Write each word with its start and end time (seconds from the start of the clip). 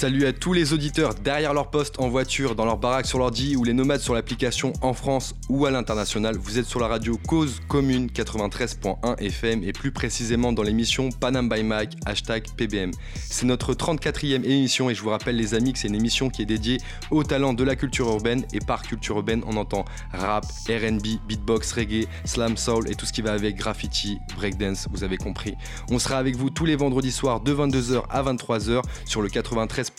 Salut 0.00 0.24
à 0.24 0.32
tous 0.32 0.54
les 0.54 0.72
auditeurs 0.72 1.12
derrière 1.12 1.52
leur 1.52 1.68
poste 1.68 2.00
en 2.00 2.08
voiture, 2.08 2.54
dans 2.54 2.64
leur 2.64 2.78
baraque 2.78 3.04
sur 3.04 3.18
l'ordi 3.18 3.54
ou 3.54 3.64
les 3.64 3.74
nomades 3.74 4.00
sur 4.00 4.14
l'application 4.14 4.72
en 4.80 4.94
France 4.94 5.34
ou 5.50 5.66
à 5.66 5.70
l'international. 5.70 6.38
Vous 6.38 6.58
êtes 6.58 6.64
sur 6.64 6.80
la 6.80 6.88
radio 6.88 7.18
Cause 7.28 7.60
Commune 7.68 8.06
93.1 8.06 9.18
FM 9.18 9.62
et 9.62 9.74
plus 9.74 9.92
précisément 9.92 10.54
dans 10.54 10.62
l'émission 10.62 11.10
Panam 11.10 11.50
by 11.50 11.62
Mag, 11.62 11.90
hashtag 12.06 12.46
PBM. 12.56 12.92
C'est 13.14 13.44
notre 13.44 13.74
34e 13.74 14.42
émission 14.42 14.88
et 14.88 14.94
je 14.94 15.02
vous 15.02 15.10
rappelle 15.10 15.36
les 15.36 15.52
amis 15.52 15.74
que 15.74 15.78
c'est 15.78 15.88
une 15.88 15.94
émission 15.94 16.30
qui 16.30 16.40
est 16.40 16.46
dédiée 16.46 16.78
aux 17.10 17.22
talents 17.22 17.52
de 17.52 17.62
la 17.62 17.76
culture 17.76 18.08
urbaine 18.08 18.46
et 18.54 18.60
par 18.60 18.80
culture 18.80 19.16
urbaine 19.16 19.42
on 19.46 19.58
entend 19.58 19.84
rap, 20.14 20.46
RB, 20.66 21.20
beatbox, 21.28 21.72
reggae, 21.72 22.06
slam 22.24 22.56
soul 22.56 22.90
et 22.90 22.94
tout 22.94 23.04
ce 23.04 23.12
qui 23.12 23.20
va 23.20 23.34
avec 23.34 23.56
graffiti, 23.56 24.16
breakdance, 24.34 24.88
vous 24.90 25.04
avez 25.04 25.18
compris. 25.18 25.56
On 25.90 25.98
sera 25.98 26.16
avec 26.16 26.36
vous 26.36 26.48
tous 26.48 26.64
les 26.64 26.76
vendredis 26.76 27.12
soirs 27.12 27.40
de 27.40 27.52
22h 27.52 28.04
à 28.08 28.22
23h 28.22 28.80
sur 29.04 29.20
le 29.20 29.28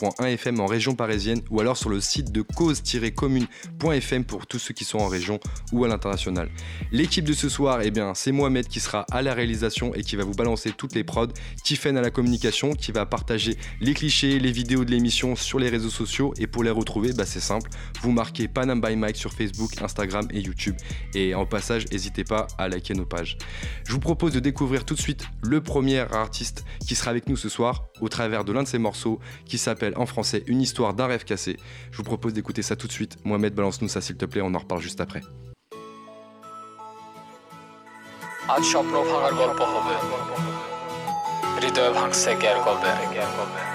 93.1 0.00 0.26
FM 0.26 0.60
en 0.60 0.66
région 0.66 0.94
parisienne 0.94 1.40
ou 1.50 1.60
alors 1.60 1.76
sur 1.76 1.90
le 1.90 2.00
site 2.00 2.32
de 2.32 2.42
cause-commune.fm 2.42 4.24
pour 4.24 4.46
tous 4.46 4.58
ceux 4.58 4.74
qui 4.74 4.84
sont 4.84 4.98
en 4.98 5.08
région 5.08 5.38
ou 5.72 5.84
à 5.84 5.88
l'international. 5.88 6.48
L'équipe 6.90 7.24
de 7.24 7.32
ce 7.32 7.48
soir, 7.48 7.80
eh 7.82 7.90
bien, 7.90 8.14
c'est 8.14 8.32
Mohamed 8.32 8.68
qui 8.68 8.80
sera 8.80 9.06
à 9.10 9.22
la 9.22 9.34
réalisation 9.34 9.94
et 9.94 10.02
qui 10.02 10.16
va 10.16 10.24
vous 10.24 10.34
balancer 10.34 10.72
toutes 10.76 10.94
les 10.94 11.04
prods, 11.04 11.28
Tiffen 11.64 11.96
à 11.96 12.00
la 12.00 12.10
communication 12.10 12.72
qui 12.74 12.92
va 12.92 13.06
partager 13.06 13.56
les 13.80 13.94
clichés, 13.94 14.38
les 14.38 14.52
vidéos 14.52 14.84
de 14.84 14.90
l'émission 14.90 15.36
sur 15.36 15.58
les 15.58 15.68
réseaux 15.68 15.90
sociaux 15.90 16.34
et 16.38 16.46
pour 16.46 16.64
les 16.64 16.70
retrouver, 16.70 17.12
bah, 17.12 17.26
c'est 17.26 17.40
simple, 17.40 17.70
vous 18.02 18.12
marquez 18.12 18.48
Panam 18.48 18.80
by 18.80 18.96
Mike 18.96 19.16
sur 19.16 19.32
Facebook, 19.32 19.80
Instagram 19.82 20.26
et 20.30 20.40
YouTube. 20.40 20.76
Et 21.14 21.34
en 21.34 21.46
passage, 21.46 21.86
n'hésitez 21.90 22.24
pas 22.24 22.46
à 22.58 22.68
liker 22.68 22.94
nos 22.94 23.06
pages. 23.06 23.36
Je 23.84 23.92
vous 23.92 24.00
propose 24.00 24.32
de 24.32 24.40
découvrir 24.40 24.84
tout 24.84 24.94
de 24.94 25.00
suite 25.00 25.26
le 25.42 25.60
premier 25.60 26.00
artiste 26.00 26.64
qui 26.86 26.94
sera 26.94 27.10
avec 27.10 27.28
nous 27.28 27.36
ce 27.36 27.48
soir 27.48 27.88
au 28.00 28.08
travers 28.08 28.44
de 28.44 28.52
l'un 28.52 28.62
de 28.62 28.68
ses 28.68 28.78
morceaux 28.78 29.20
qui 29.44 29.58
s'appelle 29.58 29.81
en 29.95 30.05
français 30.05 30.43
Une 30.47 30.61
histoire 30.61 30.93
d'un 30.93 31.07
rêve 31.07 31.23
cassé. 31.23 31.57
Je 31.91 31.97
vous 31.97 32.03
propose 32.03 32.33
d'écouter 32.33 32.61
ça 32.61 32.75
tout 32.75 32.87
de 32.87 32.91
suite. 32.91 33.17
Mohamed, 33.25 33.53
balance-nous 33.53 33.87
ça 33.87 34.01
s'il 34.01 34.17
te 34.17 34.25
plaît, 34.25 34.41
on 34.41 34.53
en 34.53 34.59
reparle 34.59 34.81
juste 34.81 35.01
après. 35.01 35.21
আজ 38.55 38.63
স্বপ্ন 38.73 38.95
ভাঙার 39.09 39.33
গল্প 39.41 39.59
হবে 39.73 39.95
হৃদয় 41.61 41.91
ভাঙছে 41.97 42.31
গ্যার 42.41 42.57
কবে 42.65 42.91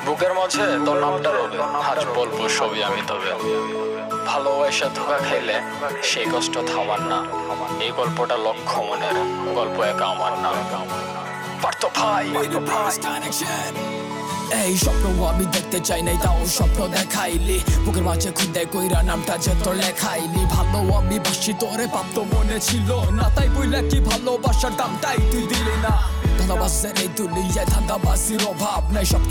বুকের 0.06 0.32
মাঝে 0.38 0.62
তোর 0.86 0.98
নামটা 1.04 1.30
রবে 1.36 1.58
আজ 1.90 2.00
বলবো 2.16 2.42
ছবি 2.56 2.78
আমি 2.88 3.02
তবে 3.08 3.30
ভালোবাসা 4.28 4.86
ধোকা 4.96 5.18
খাইলে 5.26 5.56
সেই 6.10 6.26
কষ্ট 6.32 6.54
থামার 6.70 7.02
না 7.12 7.18
এই 7.84 7.90
গল্পটা 7.98 8.36
লক্ষ্য 8.46 8.78
মনের 8.88 9.16
গল্প 9.58 9.76
একা 9.92 10.06
আমার 10.06 10.34
না 10.44 10.50
পার্থ 11.62 11.82
ভাই 11.98 12.24
এই 14.63 14.73
স্বপ্ন 14.85 15.05
আমি 15.31 15.45
দেখতে 15.55 15.79
চাই 15.87 16.01
নাই, 16.07 16.17
তাও 16.25 16.39
স্বপ্ন 16.57 16.79
দেখাইলি। 16.97 17.57
বুকের 17.85 18.03
মাঝে 18.09 18.29
খুদে 18.37 18.63
কইরা 18.73 18.99
নামটা 19.09 19.35
যে 19.43 19.53
তোর 19.63 19.75
লেখাইলি। 19.83 20.41
ভালো 20.55 20.79
আমি 20.97 21.17
বাসি 21.25 21.51
তোরে 21.61 21.85
পাপ 21.93 22.07
তো 22.15 22.21
মনে 22.31 22.57
ছিল 22.67 22.89
না, 23.17 23.25
তাই 23.35 23.47
বইলা 23.55 23.81
কি 23.89 23.97
ভালোবাসার 24.09 24.73
দামটাই 24.79 25.19
তুই 25.31 25.43
দিলি 25.51 25.75
না। 25.85 25.93
অভাব 28.49 28.83
নাই 28.93 29.05
সব 29.05 29.23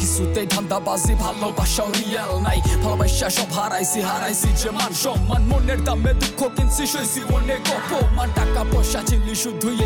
ধান্দাবাজি 0.55 1.15
ভালোবাসাও 1.15 1.89
রিয়েল 1.99 2.33
নাই। 2.47 2.59
ভালোবাসা 2.83 3.31
সব 3.31 3.51
হারাইছি 3.53 4.01
হারাইছি 4.03 4.49
যে 4.61 4.71
মান 4.71 4.93
সম্মান, 4.93 5.43
মনের 5.51 5.85
দামে 5.85 6.13
দুঃখ 6.15 6.41
কিনছি 6.57 6.87
সইছি 6.87 7.21
অনেক 7.35 7.63
অপমান 7.77 8.29
টাকা 8.35 8.63
পয়সা 8.73 9.01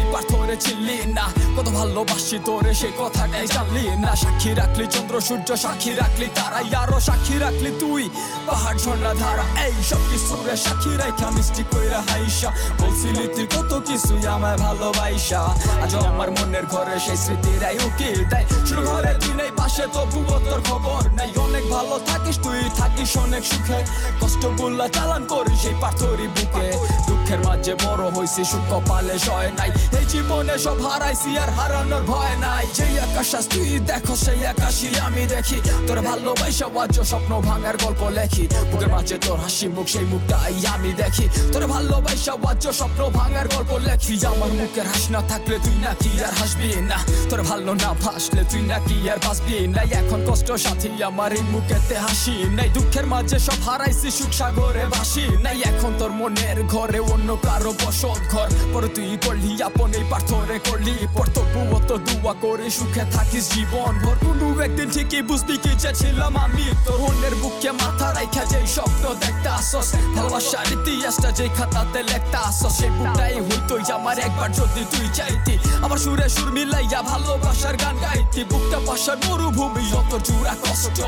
এই 0.00 0.06
পাথরে 0.12 0.56
না। 1.16 1.26
কত 1.56 1.69
ভালোবাসি 1.69 2.38
তোরে, 2.47 2.75
সেই 2.75 2.92
কথাটাই 2.98 3.47
জানলি 3.47 3.82
না। 4.04 4.12
সাক্ষী 4.16 4.50
রাখলি, 4.54 4.86
চন্দ্র, 4.91 5.20
সূর্য, 5.20 5.56
সাক্ষী 5.56 5.92
রাখলি, 5.94 6.26
তারাই 6.34 6.75
আরও 6.75 7.00
সাক্ষী 7.00 7.38
রাখলি 7.38 7.70
তুই। 7.80 8.09
পাহাড়, 8.47 8.78
ঝর্ণা, 8.78 9.12
ধারা, 9.14 9.44
এই 9.66 9.76
সব 9.91 10.03
কিছুরে 10.10 10.56
সাক্ষী 10.56 10.92
রাখা 10.97 11.30
মিষ্টি 11.30 11.62
কইরা 11.72 12.00
হাইসা। 12.09 12.50
বলছিলি 12.80 13.25
তুই 13.34 13.47
কত 13.47 13.72
কিছুই 13.86 14.26
আমায় 14.26 14.56
ভালোবাসা। 14.56 15.41
আজ 15.82 15.94
আমার 15.94 16.30
মনের 16.30 16.66
ঘরে 16.66 16.97
সেই 17.10 17.19
স্মৃতিরাই 17.25 17.76
উকিল 17.87 18.19
দেয়। 18.31 18.47
শুরু 18.69 18.82
তুই 19.21 19.34
নেই 19.38 19.50
পাশে 19.56 19.84
তবুও 19.94 20.37
তোর 20.50 20.60
খবর 20.69 21.03
নাই। 21.19 21.31
অনেক 21.37 21.65
ভালো 21.71 21.97
থাকিস 22.06 22.37
তুই, 22.44 22.60
থাকিস 22.78 23.10
অনেক 23.16 23.44
সুখে। 23.50 23.78
কষ্টগুলা 24.21 24.87
চালান 24.88 25.22
করিস 25.26 25.59
সেই 25.62 25.75
পাথরি 25.81 26.26
বুকে। 26.34 26.66
দুঃখের 27.06 27.41
মাঝে 27.47 27.75
বড় 27.75 28.04
হইছি, 28.10 28.43
সুখ 28.44 28.65
কপালে 28.71 29.16
সয় 29.19 29.50
নাই। 29.59 29.71
এই 29.98 30.04
জীবনে 30.12 30.59
সব 30.59 30.78
হারাইছি 30.87 31.31
আর 31.38 31.50
হারানোর 31.50 32.03
ভয় 32.03 32.34
নাই। 32.37 32.66
যেই 32.75 32.94
আকাশ 32.98 33.32
তুই 33.50 33.78
দেখো, 33.91 34.15
সেই 34.16 34.41
আকাশই 34.47 34.98
আমি 35.06 35.22
দেখি। 35.27 35.59
তোর 35.87 35.98
ভালোবাসা 36.00 36.66
বাজ্য 36.77 36.97
স্বপ্ন 37.04 37.32
ভাঙার 37.41 37.77
গল্প 37.84 38.03
লেখি। 38.19 38.44
বুকের 38.71 38.88
মাঝে 38.88 39.16
তোর 39.27 39.38
হাসি 39.41 39.66
মুখ, 39.69 39.87
সেই 39.88 40.06
মুখটাই 40.12 40.66
আমি 40.75 40.91
দেখি। 40.92 41.27
তোর 41.53 41.65
ভালোবাসা 41.66 42.34
বাজ্য 42.37 42.65
স্বপ্ন 42.72 43.00
ভাঙার 43.19 43.47
গল্প 43.48 43.72
লেখি। 43.88 44.15
আমার 44.27 44.53
মুখের 44.60 44.87
হাস 44.87 45.04
না 45.10 45.21
থাকলে 45.31 45.56
তুই 45.65 45.77
নাকি 45.84 46.10
আর 46.27 46.34
হাসবি 46.41 46.69
না। 46.91 47.00
তোর 47.31 47.41
ভালো 47.43 47.72
না 47.83 47.91
ভাসলে 48.05 48.43
তুই 48.50 48.62
নাকি 48.71 48.97
আর 49.12 49.19
বাঁচবি 49.25 49.55
নাই। 49.77 49.88
এখন 50.00 50.21
কষ্ট 50.28 50.49
সাথী, 50.65 50.91
আমার 51.09 51.31
এই 51.38 51.44
মুখেতে 51.53 51.97
হাসি 52.05 52.34
নাই। 52.56 52.69
দুঃখের 52.77 53.06
মাঝে 53.12 53.38
সব 53.47 53.59
হারাইছি, 53.66 54.09
সুখ 54.19 54.33
সাগরে 54.38 54.84
ভাসি 54.94 55.25
নাই। 55.44 55.59
এখন 55.71 55.93
তোর 55.99 56.12
মনের 56.21 56.59
ঘরে 56.72 57.00
অন্য 57.12 57.28
কারও 57.47 57.72
বসত 57.83 58.21
ঘর। 58.33 58.49
পরে 58.72 58.89
তুই 58.94 59.19
করলি 59.27 59.50
আপন 59.69 59.91
এই 59.99 60.05
পাথরে 60.10 60.56
করলি 60.69 60.94
পর। 61.15 61.27
তো 61.89 61.97
দুয়া 62.06 62.34
করে 62.43 62.69
সুখে 62.71 63.05
থাকিস 63.15 63.44
জীবন 63.55 63.93
ভর। 64.03 64.16
কোনো, 64.25 64.47
একদিন 64.66 64.89
ঠিকই 64.94 65.22
বুঝবি 65.28 65.56
কি 65.65 65.72
চেয়েছিলাম 65.83 66.33
আমি। 66.44 66.66
তোর 66.84 66.99
অন্যের 67.09 67.34
বুকে 67.43 67.71
মাথা 67.81 68.09
রাইখা 68.16 68.44
যেই 68.50 68.66
স্বপ্ন 68.77 69.05
দেখতে 69.22 69.49
আসস, 69.60 69.89
ভালোবাসার 70.15 70.69
ইতিহাসটা 70.77 71.31
যেই 71.39 71.50
খাতাতে 71.56 72.00
লেখতে 72.10 72.39
আসস 72.49 72.72
সেই 72.78 72.91
বুকটাই 72.99 73.37
হইতো 73.47 73.75
আমার 73.99 74.16
একবার 74.27 74.50
যদি 74.59 74.83
তুই 74.93 75.06
চাইতি। 75.19 75.55
আমার 75.84 75.99
সুরে 76.05 76.27
সুর 76.34 76.49
মিলাইয়া 76.91 77.11
ভালোবাসার 77.11 77.77
গান 77.83 77.97
গাইতি, 78.03 78.43
বুকটা 78.51 78.78
পাশার 78.87 79.19
মরুভূমি 79.27 79.83
যত 79.93 80.12
জুড়া 80.27 80.55
কষ্ট। 80.62 80.99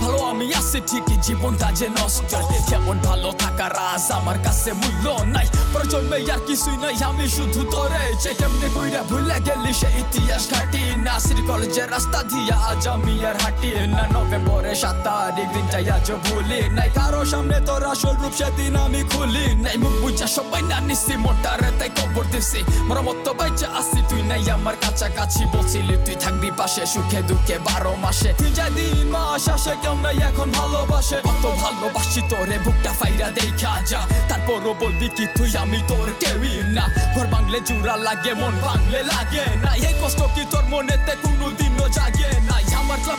ভালো 0.00 0.18
আমি 0.30 0.46
আছি, 0.60 0.78
ঠিকই 0.88 1.16
জীবনটা 1.24 1.68
যে 1.78 1.88
নষ্ট। 1.98 2.32
কেমন 2.68 2.96
ভালো 3.08 3.30
থাকা 3.42 3.66
রাজ 3.76 4.04
আমার 4.18 4.38
কাছে 4.44 4.70
মূল্য 4.80 5.06
নাই। 5.34 5.46
প্রজন্মে 5.72 6.18
আর 6.34 6.40
কিছুই 6.46 6.76
নাই, 6.82 6.96
আমি 7.08 7.26
শুধু 7.36 7.60
তোরে 7.72 8.04
যে 8.22 8.32
কেমনে 8.38 8.68
কইরা 8.74 9.02
ভুলে 9.10 9.38
গেলি 9.46 9.72
সে 9.80 9.88
ইতিহাস 10.02 10.44
ঘাটি। 10.52 10.82
নাসির 11.04 11.40
কলেজের 11.48 11.88
রাস্তা 11.94 12.20
দিয়া 12.30 12.56
আজ 12.70 12.84
আমি 12.94 13.14
আর 13.28 13.36
হাঁটি 13.42 13.70
না। 13.94 14.02
নভেম্বরে 14.14 14.72
সাত 14.82 14.96
তারিখ 15.04 15.48
দিনটাই 15.54 15.86
আজ 15.96 16.08
ভুলি 16.24 16.60
নাই। 16.76 16.90
কারও 16.96 17.22
সামনে 17.32 17.58
তোর 17.66 17.82
আসল 17.92 18.14
রূপ 18.22 18.34
সেদিন 18.38 18.74
আমি 18.84 19.00
খুলি 19.10 19.44
নাই। 19.64 19.76
মুখ 19.82 19.94
বুঝা 20.02 20.26
সবাই 20.36 20.62
না 20.70 20.78
নিছি, 20.88 21.14
মোটারে 21.24 21.70
তাই 21.78 21.90
কবর 21.96 22.24
দিছি। 22.32 22.60
মর 22.88 22.98
মতো 23.06 23.30
বাইচা 23.38 23.68
আসি 23.80 24.00
তুই 24.08 24.22
নাই 24.30 24.42
আমার 24.56 24.76
কাছাকাছি। 24.82 25.24
বলছিলি 25.26 25.96
তুই 26.06 26.14
থাকবি 26.14 26.50
পাশে, 26.56 26.86
সুখে 26.86 27.22
দুঃখে 27.22 27.58
বারো 27.58 27.94
মাসে। 27.94 28.34
তুই 28.38 28.50
যা 28.50 28.68
দিন 28.68 29.08
মাস 29.08 29.48
আসে 29.48 29.70
কেউ 29.82 29.94
এখন 30.28 30.50
ভালোবাসে? 30.50 31.16
কত 31.16 31.44
ভালোবাসি 31.62 32.20
তোরে, 32.30 32.58
বুকটা 32.64 32.92
ফাইরা 32.92 33.30
দেখা 33.30 33.82
যা। 33.86 34.06
তারপরও 34.28 34.74
বলবি 34.80 35.08
কি 35.08 35.26
তুই, 35.36 35.56
আমি 35.56 35.82
তোর 35.88 36.12
কেউই 36.20 36.62
না। 36.62 36.88
ঘর 37.14 37.26
বাংলে 37.26 37.60
জুড়া 37.60 37.96
লাগে, 37.96 38.34
মন 38.34 38.54
বাংলে 38.66 39.02
লাগে 39.02 39.44
না। 39.64 39.74
এই 39.74 39.94
কষ্ট 40.02 40.20
কি 40.34 40.44
তোর 40.50 40.64
মনেতে 40.64 41.12
জাগে 41.22 41.36
নাই 41.36 41.65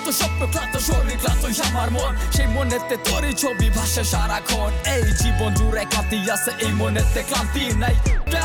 ক্লান্ত 0.07 0.21
স্বপ্ন 0.23 0.43
ক্লান্ত 0.53 0.75
শরীর 0.87 1.17
ক্লান্ত 1.21 1.43
আমার 1.67 1.89
মন। 1.95 2.13
সেই 2.35 2.47
মনেতে 2.55 2.95
তোরই 3.07 3.33
ছবি 3.41 3.67
ভাসে 3.77 4.03
সারাক্ষণ। 4.11 4.71
এই 4.95 5.05
জীবন 5.21 5.51
জুড়ে 5.59 5.83
ক্লান্তি 5.91 6.17
আছে, 6.35 6.51
এই 6.65 6.73
মনেতে 6.81 7.21
ক্লান্তি 7.29 7.63
নাই। 7.81 7.95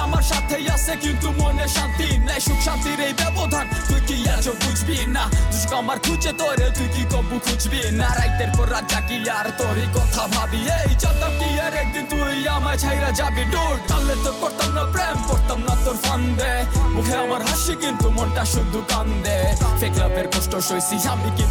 আমার 0.04 0.24
সাথে 0.30 0.56
আছে, 0.74 0.92
কিন্তু 1.04 1.28
মনে 1.40 1.66
শান্তি 1.76 2.06
নাই। 2.26 2.40
সুখ 2.46 2.60
শান্তির 2.66 3.00
এই 3.08 3.14
ব্যবধান 3.20 3.66
তুই 3.88 4.00
কি 4.08 4.16
আজ 4.34 4.46
বুঝবি 4.62 4.98
না? 5.14 5.24
দুষ্ক 5.52 5.72
আমার 5.80 5.98
খুঁজে 6.04 6.32
তোরে, 6.40 6.66
তুই 6.76 6.88
কি 6.94 7.02
কবু 7.12 7.36
খুঁজবি 7.46 7.80
না? 8.00 8.08
রাইতের 8.18 8.50
পর 8.56 8.66
রাত 8.74 8.84
জাগি 8.92 9.18
আর 9.38 9.46
তোরই 9.58 9.86
কথা 9.96 10.22
ভাবি। 10.34 10.60
এই 10.78 10.92
জানতাম 11.02 11.32
কি 11.40 11.48
আর 11.64 11.74
একদিন 11.82 12.04
তুই 12.10 12.36
আমায় 12.56 12.78
ছাইরা 12.82 13.10
যাবি? 13.18 13.44
দূর 13.54 13.74
তাহলে 13.88 14.14
তো 14.24 14.30
করতাম 14.40 14.70
না 14.76 14.82
প্রেম 14.94 15.16
করতাম 15.28 15.58
না 15.66 15.74
তোর 15.84 15.96
ফান্দে। 16.04 16.52
মুখে 16.94 17.14
আমার 17.24 17.42
হাসি, 17.48 17.74
কিন্তু 17.82 18.06
মনটা 18.16 18.44
শুধু 18.52 18.78
কান্দে। 18.92 19.36
ফেক 19.80 19.94
লাভের 20.00 20.26
কষ্ট 20.32 20.52
সইছি 20.68 20.96
আমি 21.12 21.30
কিন্তু 21.38 21.50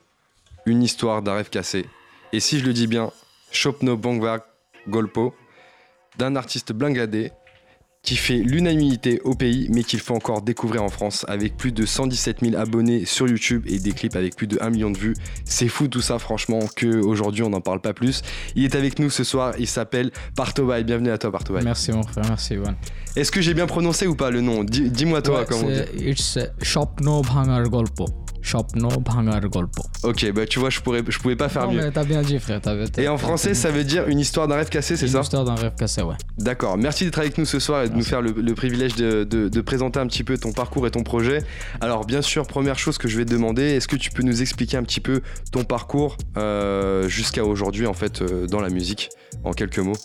Une 0.65 0.83
histoire 0.83 1.21
d'un 1.21 1.33
rêve 1.33 1.49
cassé. 1.49 1.85
Et 2.33 2.39
si 2.39 2.59
je 2.59 2.65
le 2.65 2.73
dis 2.73 2.87
bien, 2.87 3.11
Chopno 3.51 3.97
Bangwa 3.97 4.45
Golpo, 4.87 5.33
d'un 6.17 6.35
artiste 6.35 6.71
bangladais 6.71 7.31
qui 8.03 8.15
fait 8.15 8.37
l'unanimité 8.37 9.21
au 9.23 9.35
pays, 9.35 9.67
mais 9.69 9.83
qu'il 9.83 9.99
faut 9.99 10.15
encore 10.15 10.41
découvrir 10.41 10.83
en 10.83 10.89
France, 10.89 11.23
avec 11.27 11.55
plus 11.55 11.71
de 11.71 11.85
117 11.85 12.39
000 12.41 12.55
abonnés 12.55 13.05
sur 13.05 13.27
YouTube 13.27 13.63
et 13.67 13.79
des 13.79 13.91
clips 13.91 14.15
avec 14.15 14.35
plus 14.35 14.47
de 14.47 14.57
1 14.59 14.71
million 14.71 14.89
de 14.89 14.97
vues. 14.97 15.13
C'est 15.45 15.67
fou 15.67 15.87
tout 15.87 16.01
ça, 16.01 16.17
franchement, 16.17 16.59
qu'aujourd'hui 16.75 17.43
on 17.43 17.49
n'en 17.49 17.61
parle 17.61 17.79
pas 17.79 17.93
plus. 17.93 18.23
Il 18.55 18.63
est 18.63 18.75
avec 18.75 18.97
nous 18.97 19.09
ce 19.09 19.23
soir, 19.23 19.53
il 19.59 19.67
s'appelle 19.67 20.11
Partobai. 20.35 20.83
Bienvenue 20.83 21.11
à 21.11 21.17
toi, 21.17 21.31
Partobai. 21.31 21.61
Merci 21.63 21.91
mon 21.91 22.03
frère, 22.03 22.25
merci 22.27 22.53
Ivan. 22.55 22.73
Est-ce 23.15 23.31
que 23.31 23.41
j'ai 23.41 23.53
bien 23.53 23.67
prononcé 23.67 24.07
ou 24.07 24.15
pas 24.15 24.31
le 24.31 24.41
nom 24.41 24.63
Dis- 24.63 24.89
Dis-moi 24.89 25.21
toi 25.21 25.39
Ouais, 25.41 25.45
comment 25.47 25.67
on 25.67 25.71
dit. 25.71 26.09
It's 26.09 26.35
uh, 26.37 26.45
Shopno 26.63 27.21
Bhangar 27.21 27.63
Golpo. 27.69 28.05
Shopno 28.43 28.87
Bhangar 29.01 29.41
Golpo. 29.41 29.83
Ok, 30.03 30.31
bah 30.31 30.45
tu 30.47 30.57
vois, 30.59 30.69
je, 30.71 30.79
pourrais, 30.79 31.03
je 31.07 31.19
pouvais 31.19 31.35
pas 31.35 31.47
faire 31.49 31.67
Non, 31.67 31.73
mieux. 31.73 31.81
mais 31.81 31.91
t'as 31.91 32.03
bien 32.05 32.21
dit 32.23 32.39
frère. 32.39 32.59
t'as- 32.61 32.87
t'as- 32.87 33.01
Et 33.01 33.07
en 33.07 33.17
français, 33.17 33.53
ça 33.53 33.69
veut 33.69 33.83
dire 33.83 34.07
une 34.07 34.17
histoire 34.19 34.47
d'un 34.47 34.55
rêve 34.55 34.69
cassé, 34.69 34.95
c'est 34.97 35.05
une 35.05 35.11
ça 35.11 35.19
histoire 35.21 35.45
d'un 35.45 35.53
rêve 35.55 35.73
cassé, 35.77 36.01
ouais. 36.01 36.15
D'accord, 36.39 36.75
merci 36.77 37.03
d'être 37.05 37.19
avec 37.19 37.37
nous 37.37 37.45
ce 37.45 37.59
soir 37.59 37.83
et 37.83 37.89
de 37.89 37.95
nous 37.95 38.03
faire 38.03 38.21
le, 38.21 38.31
le 38.31 38.53
privilège 38.55 38.95
de, 38.95 39.23
de- 39.25 39.47
de 39.49 39.61
présenter 39.61 39.99
un 39.99 40.07
petit 40.07 40.23
peu 40.23 40.37
ton 40.39 40.53
parcours 40.53 40.87
et 40.87 40.91
ton 40.91 41.03
projet. 41.03 41.43
Alors 41.81 42.05
bien 42.05 42.21
sûr, 42.23 42.47
première 42.47 42.79
chose 42.79 42.97
que 42.97 43.07
je 43.07 43.17
vais 43.17 43.25
te 43.25 43.31
demander, 43.31 43.61
est-ce 43.63 43.87
que 43.87 43.95
tu 43.97 44.09
peux 44.09 44.23
nous 44.23 44.41
expliquer 44.41 44.77
un 44.77 44.83
petit 44.83 45.01
peu 45.01 45.21
ton 45.51 45.63
parcours 45.63 46.17
euh, 46.37 47.07
jusqu'à 47.09 47.43
aujourd'hui 47.45 47.85
en 47.85 47.93
fait 47.93 48.21
euh, 48.23 48.47
dans 48.47 48.61
la 48.61 48.69
musique, 48.69 49.09
en 49.43 49.51
quelques 49.51 49.79
mots 49.79 49.97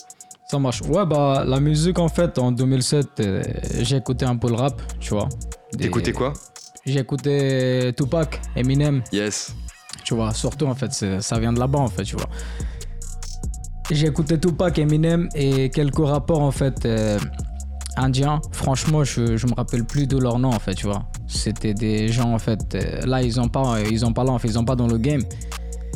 Ça 0.48 0.58
marche. 0.58 0.80
Ouais, 0.82 1.04
bah 1.04 1.44
la 1.46 1.58
musique 1.60 1.98
en 1.98 2.08
fait 2.08 2.38
en 2.38 2.52
2007, 2.52 3.06
euh, 3.20 3.42
j'ai 3.80 3.96
écouté 3.96 4.24
un 4.24 4.36
peu 4.36 4.48
le 4.48 4.54
rap, 4.54 4.80
tu 5.00 5.10
vois. 5.10 5.28
T'écoutais 5.76 6.12
quoi? 6.12 6.32
J'ai 6.84 7.00
écouté 7.00 7.92
Tupac, 7.96 8.40
Eminem, 8.54 9.02
Yes. 9.12 9.52
tu 10.04 10.14
vois. 10.14 10.32
Surtout 10.32 10.66
en 10.66 10.74
fait, 10.76 10.92
ça 11.20 11.38
vient 11.40 11.52
de 11.52 11.58
là-bas 11.58 11.80
en 11.80 11.88
fait, 11.88 12.04
tu 12.04 12.14
vois. 12.16 12.28
J'ai 13.90 14.06
écouté 14.06 14.38
Tupac, 14.38 14.78
Eminem 14.78 15.28
et 15.34 15.68
quelques 15.70 15.98
rappeurs 16.06 16.40
en 16.40 16.50
fait 16.52 16.84
euh, 16.86 17.18
indiens. 17.96 18.40
Franchement, 18.52 19.02
je, 19.04 19.36
je 19.36 19.46
me 19.48 19.54
rappelle 19.54 19.84
plus 19.84 20.06
de 20.06 20.16
leur 20.18 20.38
nom 20.38 20.50
en 20.50 20.58
fait, 20.60 20.74
tu 20.74 20.86
vois. 20.86 21.06
C'était 21.26 21.74
des 21.74 22.08
gens 22.08 22.32
en 22.32 22.38
fait. 22.38 22.74
euh, 22.76 23.00
là, 23.04 23.20
ils 23.22 23.40
ont 23.40 23.48
pas, 23.48 23.80
ils 23.90 24.04
ont 24.06 24.12
pas 24.12 24.22
là, 24.22 24.30
en 24.30 24.38
fait, 24.38 24.46
ils 24.48 24.58
ont 24.58 24.64
pas 24.64 24.76
dans 24.76 24.86
le 24.88 24.98
game. 24.98 25.22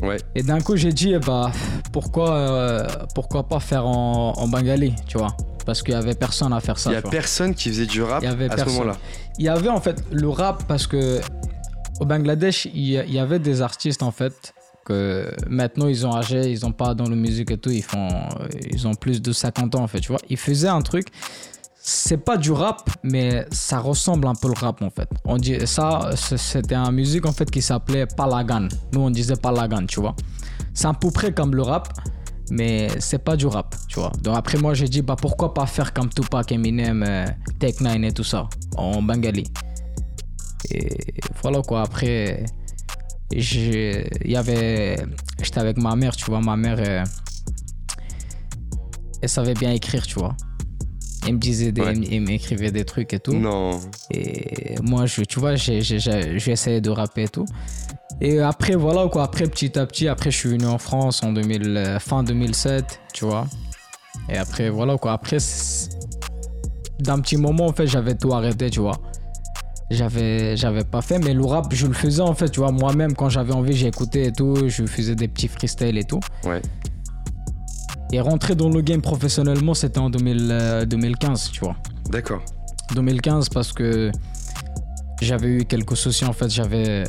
Ouais. 0.03 0.17
Et 0.35 0.43
d'un 0.43 0.61
coup, 0.61 0.77
j'ai 0.77 0.93
dit, 0.93 1.15
bah, 1.25 1.51
pourquoi, 1.93 2.33
euh, 2.33 2.89
pourquoi 3.15 3.47
pas 3.47 3.61
faire 3.61 3.87
en, 3.87 4.33
en 4.37 4.49
bengali, 4.49 4.95
tu 5.07 5.19
vois? 5.19 5.37
Parce 5.67 5.83
qu'il 5.83 5.95
y 5.95 5.97
avait 5.97 6.15
personne 6.15 6.53
à 6.53 6.61
faire 6.61 6.79
ça. 6.79 6.91
Il 6.91 6.95
y 6.95 6.97
a 6.97 7.03
personne 7.03 7.55
qui 7.55 7.69
faisait 7.69 7.87
du 7.87 8.03
rap 8.03 8.23
Il 8.23 8.27
y 8.27 8.33
avait 8.33 8.51
à 8.51 8.57
ce 8.57 8.65
moment-là. 8.65 8.97
Il 9.39 9.45
y 9.45 9.49
avait 9.49 9.69
en 9.69 9.81
fait 9.81 10.03
le 10.11 10.29
rap 10.29 10.65
parce 10.67 10.87
que 10.87 11.21
au 12.01 12.07
Bangladesh, 12.07 12.67
il 12.75 12.89
y, 12.89 13.19
avait 13.19 13.39
des 13.39 13.61
artistes 13.61 14.03
en 14.03 14.11
fait 14.11 14.55
que 14.87 15.31
maintenant 15.49 15.87
ils 15.87 16.07
ont 16.07 16.17
âgé, 16.17 16.51
ils 16.51 16.65
ont 16.65 16.73
pas 16.73 16.95
dans 16.95 17.09
la 17.09 17.15
musique 17.15 17.51
et 17.51 17.59
tout, 17.59 17.71
ils 17.71 17.83
font, 17.83 18.09
ils 18.71 18.89
ont 18.89 18.95
plus 18.95 19.21
de 19.21 19.33
50 19.33 19.75
ans 19.75 19.83
en 19.83 19.87
fait, 19.87 20.01
tu 20.01 20.09
vois. 20.09 20.21
Ils 20.31 20.39
faisaient 20.39 20.69
un 20.69 20.81
truc, 20.81 21.09
c'est 21.83 22.19
pas 22.19 22.37
du 22.37 22.53
rap, 22.53 22.91
mais 23.03 23.47
ça 23.51 23.79
ressemble 23.79 24.27
un 24.29 24.35
peu 24.35 24.49
le 24.49 24.55
rap 24.55 24.83
en 24.83 24.91
fait. 24.91 25.09
On 25.25 25.39
dit 25.39 25.67
ça, 25.67 26.11
c'était 26.15 26.75
un 26.75 26.93
musique 26.93 27.25
en 27.27 27.33
fait 27.33 27.51
qui 27.51 27.63
s'appelait 27.63 28.07
Palagan. 28.07 28.69
Nous 28.93 29.01
on 29.01 29.11
disait 29.11 29.37
Palagan, 29.37 29.87
tu 29.87 30.01
vois. 30.01 30.15
C'est 30.75 30.87
à 30.87 30.93
peu 30.93 31.11
près 31.11 31.33
comme 31.33 31.55
le 31.55 31.63
rap, 31.63 31.89
mais 32.51 32.89
c'est 32.99 33.25
pas 33.25 33.37
du 33.37 33.47
rap, 33.47 33.75
tu 33.89 33.99
vois. 33.99 34.13
Donc 34.23 34.37
après 34.37 34.59
moi 34.59 34.75
j'ai 34.75 34.89
dit 34.89 35.01
bah 35.01 35.17
pourquoi 35.17 35.55
pas 35.55 35.67
faire 35.67 35.95
comme 35.95 36.11
Tupac, 36.11 36.53
Eminem, 36.53 37.03
euh, 37.03 37.27
Tech 37.59 37.81
Nine 37.81 38.05
et 38.05 38.13
tout 38.13 38.25
ça 38.25 38.49
en 38.77 39.01
bengali. 39.03 39.45
Et 40.71 41.21
voilà 41.43 41.63
quoi. 41.63 41.81
Après 41.83 42.45
il 43.33 44.31
y 44.31 44.37
avait 44.37 44.97
j'étais 45.41 45.61
avec 45.61 45.79
ma 45.79 45.97
mère, 45.97 46.15
tu 46.15 46.27
vois, 46.27 46.41
ma 46.41 46.57
mère 46.57 46.79
euh, 46.79 47.05
elle 49.23 49.29
savait 49.29 49.55
bien 49.55 49.71
écrire, 49.71 50.07
tu 50.07 50.19
vois. 50.19 50.37
Elle 51.27 51.35
me 51.35 51.39
disait 51.39 51.71
des, 51.73 51.83
Ouais. 51.83 51.93
elle 52.11 52.21
m'écrivait 52.23 52.71
des 52.71 52.85
trucs 52.85 53.13
et 53.13 53.21
tout. 53.21 53.35
Non. 53.35 53.79
Et 54.11 54.75
moi, 54.83 55.07
je, 55.07 55.23
tu 55.23 55.39
vois, 55.39 55.55
j'ai 55.55 55.83
j'ai- 55.83 56.51
essayé 56.51 56.81
de 56.81 56.91
rapper 56.91 57.25
et 57.25 57.29
tout. 57.29 57.45
Et 58.23 58.39
après, 58.41 58.75
voilà 58.75 59.07
quoi. 59.09 59.23
Après, 59.25 59.47
petit 59.47 59.79
à 59.79 59.87
petit, 59.87 60.09
après, 60.09 60.31
je 60.31 60.37
suis 60.39 60.49
venu 60.49 60.67
en 60.67 60.79
France 60.79 61.23
en 61.23 61.33
2000, 61.33 61.77
euh, 61.77 61.99
fin 61.99 62.23
2007, 62.23 63.01
tu 63.13 63.25
vois. 63.27 63.47
Et 64.29 64.37
après, 64.37 64.71
voilà 64.71 64.97
quoi. 64.99 65.13
Après, 65.13 65.39
d'un 67.01 67.19
petit 67.21 67.37
moment, 67.37 67.67
en 67.67 67.73
fait, 67.73 67.87
j'avais 67.87 68.15
tout 68.15 68.33
arrêté, 68.33 68.71
tu 68.71 68.81
vois. 68.81 68.99
J'avais, 69.91 70.57
j'avais 70.57 70.85
pas 70.85 71.03
fait, 71.03 71.19
mais 71.19 71.35
le 71.35 71.45
rap, 71.45 71.75
je 71.75 71.87
le 71.87 71.93
faisais 71.95 72.21
en 72.23 72.35
fait, 72.35 72.49
tu 72.51 72.61
vois. 72.61 72.71
Moi-même, 72.71 73.15
quand 73.15 73.29
j'avais 73.29 73.53
envie, 73.53 73.73
j'écoutais 73.75 74.27
et 74.27 74.33
tout. 74.33 74.69
Je 74.69 74.87
faisais 74.87 75.15
des 75.17 75.27
petits 75.29 75.49
freestyles 75.49 75.99
et 75.99 76.05
tout. 76.05 76.21
Ouais. 76.45 76.63
Et 78.13 78.21
rentrer 78.21 78.55
dans 78.55 78.69
le 78.69 78.81
game 78.81 79.01
professionnellement, 79.03 79.75
c'était 79.75 79.99
en 79.99 80.11
2000, 80.11 80.49
euh, 80.51 80.85
2015, 80.85 81.51
tu 81.53 81.61
vois. 81.61 81.77
D'accord. 82.11 82.43
2015 82.95 83.49
parce 83.51 83.73
que 83.73 84.11
j'avais 85.23 85.47
eu 85.49 85.65
quelques 85.65 85.97
soucis 85.97 86.25
en 86.25 86.33
fait 86.33 86.49
j'avais 86.51 86.89
euh, 86.89 87.05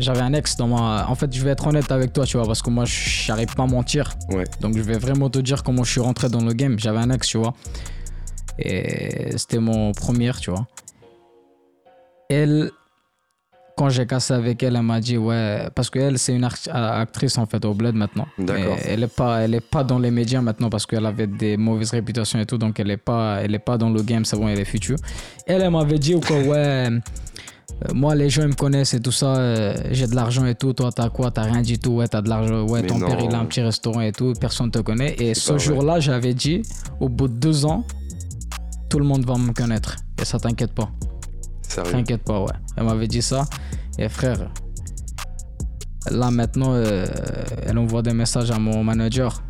j'avais 0.00 0.20
un 0.20 0.32
ex 0.34 0.56
dans 0.56 0.66
ma 0.66 1.06
en 1.08 1.14
fait 1.14 1.32
je 1.32 1.42
vais 1.42 1.50
être 1.52 1.66
honnête 1.66 1.90
avec 1.90 2.12
toi 2.12 2.26
tu 2.26 2.36
vois 2.36 2.44
parce 2.46 2.60
que 2.60 2.68
moi 2.70 2.84
j'arrive 2.86 3.54
pas 3.54 3.62
à 3.62 3.66
mentir 3.66 4.14
Ouais. 4.30 4.44
donc 4.60 4.76
je 4.76 4.82
vais 4.82 4.98
vraiment 4.98 5.30
te 5.30 5.38
dire 5.38 5.62
comment 5.62 5.84
je 5.84 5.92
suis 5.92 6.00
rentré 6.00 6.28
dans 6.28 6.42
le 6.44 6.52
game 6.52 6.76
j'avais 6.78 6.98
un 6.98 7.08
ex 7.10 7.28
tu 7.28 7.38
vois 7.38 7.54
et 8.58 9.30
c'était 9.38 9.60
mon 9.60 9.92
premier 9.92 10.32
tu 10.40 10.50
vois 10.50 10.66
elle 12.28 12.72
quand 13.76 13.90
j'ai 13.90 14.06
cassé 14.06 14.32
avec 14.32 14.62
elle 14.62 14.74
elle 14.74 14.82
m'a 14.82 15.00
dit 15.00 15.18
ouais 15.18 15.68
parce 15.74 15.90
que 15.90 15.98
elle 15.98 16.18
c'est 16.18 16.34
une 16.34 16.48
actrice 16.72 17.36
en 17.36 17.44
fait 17.46 17.62
au 17.64 17.74
bled 17.74 17.94
maintenant. 17.94 18.26
D'accord. 18.38 18.78
Elle 18.84 19.02
est 19.02 19.14
pas 19.14 19.40
elle 19.42 19.54
est 19.54 19.60
pas 19.60 19.84
dans 19.84 19.98
les 19.98 20.10
médias 20.10 20.40
maintenant 20.40 20.70
parce 20.70 20.86
qu'elle 20.86 21.04
avait 21.04 21.26
des 21.26 21.56
mauvaises 21.58 21.90
réputations 21.90 22.40
et 22.40 22.46
tout 22.46 22.56
donc 22.56 22.80
elle 22.80 22.90
est 22.90 22.96
pas 22.96 23.40
elle 23.42 23.54
est 23.54 23.58
pas 23.60 23.76
dans 23.76 23.90
le 23.90 24.02
game 24.02 24.24
c'est 24.24 24.36
bon 24.36 24.48
elle 24.48 24.58
est 24.58 24.64
future. 24.64 24.96
Elle 25.46 25.60
elle 25.60 25.70
m'avait 25.70 25.98
dit 25.98 26.18
quoi 26.18 26.38
ouais 26.38 26.88
euh, 26.88 27.92
moi 27.92 28.14
les 28.14 28.30
gens 28.30 28.42
ils 28.42 28.48
me 28.48 28.54
connaissent 28.54 28.94
et 28.94 29.00
tout 29.00 29.12
ça 29.12 29.36
euh, 29.36 29.74
j'ai 29.90 30.06
de 30.06 30.14
l'argent 30.14 30.46
et 30.46 30.54
tout 30.54 30.72
toi 30.72 30.90
t'as 30.90 31.10
quoi? 31.10 31.30
T'as 31.30 31.42
rien 31.42 31.60
du 31.60 31.78
tout. 31.78 31.96
Ouais 31.96 32.08
t'as 32.08 32.22
de 32.22 32.30
l'argent 32.30 32.66
ouais 32.66 32.80
Mais 32.80 32.88
ton 32.88 32.98
père 32.98 33.20
il 33.20 33.34
a 33.34 33.38
un 33.38 33.44
petit 33.44 33.60
restaurant 33.60 34.00
et 34.00 34.12
tout 34.12 34.32
personne 34.40 34.70
te 34.70 34.78
connaît. 34.78 35.14
Et 35.18 35.34
ce 35.34 35.58
jour-là 35.58 36.00
j'avais 36.00 36.32
dit 36.32 36.62
au 36.98 37.10
bout 37.10 37.28
de 37.28 37.34
deux 37.34 37.66
ans 37.66 37.84
tout 38.88 38.98
le 38.98 39.04
monde 39.04 39.26
va 39.26 39.36
me 39.36 39.52
connaître. 39.52 39.96
Et 40.18 40.24
ça 40.24 40.38
t'inquiète 40.38 40.72
pas 40.72 40.88
T'inquiète 41.68 42.22
pas, 42.24 42.40
ouais. 42.40 42.52
Elle 42.76 42.84
m'avait 42.84 43.08
dit 43.08 43.22
ça. 43.22 43.44
Et 43.98 44.08
frère, 44.08 44.50
là 46.10 46.30
maintenant, 46.30 46.74
euh, 46.74 47.06
elle 47.64 47.78
envoie 47.78 48.02
des 48.02 48.12
messages 48.12 48.50
à 48.50 48.58
mon 48.58 48.84
manager. 48.84 49.42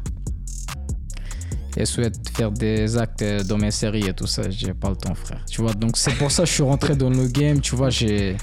Elle 1.76 1.86
souhaite 1.86 2.16
faire 2.30 2.50
des 2.50 2.96
actes 2.96 3.22
dans 3.46 3.58
mes 3.58 3.70
séries 3.70 4.06
et 4.08 4.14
tout 4.14 4.26
ça. 4.26 4.48
J'ai 4.48 4.72
pas 4.72 4.88
le 4.88 4.96
temps, 4.96 5.14
frère. 5.14 5.44
Tu 5.50 5.60
vois, 5.60 5.74
donc 5.74 5.96
c'est 5.98 6.14
pour 6.14 6.30
ça 6.30 6.44
que 6.44 6.48
je 6.48 6.54
suis 6.54 6.62
rentré 6.62 6.96
dans 6.96 7.10
le 7.10 7.28
game. 7.28 7.60
Tu 7.60 7.76
vois, 7.76 7.90
j'ai 7.90 8.36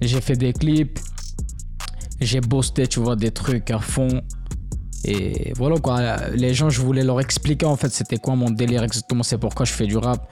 j'ai 0.00 0.20
fait 0.20 0.36
des 0.36 0.52
clips. 0.52 0.98
J'ai 2.20 2.40
boosté, 2.40 2.86
tu 2.86 3.00
vois, 3.00 3.14
des 3.14 3.30
trucs 3.30 3.70
à 3.70 3.78
fond. 3.78 4.22
Et 5.04 5.52
voilà 5.56 5.78
quoi, 5.78 6.28
les 6.30 6.54
gens, 6.54 6.70
je 6.70 6.80
voulais 6.80 7.04
leur 7.04 7.20
expliquer 7.20 7.66
en 7.66 7.76
fait 7.76 7.90
c'était 7.90 8.16
quoi 8.16 8.34
mon 8.34 8.50
délire 8.50 8.82
exactement, 8.82 9.22
c'est 9.22 9.38
pourquoi 9.38 9.64
je 9.64 9.72
fais 9.72 9.86
du 9.86 9.96
rap. 9.96 10.28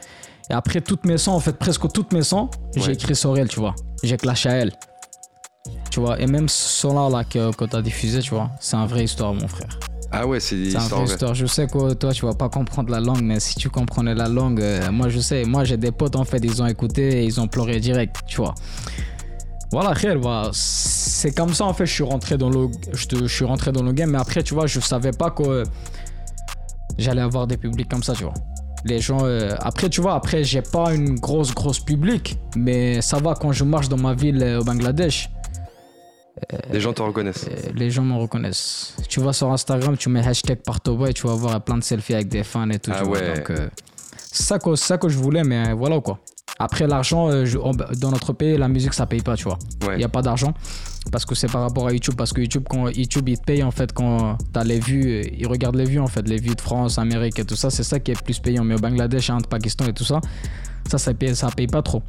Et 0.51 0.55
après 0.55 0.81
toutes 0.81 1.05
mes 1.07 1.19
sons, 1.19 1.33
en 1.33 1.41
fait 1.41 1.57
presque 1.59 1.91
toutes 1.93 2.13
mes 2.13 2.23
sons, 2.23 2.49
Ouais. 2.77 2.83
j'ai 2.83 2.93
écrit 2.93 3.17
sur 3.17 3.37
elle, 3.37 3.49
tu 3.49 3.59
vois. 3.61 3.75
J'ai 4.03 4.17
clashé 4.17 4.49
à 4.49 4.53
elle. 4.55 4.73
Tu 5.91 5.99
vois, 6.01 6.21
et 6.21 6.27
même 6.27 6.49
ce 6.49 6.69
son-là 6.81 7.09
là, 7.11 7.25
que, 7.25 7.55
que 7.55 7.65
t'as 7.65 7.83
diffusé, 7.83 8.21
tu 8.21 8.31
vois, 8.31 8.51
c'est 8.61 8.77
une 8.77 8.87
vraie 8.87 9.05
histoire, 9.05 9.35
mon 9.35 9.49
frère. 9.49 9.79
Ah 10.13 10.25
ouais, 10.27 10.39
c'est 10.39 10.55
une 10.57 10.71
vraie 10.79 11.05
histoire. 11.05 11.35
Je 11.35 11.47
sais 11.47 11.67
que 11.67 11.95
toi, 11.95 12.13
tu 12.13 12.25
vas 12.27 12.35
pas 12.35 12.49
comprendre 12.49 12.91
la 12.91 13.01
langue, 13.01 13.23
mais 13.23 13.41
si 13.41 13.57
tu 13.57 13.69
comprenais 13.71 14.15
la 14.15 14.29
langue, 14.29 14.61
euh, 14.61 14.93
moi 14.93 15.09
je 15.09 15.19
sais. 15.19 15.45
Moi 15.45 15.65
j'ai 15.65 15.77
des 15.77 15.91
potes 15.91 16.15
en 16.15 16.25
fait, 16.25 16.39
ils 16.45 16.63
ont 16.63 16.67
écouté 16.67 17.23
et 17.23 17.25
ils 17.25 17.41
ont 17.41 17.49
pleuré 17.49 17.81
direct, 17.81 18.17
tu 18.29 18.37
vois. 18.37 18.55
Voilà, 19.73 19.95
voilà. 20.21 20.51
c'est 20.53 21.35
comme 21.35 21.53
ça 21.53 21.65
en 21.65 21.75
fait, 21.75 21.87
je 21.87 21.93
suis 21.93 22.05
rentré 22.05 22.39
dans 22.39 22.51
le, 22.51 22.69
je, 22.93 23.07
te- 23.09 23.17
je 23.27 23.35
suis 23.35 23.45
rentré 23.45 23.73
dans 23.73 23.83
le 23.83 23.93
game, 23.93 24.11
mais 24.11 24.19
après, 24.19 24.45
tu 24.45 24.55
vois, 24.55 24.69
je 24.69 24.79
savais 24.79 25.11
pas 25.11 25.31
que 25.33 25.65
j'allais 26.99 27.21
avoir 27.23 27.49
des 27.49 27.57
publics 27.57 27.89
comme 27.91 28.05
ça, 28.05 28.13
tu 28.15 28.23
vois. 28.23 28.35
Les 28.87 29.01
gens, 29.01 29.25
euh, 29.25 29.55
après, 29.61 29.89
tu 29.89 30.01
vois, 30.01 30.15
après, 30.15 30.45
j'ai 30.45 30.63
pas 30.63 30.95
une 30.95 31.19
grosse, 31.19 31.53
grosse 31.55 31.81
public, 31.81 32.39
mais 32.57 33.01
ça 33.03 33.19
va 33.19 33.35
quand 33.35 33.53
je 33.53 33.65
marche 33.65 33.89
dans 33.89 33.97
ma 33.99 34.15
ville 34.15 34.43
euh, 34.43 34.61
au 34.61 34.65
Bangladesh. 34.65 35.29
Les 36.71 36.81
gens 36.81 36.93
te 36.93 37.03
reconnaissent. 37.03 37.47
Euh, 37.51 37.71
les 37.75 37.91
gens 37.91 38.03
me 38.03 38.15
reconnaissent. 38.15 38.95
Tu 39.09 39.21
vas 39.21 39.33
sur 39.33 39.51
Instagram, 39.51 39.97
tu 39.97 40.09
mets 40.11 40.25
hashtag 40.27 40.59
Partoba 40.59 41.09
et 41.11 41.15
tu 41.15 41.27
vas 41.27 41.35
voir 41.35 41.61
plein 41.63 41.79
de 41.79 41.83
selfies 41.83 42.15
avec 42.15 42.29
des 42.29 42.45
fans 42.45 42.69
et 42.71 42.79
tout. 42.79 42.93
Ah 42.95 43.05
ouais. 43.05 43.37
Donc, 43.37 43.51
euh, 43.51 43.69
c'est 44.31 44.43
ça, 44.43 44.59
que- 44.59 44.75
c'est 44.77 44.87
ça 44.87 44.99
que 44.99 45.09
je 45.09 45.17
voulais, 45.17 45.45
mais 45.45 45.73
voilà 45.73 45.99
quoi. 46.01 46.19
Après, 46.59 46.87
l'argent, 46.87 47.31
euh, 47.31 47.45
dans 47.99 48.11
notre 48.11 48.33
pays, 48.33 48.57
la 48.57 48.69
musique, 48.69 48.95
ça 48.95 49.05
paye 49.07 49.21
pas, 49.21 49.37
tu 49.37 49.45
vois. 49.45 49.59
Il 49.83 49.89
Ouais. 49.89 49.97
n'y 49.99 50.05
a 50.05 50.09
pas 50.09 50.23
d'argent. 50.23 50.55
Parce 51.13 51.27
que 51.27 51.35
c'est 51.35 51.51
par 51.53 51.61
rapport 51.61 51.87
à 51.87 51.93
YouTube. 51.93 52.15
Parce 52.17 52.33
que 52.33 52.41
YouTube, 52.41 52.65
quand 52.69 52.89
YouTube, 52.89 53.29
il 53.29 53.39
te 53.39 53.45
paye 53.45 53.63
en 53.63 53.71
fait 53.71 53.93
quand 53.93 54.39
t'as 54.53 54.65
les 54.65 54.81
vues. 54.81 55.07
euh, 55.07 55.23
Il 55.39 55.47
regarde 55.47 55.77
les 55.77 55.85
vues 55.85 56.01
en 56.01 56.07
fait. 56.07 56.27
Les 56.27 56.39
vues 56.39 56.55
de 56.55 56.61
France, 56.61 56.99
Amérique 56.99 57.39
et 57.39 57.45
tout 57.45 57.57
ça. 57.57 57.69
C'est 57.71 57.83
ça 57.83 58.01
qui 58.01 58.11
est 58.13 58.23
plus 58.23 58.39
payant. 58.39 58.65
Mais 58.65 58.75
au 58.75 58.79
Bangladesh, 58.79 59.29
Inde, 59.31 59.47
Pakistan 59.47 59.85
et 59.87 59.93
tout 59.93 60.05
ça, 60.05 60.21
ça, 60.91 60.97
ça 60.99 61.13
paye, 61.15 61.37
ça 61.37 61.49
paye 61.51 61.67
pas 61.67 61.83
trop. 61.83 62.03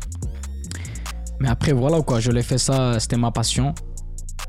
Mais 1.40 1.50
après, 1.50 1.74
voilà 1.74 2.02
quoi. 2.02 2.20
Je 2.22 2.32
l'ai 2.32 2.42
fait 2.44 2.58
ça. 2.58 3.00
C'était 3.02 3.18
ma 3.18 3.32
passion. 3.32 3.76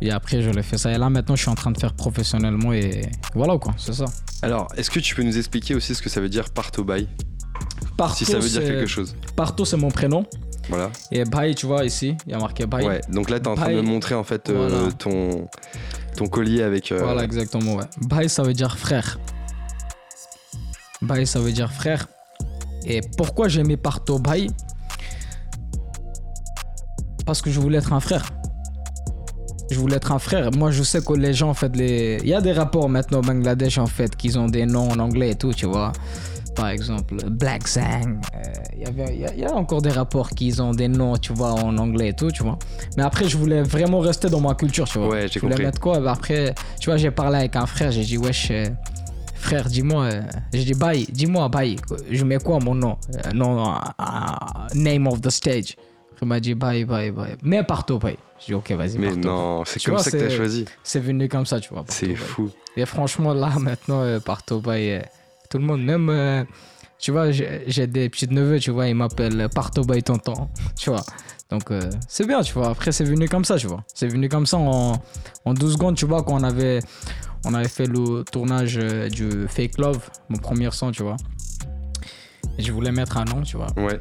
Et 0.01 0.13
après, 0.13 0.41
je 0.43 0.51
l'ai 0.51 0.63
fait 0.63 0.79
ça. 0.79 0.93
Et 0.93 0.97
là, 0.99 1.11
maintenant, 1.11 1.35
je 1.35 1.43
suis 1.43 1.51
en 1.51 1.55
train 1.57 1.73
de 1.73 1.79
faire 1.79 1.93
professionnellement. 1.93 2.73
Et 2.73 3.03
voilà 3.35 3.59
quoi. 3.59 3.75
C'est 3.77 3.93
ça. 3.95 4.05
Alors, 4.43 4.69
est-ce 4.77 4.91
que 4.91 5.01
tu 5.01 5.15
peux 5.17 5.25
nous 5.25 5.37
expliquer 5.37 5.75
aussi 5.75 5.95
ce 5.97 6.01
que 6.01 6.09
ça 6.09 6.21
veut 6.21 6.29
dire 6.29 6.51
parto 6.51 6.85
bay 6.85 7.07
Parto, 7.97 8.17
Si 8.17 8.25
ça 8.25 8.39
veut 8.39 8.49
dire 8.49 8.61
c'est- 8.63 8.67
quelque 8.69 8.87
chose. 8.87 9.17
Parto, 9.35 9.65
c'est 9.65 9.77
mon 9.77 9.91
prénom. 9.91 10.25
Voilà. 10.69 10.91
Et 11.11 11.25
Bhai, 11.25 11.55
tu 11.55 11.67
vois, 11.67 11.85
ici, 11.85 12.15
il 12.27 12.33
y 12.33 12.35
a 12.35 12.39
marqué 12.39 12.67
Bhai. 12.67 12.85
Ouais, 12.87 13.01
donc 13.09 13.31
là, 13.31 13.41
t'es 13.41 13.49
en 13.49 13.55
train 13.55 13.71
de 13.71 13.77
me 13.77 13.83
montrer 13.83 14.15
en 14.15 14.23
fait 14.25 14.51
euh, 14.51 14.69
Voilà. 14.69 14.93
ton, 14.93 15.49
ton 16.17 16.27
collier 16.27 16.63
avec. 16.63 16.93
euh, 16.93 16.99
Voilà, 17.03 17.25
exactement, 17.25 17.75
ouais. 17.77 17.85
Bhai, 18.03 18.29
ça 18.29 18.43
veut 18.43 18.53
dire 18.53 18.77
frère. 18.79 19.19
Bhai, 21.03 21.25
ça 21.27 21.41
veut 21.41 21.53
dire 21.53 21.73
frère. 21.73 22.07
Et 22.85 23.01
pourquoi 23.17 23.49
j'ai 23.49 23.63
mis 23.63 23.77
Parto 23.77 24.19
Bhai 24.19 24.49
Parce 27.27 27.43
que 27.43 27.51
je 27.51 27.61
voulais 27.61 27.79
être 27.79 27.93
un 27.93 28.01
frère. 28.01 28.25
Je 29.71 29.79
voulais 29.79 29.97
être 29.97 30.13
un 30.13 30.19
frère. 30.19 30.51
Moi, 30.53 30.71
je 30.71 30.83
sais 30.83 31.01
que 31.03 31.13
les 31.13 31.35
gens, 31.35 31.51
en 31.51 31.55
fait, 31.55 31.75
les... 31.77 32.19
il 32.23 32.29
y 32.29 32.35
a 32.35 32.41
des 32.41 32.53
rapports 32.53 32.89
maintenant 32.89 33.19
au 33.19 33.23
Bangladesh, 33.23 33.77
en 33.79 33.87
fait, 33.87 34.17
qui 34.17 34.37
ont 34.39 34.47
des 34.49 34.65
noms 34.65 34.91
en 34.91 34.99
anglais 34.99 35.31
et 35.31 35.35
tout, 35.35 35.53
tu 35.53 35.67
vois. 35.67 35.93
Par 36.59 36.71
exemple, 36.71 37.15
Black 37.31 37.69
Sang. 37.69 37.81
euh, 38.35 38.41
Il 38.77 38.83
y 38.83 39.03
a- 39.25 39.33
il 39.33 39.41
y 39.41 39.45
a 39.45 39.55
encore 39.55 39.81
des 39.81 39.91
rapports 39.91 40.31
qui 40.31 40.53
ont 40.61 40.73
des 40.73 40.89
noms, 40.89 41.17
tu 41.17 41.33
vois, 41.33 41.53
en 41.53 41.79
anglais 41.79 42.09
et 42.09 42.13
tout, 42.15 42.31
tu 42.33 42.43
vois. 42.43 42.59
Mais 42.97 43.05
après, 43.05 43.29
je 43.29 43.37
voulais 43.37 43.63
vraiment 43.63 44.01
rester 44.01 44.29
dans 44.29 44.41
ma 44.41 44.55
culture, 44.55 44.87
tu 44.89 44.99
vois. 44.99 45.09
Ouais, 45.09 45.23
j'ai 45.29 45.35
je 45.35 45.39
voulais 45.41 45.53
compris. 45.55 45.67
mettre 45.67 45.81
quoi? 45.81 46.01
Bah 46.01 46.13
Après, 46.13 46.55
tu 46.81 46.91
vois, 46.91 46.97
j'ai 46.97 47.13
parlé 47.13 47.39
avec 47.39 47.55
un 47.55 47.67
frère, 47.67 47.93
j'ai 47.93 48.03
dit, 48.03 48.19
wesh, 48.19 48.51
euh, 48.51 48.67
frère, 49.37 49.67
dis-moi. 49.69 50.05
euh, 50.05 50.23
j'ai 50.53 50.65
dit, 50.65 50.75
bye, 50.75 51.07
dis-moi, 51.11 51.49
bye. 51.49 51.77
Je 52.11 52.25
mets 52.25 52.39
quoi 52.39 52.59
mon 52.59 52.75
nom? 52.75 52.97
Non, 53.35 53.75
name 54.75 55.07
of 55.07 55.21
the 55.21 55.31
stage. 55.31 55.77
Il 56.21 56.27
m'a 56.27 56.41
dit, 56.41 56.55
bye, 56.55 56.85
bye, 56.85 57.13
bye. 57.13 57.37
Mais 57.43 57.63
partout, 57.63 57.99
bye. 58.01 58.17
J'ai 58.41 58.47
dit, 58.47 58.55
ok, 58.55 58.73
vas-y, 58.73 58.99
Mais 58.99 59.07
partout. 59.09 59.21
non, 59.29 59.65
c'est 59.65 59.81
comme 59.85 59.95
vois, 59.95 60.03
ça 60.03 60.11
que 60.11 60.17
t'as 60.17 60.29
choisi. 60.31 60.65
C'est 60.83 60.99
venu 61.01 61.29
comme 61.29 61.47
ça, 61.47 61.61
tu 61.61 61.73
vois. 61.73 61.85
C'est 61.89 62.17
fou. 62.17 62.51
Et 62.77 62.85
franchement, 62.85 63.33
là, 63.33 63.51
maintenant, 63.61 64.03
euh, 64.03 64.19
partout, 64.19 64.61
bye, 64.61 65.03
tout 65.49 65.59
le 65.59 65.65
monde, 65.65 65.83
même, 65.83 66.09
euh, 66.11 66.45
tu 66.99 67.11
vois, 67.11 67.31
j'ai 67.31 67.87
des 67.87 68.09
petits 68.09 68.29
neveux, 68.29 68.59
tu 68.59 68.71
vois, 68.71 68.89
ils 68.89 68.95
m'appellent 68.95 69.49
partout, 69.55 69.83
bye, 69.83 70.03
tonton, 70.03 70.49
tu 70.77 70.91
vois. 70.91 71.05
Donc, 71.51 71.71
euh, 71.71 71.81
c'est 72.09 72.27
bien, 72.27 72.43
tu 72.43 72.53
vois. 72.53 72.69
Après, 72.69 72.93
c'est 72.93 73.05
venu 73.05 73.29
comme 73.29 73.45
ça, 73.45 73.57
tu 73.57 73.67
vois. 73.67 73.83
C'est 73.95 74.09
venu 74.09 74.29
comme 74.29 74.45
ça 74.45 74.59
en, 74.59 75.01
en 75.45 75.55
12 75.55 75.73
secondes, 75.73 75.97
tu 75.97 76.05
vois, 76.05 76.23
quand 76.23 76.35
on 76.39 76.43
avait, 76.43 76.81
on 77.47 77.55
avait 77.55 77.69
fait 77.69 77.87
le 77.87 78.23
tournage 78.25 78.79
euh, 78.79 79.09
du 79.09 79.49
Fake 79.49 79.79
Love, 79.79 80.11
mon 80.29 80.39
premier 80.39 80.71
son, 80.73 80.91
tu 80.91 81.03
vois. 81.03 81.17
Et 82.59 82.63
je 82.63 82.73
voulais 82.73 82.93
mettre 82.93 83.17
un 83.17 83.25
nom, 83.25 83.43
tu 83.43 83.57
vois. 83.57 83.69
Ouais. 83.77 84.01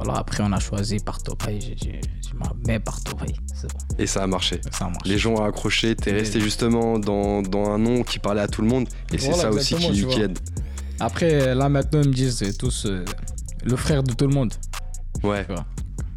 Voilà, 0.00 0.18
après, 0.20 0.42
on 0.44 0.52
a 0.52 0.60
choisi 0.60 0.98
partout, 1.00 1.34
bye. 1.44 1.60
J'ai 1.60 1.74
dit, 1.74 1.92
je 2.30 2.36
m'en 2.36 2.54
mets 2.66 2.78
partout, 2.78 3.16
bye. 3.16 3.34
C'est 3.54 3.70
bon, 3.72 3.78
Et 3.98 4.06
ça 4.06 4.22
a 4.22 4.26
marché. 4.26 4.60
ça. 4.72 4.88
Les 5.04 5.18
gens 5.18 5.34
ont 5.34 5.44
accroché, 5.44 5.96
t'es 5.96 6.12
resté 6.12 6.40
justement 6.40 6.98
dans, 6.98 7.42
dans 7.42 7.70
un 7.70 7.78
nom 7.78 8.02
qui 8.04 8.18
parlait 8.18 8.40
à 8.42 8.48
tout 8.48 8.62
le 8.62 8.68
monde. 8.68 8.88
Et 9.12 9.18
c'est 9.18 9.28
Voilà, 9.30 9.42
ça 9.42 9.50
aussi 9.50 9.74
qui, 9.74 10.06
qui 10.06 10.20
aide. 10.20 10.38
Après, 11.00 11.54
là, 11.54 11.68
maintenant, 11.68 12.00
ils 12.02 12.08
me 12.08 12.14
disent 12.14 12.56
tous 12.58 12.86
euh, 12.86 13.04
le 13.64 13.76
frère 13.76 14.02
de 14.02 14.12
tout 14.12 14.26
le 14.26 14.34
monde. 14.34 14.52
Ouais. 15.22 15.44
Tu 15.46 15.52
vois. 15.52 15.64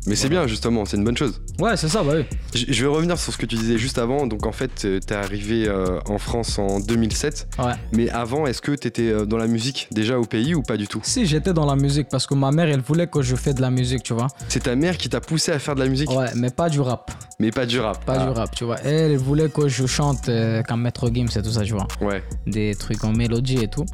Mais 0.07 0.15
c'est 0.15 0.29
bien 0.29 0.47
justement, 0.47 0.83
c'est 0.85 0.97
une 0.97 1.03
bonne 1.03 1.15
chose. 1.17 1.41
Ouais, 1.59 1.77
c'est 1.77 1.87
ça, 1.87 2.01
bah 2.01 2.13
oui. 2.15 2.25
Je 2.55 2.65
je 2.73 2.81
vais 2.81 2.89
revenir 2.89 3.19
sur 3.19 3.31
ce 3.31 3.37
que 3.37 3.45
tu 3.45 3.55
disais 3.55 3.77
juste 3.77 3.99
avant. 3.99 4.25
Donc 4.25 4.47
en 4.47 4.51
fait, 4.51 4.83
euh, 4.85 4.99
t'es 4.99 5.13
arrivé 5.13 5.67
euh, 5.67 5.99
en 6.09 6.17
France 6.17 6.57
en 6.57 6.79
2007. 6.79 7.47
Ouais. 7.59 7.73
Mais 7.93 8.09
avant, 8.09 8.47
est-ce 8.47 8.61
que 8.63 8.71
t'étais 8.71 9.09
euh, 9.11 9.25
dans 9.25 9.37
la 9.37 9.45
musique 9.45 9.87
déjà 9.91 10.17
au 10.17 10.25
pays 10.25 10.55
ou 10.55 10.63
pas 10.63 10.77
du 10.77 10.87
tout? 10.87 11.01
Si 11.03 11.27
j'étais 11.27 11.53
dans 11.53 11.67
la 11.67 11.75
musique, 11.75 12.07
parce 12.09 12.25
que 12.25 12.33
ma 12.33 12.51
mère, 12.51 12.67
elle 12.67 12.81
voulait 12.81 13.05
que 13.05 13.21
je 13.21 13.35
fasse 13.35 13.53
de 13.53 13.61
la 13.61 13.69
musique, 13.69 14.01
tu 14.01 14.13
vois. 14.13 14.27
C'est 14.49 14.63
ta 14.63 14.75
mère 14.75 14.97
qui 14.97 15.07
t'a 15.07 15.21
poussé 15.21 15.51
à 15.51 15.59
faire 15.59 15.75
de 15.75 15.81
la 15.81 15.87
musique, 15.87 16.09
Ouais, 16.09 16.31
mais 16.35 16.49
pas 16.49 16.69
du 16.69 16.79
rap. 16.81 17.11
mais 17.39 17.51
pas 17.51 17.67
du 17.67 17.79
rap. 17.79 18.03
Pas 18.03 18.15
Ah, 18.19 18.25
du 18.25 18.31
rap, 18.31 18.55
tu 18.55 18.63
vois. 18.63 18.77
Elle, 18.83 19.11
elle 19.11 19.17
voulait 19.17 19.49
que 19.49 19.67
je 19.67 19.85
chante 19.85 20.29
euh, 20.29 20.63
comme 20.63 20.81
Maître 20.81 21.11
Gims 21.13 21.27
et 21.35 21.41
tout 21.43 21.51
ça, 21.51 21.61
tu 21.61 21.73
vois. 21.73 21.87
Ouais. 22.01 22.23
Des 22.47 22.73
trucs 22.73 23.03
en 23.03 23.11
mélodie 23.13 23.59
et 23.61 23.67
tout. 23.67 23.85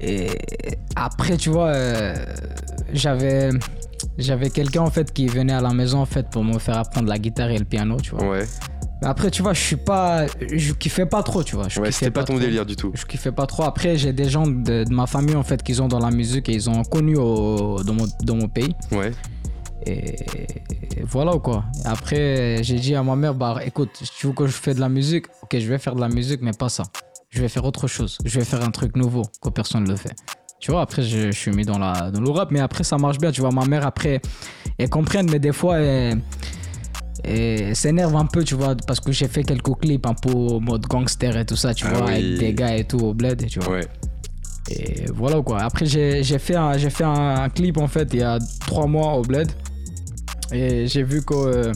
Et 0.00 0.30
après, 0.96 1.36
tu 1.36 1.50
vois, 1.50 1.68
euh, 1.68 2.14
j'avais. 2.92 3.50
J'avais 4.18 4.50
quelqu'un 4.50 4.82
en 4.82 4.90
fait 4.90 5.12
qui 5.12 5.26
venait 5.26 5.52
à 5.52 5.60
la 5.60 5.72
maison 5.72 5.98
en 6.00 6.06
fait 6.06 6.28
pour 6.30 6.42
me 6.44 6.58
faire 6.58 6.78
apprendre 6.78 7.08
la 7.08 7.18
guitare 7.18 7.50
et 7.50 7.58
le 7.58 7.64
piano, 7.64 7.98
tu 8.00 8.10
vois. 8.14 8.28
Ouais. 8.30 8.44
Mais 9.02 9.08
après, 9.08 9.30
tu 9.30 9.42
vois, 9.42 9.52
je 9.52 9.60
suis 9.60 9.76
pas. 9.76 10.26
Je 10.40 10.72
kiffais 10.72 11.04
pas 11.04 11.22
trop, 11.22 11.42
tu 11.44 11.54
vois. 11.54 11.68
Je 11.68 11.78
Ouais, 11.80 11.92
c'était 11.92 12.10
pas 12.10 12.24
ton 12.24 12.32
trop. 12.34 12.40
délire 12.40 12.64
du 12.64 12.76
tout. 12.76 12.92
Je 12.94 13.04
kiffais 13.04 13.30
pas 13.32 13.46
trop. 13.46 13.64
Après, 13.64 13.98
j'ai 13.98 14.14
des 14.14 14.28
gens 14.30 14.46
de, 14.46 14.84
de 14.84 14.94
ma 14.94 15.06
famille 15.06 15.34
en 15.36 15.42
fait 15.42 15.62
qui 15.62 15.74
sont 15.74 15.86
dans 15.88 15.98
la 15.98 16.10
musique 16.10 16.48
et 16.48 16.54
ils 16.54 16.70
ont 16.70 16.82
connu 16.82 17.16
au- 17.16 17.82
dans, 17.82 17.92
mon, 17.92 18.06
dans 18.22 18.36
mon 18.36 18.48
pays. 18.48 18.74
Ouais. 18.92 19.12
Et, 19.84 20.16
et 20.96 21.02
voilà 21.04 21.32
quoi. 21.38 21.64
Après, 21.84 22.58
j'ai 22.62 22.76
dit 22.76 22.94
à 22.94 23.02
ma 23.02 23.16
mère, 23.16 23.34
bah 23.34 23.58
écoute, 23.66 23.90
si 24.02 24.10
tu 24.18 24.26
veux 24.28 24.32
que 24.32 24.46
je 24.46 24.52
fasse 24.52 24.76
de 24.76 24.80
la 24.80 24.88
musique, 24.88 25.26
ok, 25.42 25.58
je 25.58 25.66
vais 25.68 25.78
faire 25.78 25.94
de 25.94 26.00
la 26.00 26.08
musique, 26.08 26.40
mais 26.40 26.52
pas 26.58 26.70
ça. 26.70 26.84
Je 27.28 27.42
vais 27.42 27.48
faire 27.48 27.64
autre 27.66 27.86
chose. 27.86 28.16
Je 28.24 28.38
vais 28.38 28.44
faire 28.46 28.64
un 28.64 28.70
truc 28.70 28.96
nouveau 28.96 29.22
que 29.42 29.50
personne 29.50 29.84
ne 29.84 29.90
le 29.90 29.96
fait. 29.96 30.14
Tu 30.60 30.70
vois, 30.70 30.80
après, 30.82 31.02
je, 31.02 31.26
je 31.30 31.36
suis 31.38 31.50
mis 31.52 31.64
dans, 31.64 31.78
la, 31.78 32.10
dans 32.10 32.20
le 32.20 32.30
rap, 32.30 32.50
mais 32.50 32.60
après, 32.60 32.82
ça 32.84 32.96
marche 32.96 33.18
bien. 33.18 33.30
Tu 33.30 33.40
vois, 33.40 33.50
ma 33.50 33.64
mère, 33.66 33.86
après, 33.86 34.20
elle 34.78 34.88
comprend, 34.88 35.22
mais 35.22 35.38
des 35.38 35.52
fois, 35.52 35.78
elle, 35.78 36.20
elle 37.24 37.76
s'énerve 37.76 38.16
un 38.16 38.26
peu, 38.26 38.42
tu 38.42 38.54
vois, 38.54 38.74
parce 38.86 39.00
que 39.00 39.12
j'ai 39.12 39.28
fait 39.28 39.44
quelques 39.44 39.74
clips 39.80 40.06
un 40.06 40.14
peu 40.14 40.30
mode 40.60 40.86
gangster 40.86 41.36
et 41.36 41.44
tout 41.44 41.56
ça, 41.56 41.74
tu 41.74 41.84
Ah 41.86 41.90
vois, 41.94 42.06
oui. 42.06 42.12
avec 42.12 42.38
des 42.38 42.54
gars 42.54 42.76
et 42.76 42.84
tout 42.84 42.98
au 43.00 43.12
bled, 43.14 43.46
tu 43.46 43.60
vois. 43.60 43.74
Ouais. 43.76 43.88
Et 44.68 45.04
voilà 45.14 45.40
quoi. 45.42 45.60
Après, 45.62 45.86
j'ai 45.86 46.24
j'ai 46.24 46.40
fait, 46.40 46.56
un, 46.56 46.76
j'ai 46.76 46.90
fait 46.90 47.04
un, 47.04 47.42
un 47.44 47.48
clip 47.50 47.78
en 47.78 47.86
fait 47.86 48.08
il 48.12 48.18
y 48.18 48.22
a 48.24 48.36
trois 48.66 48.88
mois 48.88 49.14
au 49.14 49.22
Bled. 49.22 49.48
Et 50.50 50.88
j'ai 50.88 51.04
vu 51.04 51.24
qu'il 51.24 51.72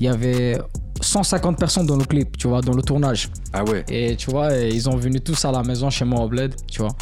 y 0.00 0.08
avait 0.08 0.58
150 1.00 1.58
personnes 1.58 1.86
dans 1.86 1.96
le 1.96 2.04
clip, 2.04 2.36
tu 2.36 2.48
vois, 2.48 2.60
dans 2.60 2.74
le 2.74 2.82
tournage. 2.82 3.28
Ah 3.52 3.64
ouais. 3.64 3.84
Et 3.88 4.16
tu 4.16 4.30
vois, 4.30 4.52
ils 4.54 4.88
ont 4.88 4.96
venu 4.96 5.20
tous 5.20 5.44
à 5.44 5.52
la 5.52 5.62
maison 5.62 5.90
chez 5.90 6.04
moi 6.04 6.20
au 6.20 6.28
Bled, 6.28 6.54
tu 6.66 6.82
vois. 6.82 6.94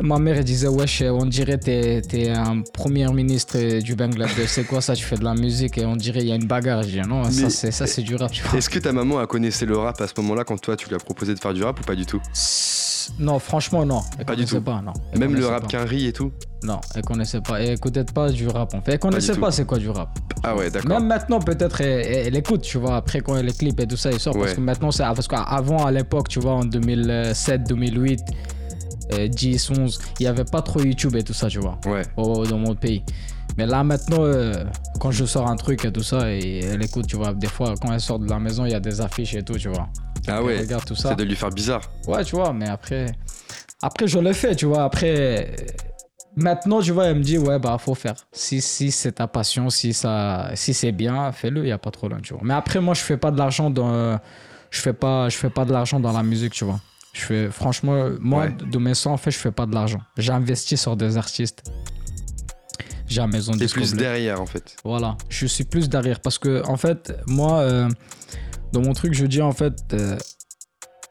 Ma 0.00 0.18
mère 0.18 0.36
elle 0.38 0.44
disait, 0.44 0.68
wesh, 0.68 1.02
on 1.02 1.26
dirait 1.26 1.58
t'es 1.58 2.00
t'es 2.00 2.30
un 2.30 2.62
premier 2.72 3.06
ministre 3.12 3.80
du 3.80 3.94
Bangladesh. 3.96 4.46
C'est 4.46 4.64
quoi 4.64 4.80
ça? 4.80 4.94
Tu 4.94 5.04
fais 5.04 5.16
de 5.16 5.24
la 5.24 5.34
musique 5.34 5.76
et 5.78 5.84
on 5.84 5.96
dirait 5.96 6.20
il 6.20 6.28
y 6.28 6.32
a 6.32 6.36
une 6.36 6.46
bagarre. 6.46 6.82
Je 6.84 6.88
dis, 6.88 7.00
non, 7.08 7.24
ça 7.24 7.42
Mais- 7.42 7.50
c'est 7.50 7.70
ça, 7.72 7.86
c'est 7.86 8.02
du 8.02 8.14
rap, 8.14 8.30
tu 8.30 8.42
vois. 8.44 8.56
Est-ce 8.58 8.70
que 8.70 8.78
ta 8.78 8.92
maman 8.92 9.18
a 9.18 9.26
connaissé 9.26 9.66
le 9.66 9.76
rap 9.76 10.00
à 10.00 10.06
ce 10.06 10.12
moment-là 10.18 10.44
quand 10.44 10.58
toi 10.60 10.76
tu 10.76 10.88
lui 10.88 10.94
as 10.94 10.98
proposé 11.00 11.34
de 11.34 11.40
faire 11.40 11.52
du 11.52 11.62
rap 11.64 11.80
ou 11.80 11.82
pas 11.82 11.96
du 11.96 12.06
tout? 12.06 12.20
Non, 13.18 13.38
franchement, 13.40 13.84
non. 13.84 14.02
Elle 14.18 14.24
Pas 14.24 14.36
du 14.36 14.44
connaissait 14.44 14.56
tout. 14.58 14.62
Pas, 14.62 14.80
non. 14.80 14.92
Elle 15.12 15.18
Même 15.18 15.30
le 15.34 15.40
connaissait 15.40 15.52
rap 15.52 15.68
qu'un 15.68 15.86
et 15.86 16.12
tout? 16.12 16.32
Non, 16.62 16.80
elle 16.94 17.02
connaissait 17.02 17.40
pas. 17.40 17.60
Elle 17.60 17.70
écoutait 17.72 18.04
pas 18.04 18.30
du 18.30 18.46
rap 18.46 18.72
en 18.74 18.80
fait. 18.82 18.92
Elle 18.92 18.98
connaissait 19.00 19.34
pas 19.36 19.50
c'est 19.50 19.64
quoi 19.66 19.78
du 19.78 19.88
rap. 19.90 20.16
Ah 20.44 20.54
ouais, 20.54 20.70
d'accord. 20.70 20.88
Même 20.88 21.06
maintenant, 21.08 21.40
peut-être, 21.40 21.80
elle, 21.80 22.06
elle- 22.06 22.26
elle 22.28 22.36
écoute, 22.36 22.62
tu 22.62 22.78
vois, 22.78 22.96
après 22.96 23.20
quand 23.20 23.34
les 23.42 23.52
clips 23.52 23.80
et 23.80 23.86
tout 23.86 23.96
ça, 23.96 24.12
ils 24.12 24.20
sortent. 24.20 24.38
Parce 24.38 24.50
Ouais. 24.50 24.56
que 24.56 24.60
maintenant, 24.60 24.92
c'est. 24.92 25.02
Parce 25.02 25.26
qu'avant, 25.26 25.84
à 25.84 25.90
l'époque, 25.90 26.28
tu 26.28 26.38
vois, 26.38 26.52
en 26.52 26.64
2007, 26.64 27.64
2008, 27.68 28.20
euh, 29.14 29.28
10, 29.28 29.70
11, 29.70 29.98
il 30.18 30.24
y 30.24 30.26
avait 30.26 30.44
pas 30.44 30.62
trop 30.62 30.80
YouTube 30.80 31.14
et 31.16 31.22
tout 31.22 31.32
ça, 31.34 31.48
tu 31.48 31.58
vois, 31.58 31.78
Ouais. 31.86 32.02
au- 32.16 32.44
dans 32.46 32.58
mon 32.58 32.74
pays. 32.74 33.02
Mais 33.58 33.66
là, 33.66 33.82
maintenant, 33.82 34.18
euh, 34.24 34.64
quand 35.00 35.10
je 35.10 35.24
sors 35.24 35.48
un 35.48 35.56
truc 35.56 35.84
et 35.84 35.92
tout 35.92 36.02
ça, 36.02 36.30
et 36.32 36.60
elle 36.64 36.82
écoute, 36.84 37.06
tu 37.06 37.16
vois, 37.16 37.34
des 37.34 37.48
fois, 37.48 37.74
quand 37.80 37.92
elle 37.92 38.00
sort 38.00 38.18
de 38.18 38.28
la 38.28 38.38
maison, 38.38 38.64
il 38.64 38.70
y 38.72 38.74
a 38.74 38.80
des 38.80 39.00
affiches 39.00 39.34
et 39.34 39.42
tout, 39.42 39.58
tu 39.58 39.68
vois. 39.68 39.88
Ah 40.28 40.42
ouais. 40.42 40.58
regarde 40.60 40.84
tout 40.84 40.94
ça. 40.94 41.10
Ça 41.10 41.14
doit 41.14 41.26
lui 41.26 41.34
faire 41.36 41.50
bizarre. 41.50 41.82
Ouais, 42.06 42.22
tu 42.24 42.36
vois, 42.36 42.52
mais 42.52 42.68
après. 42.68 43.06
Après, 43.82 44.06
je 44.06 44.18
le 44.18 44.32
fais, 44.32 44.54
tu 44.54 44.66
vois. 44.66 44.84
Après. 44.84 45.54
Maintenant, 46.36 46.80
tu 46.80 46.92
vois, 46.92 47.06
elle 47.06 47.16
me 47.18 47.22
dit, 47.22 47.38
ouais, 47.38 47.58
bah, 47.58 47.76
faut 47.78 47.94
faire. 47.96 48.14
Si, 48.30 48.60
si 48.60 48.92
c'est 48.92 49.12
ta 49.12 49.26
passion, 49.26 49.68
si, 49.68 49.92
ça, 49.92 50.50
si 50.54 50.72
c'est 50.72 50.92
bien, 50.92 51.32
fais-le, 51.32 51.62
il 51.62 51.64
n'y 51.66 51.72
a 51.72 51.78
pas 51.78 51.90
trop 51.90 52.08
loin, 52.08 52.20
tu 52.22 52.34
vois. 52.34 52.42
Mais 52.44 52.54
après, 52.54 52.80
moi, 52.80 52.94
je 52.94 53.00
fais 53.00 53.16
pas 53.16 53.30
de 53.32 53.38
l'argent 53.38 53.68
dans. 53.68 54.18
Je 54.70 54.80
fais 54.80 54.92
pas, 54.92 55.28
je 55.28 55.36
fais 55.36 55.50
pas 55.50 55.64
de 55.64 55.72
l'argent 55.72 55.98
dans 55.98 56.12
la 56.12 56.22
musique, 56.22 56.52
tu 56.52 56.64
vois. 56.64 56.78
Je 57.12 57.20
fais, 57.22 57.50
franchement, 57.50 58.08
moi, 58.20 58.44
Ouais. 58.44 58.56
de 58.70 58.78
mes 58.78 58.94
sons, 58.94 59.10
en 59.10 59.16
fait, 59.16 59.30
je 59.32 59.38
fais 59.38 59.50
pas 59.50 59.66
de 59.66 59.74
l'argent. 59.74 60.00
J'investis 60.16 60.80
sur 60.80 60.96
des 60.96 61.16
artistes. 61.16 61.62
J'ai 63.06 63.20
un 63.20 63.26
maison 63.26 63.52
de 63.56 63.66
plus 63.66 63.94
derrière 63.94 64.40
en 64.40 64.46
fait. 64.46 64.76
Voilà, 64.84 65.16
je 65.28 65.44
suis 65.46 65.64
plus 65.64 65.88
derrière 65.88 66.20
parce 66.20 66.38
que 66.38 66.62
en 66.68 66.76
fait, 66.76 67.12
moi, 67.26 67.58
euh, 67.58 67.88
dans 68.72 68.82
mon 68.82 68.92
truc, 68.92 69.14
je 69.14 69.26
dis 69.26 69.42
en 69.42 69.50
fait, 69.50 69.74
euh, 69.94 70.16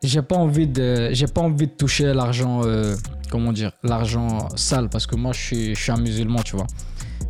j'ai 0.02 0.22
pas 0.22 0.38
envie 0.38 0.66
de, 0.68 1.10
j'ai 1.12 1.28
pas 1.28 1.42
envie 1.42 1.68
de 1.68 1.74
toucher 1.74 2.14
l'argent, 2.14 2.62
euh, 2.64 2.96
comment 3.30 3.52
dire, 3.52 3.74
l'argent 3.84 4.48
sale 4.56 4.88
parce 4.88 5.06
que 5.08 5.18
moi, 5.18 5.34
je 5.34 5.40
suis, 5.42 5.76
je 5.76 5.82
suis 5.82 5.92
un 5.92 5.98
musulman, 6.00 6.42
tu 6.42 6.56
vois. 6.56 6.68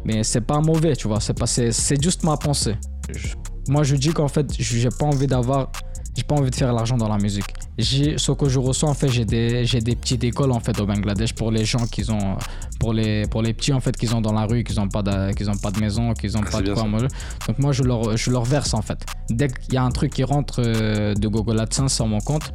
Mais 0.05 0.23
c'est 0.23 0.41
pas 0.41 0.59
mauvais, 0.61 0.95
tu 0.95 1.07
vois. 1.07 1.19
C'est 1.19 1.33
pas, 1.37 1.47
c'est, 1.47 1.71
c'est 1.71 1.99
juste 2.01 2.23
ma 2.23 2.37
pensée. 2.37 2.75
Je- 3.11 3.33
moi, 3.67 3.81
je 3.81 3.95
dis 3.95 4.09
qu'en 4.13 4.27
fait, 4.27 4.45
j'ai 4.57 4.89
pas 4.89 5.05
envie 5.07 5.25
d'avoir, 5.25 5.71
j'ai 6.15 6.23
pas 6.23 6.35
envie 6.35 6.49
de 6.49 6.55
faire 6.55 6.73
l'argent 6.73 6.97
dans 6.97 7.07
la 7.07 7.17
musique. 7.17 7.45
J'ai, 7.77 8.17
ce 8.17 8.31
que 8.33 8.49
je 8.49 8.59
ressens 8.59 8.89
en 8.89 8.93
fait, 8.93 9.07
j'ai 9.09 9.23
des, 9.25 9.65
j'ai 9.65 9.79
des 9.79 9.95
petites 9.95 10.23
écoles 10.23 10.51
en 10.51 10.59
fait 10.59 10.77
au 10.81 10.85
Bangladesh 10.85 11.33
pour 11.33 11.49
les 11.49 11.63
gens 11.63 11.85
qui 11.87 12.09
ont, 12.11 12.37
pour 12.79 12.91
les, 12.93 13.25
pour 13.27 13.41
les 13.41 13.53
petits 13.53 13.71
en 13.71 13.79
fait 13.79 13.95
qui 13.95 14.05
sont 14.07 14.19
dans 14.19 14.33
la 14.33 14.45
rue, 14.45 14.63
qui 14.65 14.77
ont 14.79 14.89
pas 14.89 15.01
de, 15.01 15.31
qui 15.33 15.47
ont 15.47 15.55
pas 15.57 15.71
de 15.71 15.79
maison, 15.79 16.13
qui 16.13 16.27
ont 16.35 16.41
Ah, 16.45 16.51
pas 16.51 16.61
de 16.61 16.73
quoi 16.73 16.83
manger. 16.85 17.07
Donc 17.47 17.59
moi, 17.59 17.71
je 17.71 17.83
leur, 17.83 18.17
je 18.17 18.31
leur 18.31 18.43
verse 18.43 18.73
en 18.73 18.81
fait. 18.81 18.99
Dès 19.29 19.47
qu'il 19.47 19.73
y 19.75 19.77
a 19.77 19.83
un 19.83 19.91
truc 19.91 20.13
qui 20.13 20.23
rentre 20.25 20.61
euh, 20.65 21.13
de 21.13 21.27
Google 21.29 21.59
AdSense 21.59 21.93
sur 21.93 22.07
mon 22.07 22.19
compte, 22.19 22.51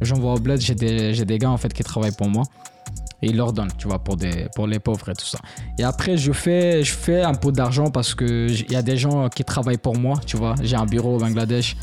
j'envoie 0.00 0.34
au 0.34 0.38
bled. 0.38 0.60
J'ai 0.60 0.74
des, 0.76 1.12
j'ai 1.14 1.24
des 1.24 1.38
gars 1.38 1.50
en 1.50 1.56
fait 1.56 1.72
qui 1.72 1.82
travaillent 1.82 2.14
pour 2.16 2.28
moi 2.28 2.44
et 3.22 3.26
ils 3.28 3.36
leur 3.36 3.52
donnent, 3.52 3.72
tu 3.76 3.88
vois, 3.88 3.98
pour, 3.98 4.16
des, 4.16 4.46
pour 4.54 4.66
les 4.68 4.78
pauvres 4.78 5.08
et 5.08 5.14
tout 5.14 5.26
ça. 5.26 5.38
Et 5.78 5.82
après, 5.84 6.16
je 6.16 6.30
fais, 6.32 6.84
je 6.84 6.92
fais 6.92 7.22
un 7.22 7.34
peu 7.34 7.50
d'argent 7.50 7.90
parce 7.90 8.14
que 8.14 8.46
j- 8.48 8.64
il 8.68 8.72
y 8.72 8.76
a 8.76 8.82
des 8.82 8.96
gens 8.96 9.28
qui 9.28 9.42
travaillent 9.44 9.76
pour 9.78 9.98
moi, 9.98 10.14
tu 10.24 10.36
vois. 10.36 10.54
J'ai 10.62 10.76
un 10.76 10.86
bureau 10.86 11.16
au 11.16 11.18
Bangladesh. 11.18 11.76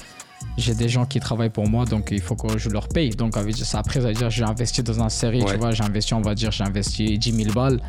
J'ai 0.57 0.73
des 0.73 0.89
gens 0.89 1.05
qui 1.05 1.19
travaillent 1.19 1.49
pour 1.51 1.67
moi, 1.69 1.85
donc 1.85 2.09
il 2.11 2.21
faut 2.21 2.35
que 2.35 2.57
je 2.57 2.69
leur 2.69 2.87
paye. 2.87 3.09
Donc 3.11 3.35
ça, 3.55 3.79
après, 3.79 4.01
ça 4.01 4.07
veut 4.07 4.13
dire 4.13 4.29
j'ai 4.29 4.43
investi 4.43 4.81
dans 4.83 5.01
un 5.01 5.09
série, 5.09 5.41
Ouais. 5.43 5.51
tu 5.53 5.57
vois, 5.57 5.71
j'ai 5.71 5.83
investi, 5.83 6.13
on 6.13 6.21
va 6.21 6.33
dire, 6.35 6.51
j'ai 6.51 6.63
investi 6.63 7.17
10 7.17 7.31
000 7.31 7.53
balles. 7.53 7.79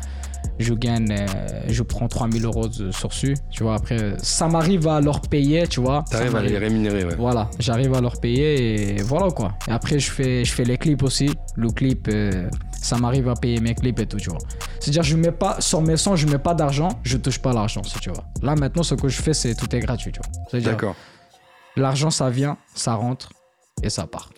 Je 0.57 0.73
gagne, 0.73 1.11
euh, 1.11 1.25
je 1.67 1.83
prends 1.83 2.07
3 2.07 2.29
000 2.31 2.45
euros 2.45 2.67
de 2.67 2.91
sursu, 2.91 3.35
tu 3.49 3.63
vois. 3.63 3.75
Après, 3.75 4.13
ça 4.19 4.47
m'arrive 4.47 4.87
à 4.87 5.01
leur 5.01 5.21
payer, 5.21 5.67
tu 5.67 5.79
vois. 5.81 6.03
ça 6.09 6.17
T'arrives 6.17 6.35
à 6.35 6.41
les 6.41 6.57
rémunérer, 6.57 7.03
ouais. 7.05 7.15
Voilà, 7.17 7.49
j'arrive 7.59 7.93
à 7.93 8.01
leur 8.01 8.19
payer 8.19 8.97
et 8.97 9.01
voilà 9.01 9.31
quoi. 9.31 9.53
Et 9.67 9.71
après, 9.71 9.99
je 9.99 10.11
fais, 10.11 10.45
je 10.45 10.51
fais 10.53 10.63
les 10.63 10.77
clips 10.77 11.03
aussi. 11.03 11.29
Le 11.55 11.69
clip, 11.71 12.07
euh, 12.09 12.49
ça 12.81 12.97
m'arrive 12.97 13.27
à 13.29 13.33
payer 13.35 13.59
mes 13.59 13.73
clips 13.73 13.99
et 13.99 14.05
tout, 14.05 14.17
tu 14.17 14.29
vois. 14.29 14.39
C'est-à-dire, 14.79 15.03
je 15.03 15.15
mets 15.17 15.31
pas, 15.31 15.59
sur 15.59 15.81
mes 15.81 15.97
sons, 15.97 16.15
je 16.15 16.27
mets 16.27 16.37
pas 16.39 16.53
d'argent, 16.53 16.89
je 17.03 17.17
touche 17.17 17.39
pas 17.39 17.51
l'argent, 17.53 17.81
si 17.83 17.97
tu 17.99 18.09
vois. 18.09 18.23
Là, 18.41 18.55
maintenant, 18.55 18.83
ce 18.83 18.95
que 18.95 19.07
je 19.09 19.21
fais, 19.21 19.33
c'est 19.33 19.55
tout 19.55 19.73
est 19.75 19.79
gratuit, 19.79 20.11
tu 20.13 20.19
vois. 20.51 20.59
D'accord. 20.61 20.95
L'argent, 21.75 22.09
ça 22.11 22.29
vient, 22.29 22.57
ça 22.75 22.93
rentre 22.95 23.29
et 23.83 23.89
ça 23.89 24.07
part. 24.07 24.29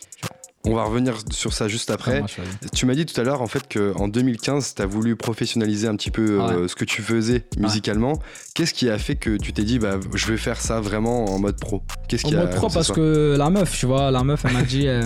On 0.64 0.76
va 0.76 0.84
revenir 0.84 1.16
sur 1.32 1.54
ça 1.54 1.68
juste 1.68 1.90
après. 1.90 2.22
Vas-y. 2.22 2.70
Tu 2.70 2.86
m'as 2.86 2.94
dit 2.94 3.08
tout 3.08 3.20
à 3.20 3.24
l'heure 3.24 3.42
en 3.42 3.48
fait 3.48 3.64
qu'en 3.68 4.08
2015, 4.08 4.76
tu 4.76 4.82
as 4.84 4.86
voulu 4.86 5.16
professionnaliser 5.16 5.88
un 5.88 5.96
petit 5.96 6.12
peu 6.12 6.40
euh, 6.40 6.68
ce 6.68 6.76
que 6.76 6.86
tu 6.86 7.02
faisais 7.02 7.48
musicalement. 7.58 8.20
Qu'est-ce 8.54 8.76
qui 8.76 8.88
a 8.88 9.00
fait 9.00 9.16
que 9.16 9.38
tu 9.38 9.54
t'es 9.54 9.64
dit 9.64 9.80
bah 9.80 10.00
je 10.14 10.28
vais 10.28 10.38
faire 10.38 10.62
ça 10.62 10.80
vraiment 10.80 11.26
en 11.26 11.40
mode 11.40 11.60
pro? 11.60 11.82
Qu'est-ce 12.08 12.28
En 12.28 12.30
qui 12.30 12.36
a 12.36 12.42
mode 12.42 12.52
pro, 12.56 12.70
parce 12.70 12.92
que 12.92 13.36
la 13.36 13.50
meuf, 13.50 13.76
tu 13.76 13.88
vois, 13.88 14.12
la 14.12 14.24
meuf, 14.24 14.46
elle 14.46 14.54
m'a 14.54 14.62
dit. 14.62 14.88
euh, 14.88 15.02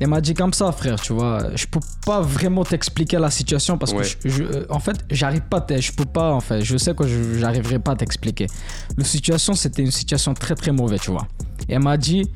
Elle 0.00 0.08
m'a 0.08 0.20
dit 0.22 0.32
comme 0.34 0.52
ça, 0.54 0.72
frère, 0.72 0.98
tu 1.00 1.12
vois. 1.12 1.54
Je 1.54 1.66
peux 1.66 1.80
pas 2.06 2.22
vraiment 2.22 2.64
t'expliquer 2.64 3.18
la 3.18 3.30
situation 3.30 3.76
parce 3.76 3.92
Ouais. 3.92 4.02
que, 4.02 4.28
je, 4.28 4.36
je- 4.36 4.42
euh, 4.44 4.66
en 4.70 4.80
fait, 4.80 4.96
j'arrive 5.10 5.42
pas, 5.42 5.64
je 5.78 5.92
peux 5.92 6.06
pas, 6.06 6.32
en 6.32 6.40
fait, 6.40 6.62
je 6.62 6.76
sais 6.78 6.94
que 6.94 7.06
je- 7.06 7.38
j'arriverai 7.38 7.78
pas 7.78 7.92
à 7.92 7.96
t'expliquer. 7.96 8.46
La 8.96 9.04
situation, 9.04 9.52
c'était 9.54 9.82
une 9.82 9.90
situation 9.90 10.32
très 10.32 10.54
très 10.54 10.72
mauvaise, 10.72 11.00
tu 11.02 11.10
vois. 11.10 11.28
Et 11.68 11.74
elle 11.74 11.80
m'a 11.82 11.98
dit, 11.98 12.30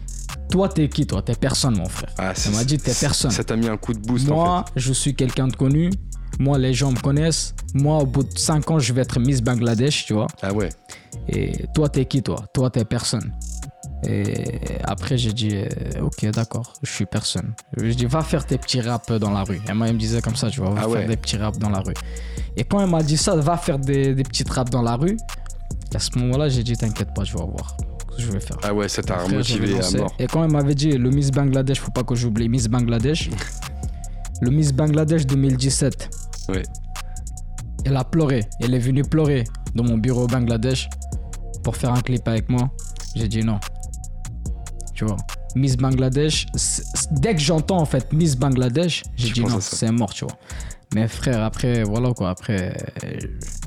toi, 0.51 0.69
t'es 0.69 0.89
qui, 0.91 1.07
toi? 1.07 1.23
T'es 1.23 1.35
personne, 1.35 1.77
mon 1.79 1.89
frère. 1.89 2.11
Ah, 2.19 2.35
Elle 2.45 2.53
m'a 2.53 2.65
dit, 2.65 2.77
t'es 2.77 2.93
personne. 2.93 3.31
Ça 3.31 3.43
t'a 3.45 3.57
mis 3.57 3.67
un 3.69 3.79
coup 3.79 3.95
de 3.95 3.99
boost 3.99 4.29
en 4.31 4.35
Moi, 4.35 4.65
je 4.77 4.93
suis 4.93 5.15
quelqu'un 5.15 5.49
de 5.49 5.57
connu. 5.57 5.91
Moi, 6.39 6.59
les 6.59 6.75
gens 6.75 6.91
me 6.93 6.99
connaissent. 7.01 7.55
Moi, 7.75 7.97
au 7.99 8.07
bout 8.07 8.25
de 8.25 8.39
5 8.39 8.71
ans, 8.71 8.79
je 8.79 8.93
vais 8.93 9.03
être 9.03 9.19
Miss 9.21 9.41
Bangladesh, 9.41 10.05
tu 10.05 10.13
vois. 10.13 10.27
Ah 10.43 10.53
ouais. 10.53 10.69
Et 11.29 11.65
toi, 11.75 11.89
t'es 11.89 12.05
qui, 12.05 12.23
toi? 12.23 12.45
Toi, 12.53 12.69
t'es 12.71 12.85
personne. 12.85 13.33
Et 14.07 14.35
après, 14.85 15.17
j'ai 15.17 15.33
dit, 15.33 15.57
euh, 15.57 16.03
ok, 16.03 16.27
d'accord, 16.31 16.73
je 16.83 16.91
suis 16.91 17.07
personne. 17.07 17.55
Je 17.77 17.93
dis, 17.93 18.07
va 18.07 18.23
faire 18.23 18.45
tes 18.47 18.59
petits 18.59 18.81
raps 18.81 19.11
dans 19.19 19.31
la 19.31 19.43
rue. 19.45 19.61
Et 19.69 19.73
moi, 19.73 19.89
elle 19.89 19.95
me 19.95 19.99
disait 19.99 20.21
comme 20.21 20.37
ça, 20.37 20.51
tu 20.51 20.61
vois, 20.61 20.71
va 20.71 20.77
Ah 20.81 20.83
faire 20.83 20.91
ouais. 20.91 21.07
des 21.07 21.17
petits 21.17 21.37
raps 21.37 21.59
dans 21.59 21.71
la 21.71 21.81
rue. 21.81 21.95
Et 22.57 22.65
quand 22.65 22.81
elle 22.81 22.91
m'a 22.91 23.03
dit 23.03 23.17
ça, 23.17 23.35
va 23.37 23.57
faire 23.57 23.79
des, 23.79 24.15
des 24.15 24.23
petits 24.23 24.45
raps 24.49 24.71
dans 24.71 24.83
la 24.83 24.97
rue, 24.97 25.17
à 25.95 25.99
ce 25.99 26.19
moment-là, 26.19 26.49
j'ai 26.49 26.63
dit, 26.63 26.77
t'inquiète 26.77 27.15
pas, 27.15 27.25
je 27.25 27.33
vais 27.33 27.45
voir 27.45 27.77
ce 28.11 28.17
que 28.17 28.23
je 28.23 28.31
vais 28.33 28.41
faire. 28.41 28.57
Ah 28.63 28.75
ouais, 28.75 28.89
ça 28.89 29.03
t'a 29.03 29.27
motivé 29.29 29.79
à 29.81 29.91
mort. 29.97 30.13
Et 30.19 30.27
quand 30.27 30.45
elle 30.45 30.51
m'avait 30.51 30.75
dit, 30.75 30.93
le 30.93 31.11
Miss 31.11 31.31
Bangladesh, 31.31 31.81
faut 31.81 31.91
pas 31.93 32.03
que 32.05 32.15
j'oublie 32.15 32.49
Miss 32.49 32.69
Bangladesh. 32.69 33.31
le 34.41 34.51
Miss 34.51 34.73
Bangladesh 34.73 35.27
2017. 35.27 36.11
Ouais. 36.51 36.63
Elle 37.85 37.97
a 37.97 38.05
pleuré. 38.05 38.45
Elle 38.61 38.75
est 38.75 38.79
venue 38.79 39.03
pleurer 39.03 39.45
dans 39.75 39.85
mon 39.85 39.99
bureau 39.99 40.25
au 40.25 40.27
Bangladesh 40.27 40.89
pour 41.63 41.77
faire 41.77 41.93
un 41.93 42.01
clip 42.01 42.27
avec 42.29 42.49
moi. 42.49 42.71
J'ai 43.15 43.29
dit 43.29 43.43
non. 43.45 43.59
Tu 44.95 45.05
vois. 45.05 45.17
Miss 45.57 45.77
Bangladesh, 45.77 46.47
dès 47.11 47.35
que 47.35 47.41
j'entends 47.41 47.79
en 47.79 47.85
fait 47.85 48.13
Miss 48.13 48.37
Bangladesh, 48.37 49.03
j'ai 49.17 49.31
dit 49.31 49.41
non, 49.41 49.61
c'est 49.61 49.91
mort, 49.91 50.13
tu 50.15 50.25
vois. 50.25 50.37
Mais 50.95 51.09
frère, 51.09 51.43
après, 51.43 51.83
voilà 51.83 52.13
quoi. 52.13 52.31
Après, 52.31 52.77
euh, 53.05 53.19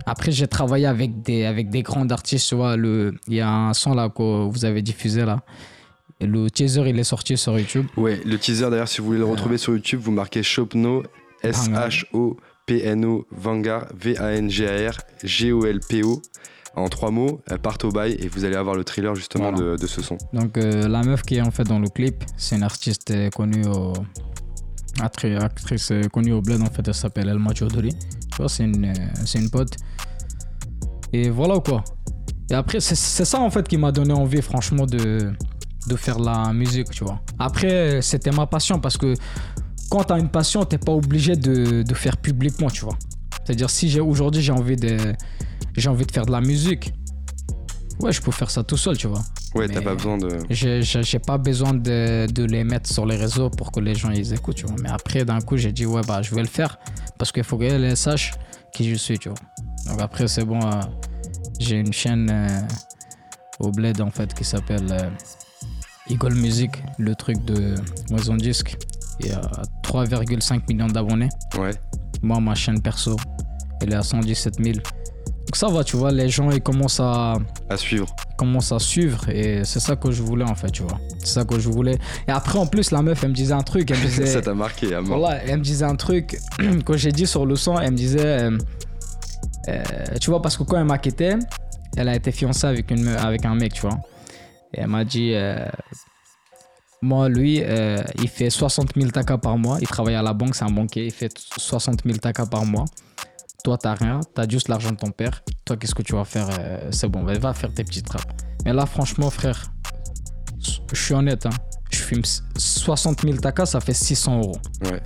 après 0.06 0.32
j'ai 0.32 0.47
travaillé 0.47 0.86
avec 0.86 1.21
des, 1.21 1.45
avec 1.45 1.69
des 1.69 1.84
grands 1.84 2.08
artistes, 2.10 2.47
tu 2.47 2.56
vois. 2.56 2.75
Il 2.75 3.34
y 3.34 3.41
a 3.41 3.49
un 3.49 3.73
son 3.73 3.93
là 3.93 4.10
que 4.10 4.47
vous 4.47 4.65
avez 4.65 4.82
diffusé 4.82 5.25
là. 5.25 5.41
Et 6.19 6.25
le 6.25 6.49
teaser, 6.49 6.84
il 6.88 6.97
est 6.97 7.04
sorti 7.04 7.38
sur 7.38 7.60
YouTube. 7.60 7.86
Ouais, 7.95 8.19
le 8.25 8.39
teaser 8.39 8.69
d'ailleurs, 8.69 8.88
si 8.88 9.02
vous 9.02 9.08
voulez 9.08 9.19
le 9.19 9.25
retrouver 9.25 9.58
sur 9.58 9.73
YouTube, 9.73 9.99
vous 10.02 10.12
marquez 10.12 10.41
Shopno, 10.41 11.04
S-H-O-P-N-O, 11.43 13.28
Vanguard, 13.32 13.86
V-A-N-G-A-R, 13.93 14.97
G-O-L-P-O, 15.23 16.21
en 16.78 16.88
trois 16.90 17.12
mots, 17.12 17.42
euh, 17.52 17.58
part 17.58 17.78
au 17.84 17.90
bail, 17.92 18.13
et 18.20 18.28
vous 18.28 18.46
allez 18.46 18.56
avoir 18.56 18.76
le 18.76 18.84
thriller 18.84 19.13
justement 19.16 19.52
Voilà. 19.52 19.72
de, 19.74 19.78
de 19.78 19.88
ce 19.88 20.02
son. 20.02 20.18
Donc 20.34 20.58
euh, 20.58 20.88
la 20.88 21.02
meuf 21.04 21.22
qui 21.24 21.36
est 21.36 21.42
en 21.42 21.52
fait 21.52 21.63
dans 21.63 21.80
le 21.80 21.90
clip, 21.90 22.24
c'est 22.38 22.56
une 22.56 22.63
artiste 22.63 23.12
euh, 23.12 23.30
connue 23.30 23.66
au 23.68 23.94
actrice, 25.00 25.92
euh, 25.92 26.02
connue 26.10 26.34
au 26.34 26.42
bled 26.42 26.62
en 26.62 26.66
fait, 26.66 26.88
elle 26.88 26.94
s'appelle 26.94 27.30
Elma 27.30 27.54
Chaudhry. 27.54 27.90
Tu 28.32 28.38
vois, 28.38 28.50
c'est 28.50 28.63
une 28.63 28.94
c'est 29.26 29.40
une 29.40 29.50
pote. 29.50 29.76
Et 31.13 31.30
voilà 31.30 31.60
quoi. 31.60 31.84
Et 32.50 32.54
après 32.54 32.80
c'est 32.80 32.96
c'est 32.96 33.26
ça 33.26 33.40
en 33.40 33.50
fait 33.50 33.68
qui 33.68 33.78
m'a 33.78 33.92
donné 33.92 34.13
envie 34.13 34.42
franchement 34.42 34.86
de 34.86 35.32
de 35.88 35.96
faire 35.96 36.20
la 36.20 36.52
musique, 36.54 36.90
tu 36.90 37.04
vois. 37.04 37.20
Après 37.40 38.02
c'était 38.02 38.32
ma 38.32 38.46
passion 38.48 38.80
parce 38.80 38.98
que 38.98 39.13
quand 39.90 40.04
t'as 40.04 40.20
une 40.20 40.30
passion, 40.30 40.66
t'es 40.66 40.78
pas 40.78 40.92
obligé 40.92 41.36
de, 41.38 41.82
de 41.84 41.94
faire 41.94 42.18
publiquement, 42.18 42.70
tu 42.70 42.84
vois. 42.84 42.98
C'est-à-dire 43.47 43.69
si 43.69 43.88
j'ai 43.88 44.01
aujourd'hui 44.01 44.41
j'ai 44.41 44.51
envie 44.51 44.75
de 44.75 44.97
j'ai 45.77 45.88
envie 45.88 46.05
de 46.05 46.12
faire 46.12 46.25
de 46.25 46.31
la 46.33 46.41
musique, 46.41 46.91
ouais, 48.01 48.12
je 48.12 48.21
peux 48.21 48.31
faire 48.31 48.49
ça 48.51 48.62
tout 48.62 48.75
seul, 48.75 48.97
tu 48.97 49.07
vois. 49.07 49.21
Ouais, 49.55 49.69
t'as 49.69 49.81
pas 49.81 49.95
besoin 49.95 50.17
de. 50.17 50.27
J'ai 50.49 50.81
j'ai- 50.83 51.19
pas 51.19 51.38
besoin 51.38 51.73
de, 51.73 52.27
de 52.29 52.43
les 52.43 52.65
mettre 52.65 52.91
sur 52.91 53.05
les 53.05 53.15
réseaux 53.15 53.49
pour 53.49 53.71
que 53.71 53.79
les 53.79 53.95
gens 53.95 54.10
ils 54.12 54.33
écoutent, 54.33 54.57
tu 54.57 54.65
vois. 54.65 54.75
Mais 54.83 54.89
après, 54.89 55.23
d'un 55.23 55.39
coup, 55.39 55.55
j'ai 55.55 55.71
dit, 55.71 55.86
ouais, 55.86 56.01
bah, 56.05 56.21
je 56.21 56.36
vais 56.36 56.41
le 56.41 56.47
faire 56.49 56.77
parce 57.17 57.31
qu'il 57.31 57.45
faut 57.45 57.57
qu'elles 57.57 57.95
sachent 57.95 58.33
qui 58.73 58.89
je 58.89 58.95
suis, 58.95 59.17
tu 59.17 59.29
vois. 59.29 59.38
Donc 59.88 60.01
après, 60.01 60.27
c'est 60.27 60.43
bon. 60.43 60.60
euh, 60.62 60.81
j'ai 61.60 61.77
une 61.77 61.93
chaîne 61.93 62.29
euh, 62.29 62.62
au 63.62 63.71
bled, 63.71 64.01
en 64.01 64.12
fait, 64.12 64.33
qui 64.33 64.43
s'appelle 64.43 64.88
euh, 64.91 65.10
Eagle 66.10 66.33
Music, 66.36 66.71
le 66.97 67.15
truc 67.15 67.43
de 67.45 67.75
Maison 68.12 68.36
Disque. 68.36 68.75
Il 69.21 69.27
y 69.27 69.31
a 69.31 69.41
3,5 69.83 70.63
millions 70.67 70.88
d'abonnés. 70.88 71.29
Ouais. 71.57 71.71
Moi, 72.21 72.39
ma 72.39 72.53
chaîne 72.55 72.81
perso, 72.81 73.15
elle 73.82 73.94
est 73.94 73.96
à 73.96 74.04
117 74.04 74.56
000. 74.63 74.76
Donc 74.76 75.56
ça 75.56 75.68
va, 75.70 75.84
tu 75.84 75.96
vois, 75.96 76.12
les 76.12 76.28
gens, 76.28 76.52
ils 76.52 76.62
commencent 76.62 77.00
à 77.00 77.36
À 77.70 77.78
suivre. 77.78 78.08
commence 78.38 78.72
à 78.74 78.80
suivre 78.80 79.30
et 79.30 79.63
c'est 79.63 79.80
ça 79.80 79.96
que 79.96 80.12
je 80.12 80.22
voulais 80.22 80.44
en 80.44 80.54
fait 80.56 80.70
tu 80.70 80.84
vois 80.84 81.00
c'est 81.20 81.28
ça 81.40 81.44
que 81.46 81.58
je 81.58 81.70
voulais 81.70 81.98
et 82.28 82.32
après 82.32 82.60
en 82.60 82.68
plus 82.68 82.92
la 82.92 83.02
meuf 83.02 83.24
elle 83.24 83.30
me 83.30 83.34
disait 83.34 83.54
un 83.54 83.63
truc 83.63 83.90
elle 83.90 83.98
me 83.98 84.04
disait 84.06 84.26
ça 84.38 84.42
t'a 84.42 84.54
marqué 84.54 84.94
à 84.94 85.02
mort. 85.02 85.18
voilà 85.20 85.42
elle 85.44 85.58
me 85.58 85.63
disait 85.63 85.86
un 85.86 85.96
truc 85.96 86.38
que 86.86 86.96
j'ai 86.98 87.12
dit 87.12 87.26
sur 87.26 87.46
le 87.48 87.56
son 87.56 87.80
elle 87.80 87.92
me 87.94 87.98
disait 87.98 88.20
euh, 88.44 88.58
euh, 89.70 89.84
tu 90.22 90.30
vois 90.30 90.42
parce 90.42 90.56
que 90.58 90.63
quand 90.63 90.78
elle 90.78 90.86
m'a 90.86 91.00
quitté 91.00 91.36
elle 91.96 92.10
a 92.10 92.16
été 92.16 92.32
fiancée 92.32 92.68
avec 92.68 92.92
une 92.92 93.08
avec 93.08 93.44
un 93.46 93.56
mec 93.56 93.74
tu 93.74 93.82
vois 93.82 93.98
et 94.74 94.82
elle 94.82 94.88
m'a 94.88 95.04
dit 95.04 95.32
euh, 95.34 95.66
moi 97.02 97.28
lui 97.30 97.63
il 98.22 98.28
fait 98.28 98.50
60 98.52 98.92
000 98.96 99.10
takas 99.12 99.38
par 99.40 99.58
mois 99.58 99.78
il 99.82 99.88
travaille 99.88 100.16
à 100.16 100.22
la 100.22 100.34
banque 100.34 100.56
c'est 100.56 100.66
un 100.66 100.70
banquier 100.72 101.06
il 101.06 101.12
fait 101.12 101.32
60 101.58 102.02
000 102.06 102.18
takas 102.20 102.46
par 102.46 102.66
mois 102.66 102.86
toi 103.63 103.78
t'as 103.78 103.96
rien 103.96 104.20
t'as 104.36 104.48
juste 104.48 104.67
l'argent 104.70 104.91
de 104.91 104.98
ton 104.98 105.12
père. 105.12 105.43
Toi 105.65 105.78
qu'est-ce 105.78 105.96
que 105.96 106.02
tu 106.04 106.13
vas 106.13 106.24
faire 106.26 106.48
euh, 106.60 106.89
c'est 106.91 107.08
bon 107.10 107.24
va 107.24 107.54
faire 107.54 107.74
tes 107.74 107.84
petites 107.84 108.06
trappes. 108.06 108.41
Mais 108.65 108.74
là 108.74 108.86
franchement 108.86 109.30
frère 109.30 109.72
je 110.93 111.02
suis 111.02 111.13
honnête 111.13 111.46
hein, 111.46 111.52
je 111.91 111.98
fume 112.00 112.22
60 112.58 113.22
000 113.22 113.38
takas 113.38 113.67
ça 113.67 113.80
fait 113.80 113.93
600 113.93 114.39
euros. 114.39 114.58
Ouais. 114.86 115.02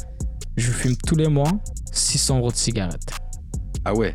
je 0.58 0.72
fume 0.72 0.96
tous 1.06 1.16
les 1.16 1.28
mois 1.28 1.52
600 1.92 2.38
euros 2.40 2.52
de 2.52 2.56
cigarettes. 2.56 3.12
Ah 3.86 3.94
ouais. 3.94 4.14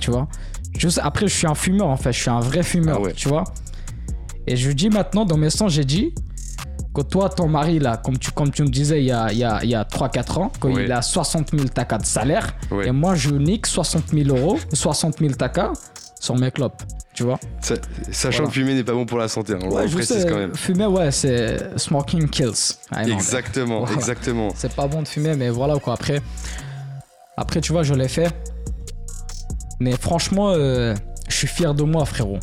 tu 0.00 0.10
vois? 0.10 0.28
Je 0.76 0.88
sais- 0.88 1.00
après 1.00 1.26
je 1.28 1.34
suis 1.34 1.46
un 1.46 1.54
fumeur 1.54 1.88
en 1.88 1.96
fait. 1.96 2.12
Je 2.12 2.20
suis 2.20 2.30
un 2.30 2.40
vrai 2.40 2.62
fumeur 2.62 2.96
Ah 2.98 3.02
ouais. 3.02 3.12
tu 3.12 3.28
vois? 3.28 3.44
Et 4.46 4.56
je 4.56 4.70
dis 4.72 4.88
maintenant 4.90 5.24
dans 5.24 5.36
mes 5.36 5.50
sons 5.50 5.68
j'ai 5.68 5.84
dit 5.84 6.14
que 6.94 7.02
toi 7.02 7.28
ton 7.28 7.48
mari 7.48 7.78
là 7.80 7.96
comme 7.96 8.18
tu, 8.18 8.30
comme 8.30 8.50
tu 8.52 8.62
me 8.62 8.68
disais 8.68 9.00
il 9.00 9.06
y 9.06 9.12
a, 9.12 9.32
il 9.32 9.38
y 9.38 9.44
a, 9.44 9.58
il 9.64 9.70
y 9.70 9.74
a 9.74 9.82
3-4 9.82 10.38
ans 10.38 10.52
quand 10.60 10.72
Ouais. 10.72 10.84
il 10.84 10.92
a 10.92 11.02
60 11.02 11.50
000 11.50 11.64
takas 11.68 11.98
de 11.98 12.06
salaire 12.06 12.54
et 12.84 12.92
moi 12.92 13.14
je 13.16 13.30
nique 13.30 13.66
60 13.66 14.10
000 14.12 14.28
euros 14.36 14.58
60 14.72 15.18
000 15.18 15.32
takas 15.34 15.72
sur 16.20 16.36
mes 16.36 16.50
clopes 16.52 16.82
tu 17.12 17.22
vois 17.24 17.38
Ça- 17.60 17.74
sachant 18.12 18.38
Voilà. 18.38 18.48
que 18.48 18.54
fumer 18.54 18.74
n'est 18.74 18.82
pas 18.84 18.92
bon 18.92 19.06
pour 19.06 19.18
la 19.18 19.28
santé, 19.28 19.52
hein, 19.54 19.58
on 19.62 19.70
ouais 19.74 19.82
le 19.82 19.88
je 19.88 19.94
précise 19.94 20.22
sais 20.22 20.28
quand 20.28 20.36
même. 20.36 20.54
fumer 20.54 20.86
ouais 20.86 21.10
c'est 21.10 21.78
smoking 21.78 22.28
kills 22.28 22.52
know. 22.90 23.12
Exactement, 23.12 23.80
Voilà. 23.80 23.94
exactement. 23.94 24.48
c'est 24.56 24.72
pas 24.74 24.86
bon 24.86 25.02
de 25.02 25.08
fumer 25.08 25.34
mais 25.36 25.50
voilà 25.50 25.78
quoi 25.78 25.94
après 25.94 26.20
après 27.36 27.60
tu 27.60 27.72
vois 27.72 27.82
je 27.82 27.94
l'ai 27.94 28.08
fait 28.08 28.32
mais 29.80 29.92
franchement 29.92 30.50
euh, 30.50 30.94
je 31.28 31.34
suis 31.34 31.46
fier 31.48 31.74
de 31.74 31.82
moi 31.82 32.04
frérot 32.04 32.38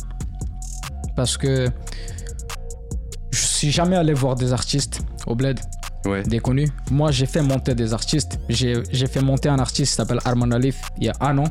parce 1.16 1.36
que 1.36 1.68
suis 3.62 3.70
jamais 3.70 3.96
allé 3.96 4.12
voir 4.14 4.34
des 4.36 4.52
artistes 4.52 5.00
au 5.26 5.34
bled 5.34 5.58
Ouais. 6.04 6.24
des 6.24 6.40
connus 6.40 6.68
moi 6.90 7.12
j'ai 7.12 7.26
fait 7.26 7.42
monter 7.42 7.76
des 7.76 7.92
artistes 7.94 8.32
j'ai 8.48 8.72
j'ai 8.90 9.06
fait 9.06 9.20
monter 9.20 9.48
un 9.48 9.60
artiste 9.60 9.90
qui 9.92 9.96
s'appelle 9.98 10.18
Arman 10.24 10.52
Alif 10.52 10.78
il 10.98 11.04
y 11.04 11.08
a 11.08 11.14
un 11.20 11.38
an 11.38 11.44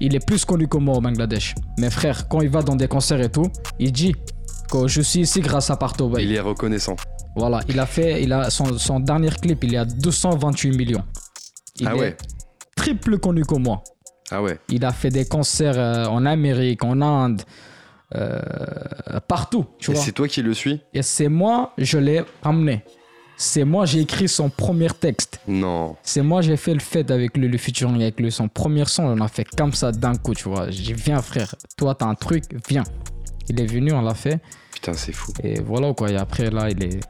il 0.00 0.14
est 0.16 0.24
plus 0.30 0.42
connu 0.46 0.66
que 0.68 0.78
moi 0.78 0.96
au 0.96 1.02
Bangladesh 1.02 1.54
mes 1.76 1.90
frères 1.90 2.26
quand 2.28 2.40
il 2.40 2.48
va 2.48 2.62
dans 2.62 2.76
des 2.76 2.88
concerts 2.88 3.20
et 3.20 3.28
tout 3.30 3.48
il 3.78 3.92
dit 3.92 4.14
que 4.72 4.88
je 4.88 5.02
suis 5.02 5.20
ici 5.20 5.40
grâce 5.42 5.68
à 5.70 5.76
Parto 5.76 6.08
Bay. 6.08 6.24
Il 6.24 6.32
est 6.32 6.40
reconnaissant. 6.40 6.96
Voilà, 7.36 7.60
il 7.68 7.78
a 7.78 7.84
fait, 7.84 8.22
il 8.22 8.32
a 8.32 8.48
son, 8.48 8.78
son 8.78 8.98
dernier 9.00 9.28
clip, 9.28 9.62
il 9.64 9.74
est 9.74 9.76
à 9.76 9.84
228 9.84 10.70
millions. 10.76 11.04
Il 11.78 11.86
Ah 11.86 11.94
est 11.94 11.98
ouais. 12.00 12.16
triple 12.74 13.18
connu 13.18 13.44
que 13.44 13.56
moi. 13.56 13.84
Ah 14.30 14.42
ouais. 14.42 14.58
Il 14.70 14.82
a 14.86 14.92
fait 14.92 15.10
des 15.10 15.26
concerts 15.26 15.78
euh, 15.78 16.06
en 16.06 16.24
Amérique, 16.24 16.82
en 16.82 17.02
Inde, 17.02 17.42
euh, 18.14 18.40
partout, 19.28 19.66
tu 19.78 19.90
Et 19.90 19.94
vois. 19.94 20.02
c'est 20.02 20.12
toi 20.12 20.28
qui 20.28 20.42
le 20.42 20.54
suis? 20.54 20.80
Et 20.92 21.02
c'est 21.02 21.28
moi, 21.28 21.72
je 21.78 21.98
l'ai 21.98 22.22
ramené. 22.42 22.84
C'est 23.36 23.64
moi, 23.64 23.84
j'ai 23.84 24.00
écrit 24.00 24.28
son 24.28 24.48
premier 24.48 24.88
texte. 24.90 25.40
Non. 25.48 25.96
C'est 26.04 26.22
moi, 26.22 26.40
j'ai 26.40 26.56
fait 26.56 26.72
le 26.72 26.78
fait 26.80 27.10
avec 27.10 27.36
lui, 27.36 27.48
le 27.48 27.58
featuring 27.58 27.96
avec 28.00 28.20
lui. 28.20 28.30
Son 28.30 28.46
premier 28.48 28.84
son, 28.84 29.04
on 29.04 29.20
a 29.20 29.26
fait 29.28 29.44
comme 29.56 29.72
ça 29.72 29.90
d'un 29.90 30.14
coup, 30.14 30.34
tu 30.34 30.48
vois. 30.48 30.70
J'ai 30.70 30.82
dit, 30.82 30.92
viens 30.92 31.20
frère, 31.20 31.54
toi 31.76 31.96
t'as 31.96 32.06
un 32.06 32.14
truc, 32.14 32.44
viens. 32.68 32.84
Il 33.48 33.60
est 33.60 33.66
venu, 33.66 33.92
on 33.92 34.02
l'a 34.02 34.14
fait. 34.14 34.40
Putain, 34.72 34.92
c'est 34.92 35.12
fou. 35.12 35.32
Et 35.42 35.60
voilà 35.60 35.92
quoi. 35.94 36.10
Et 36.10 36.16
après, 36.16 36.48
là, 36.50 36.70
il 36.70 36.82
est. 36.84 37.00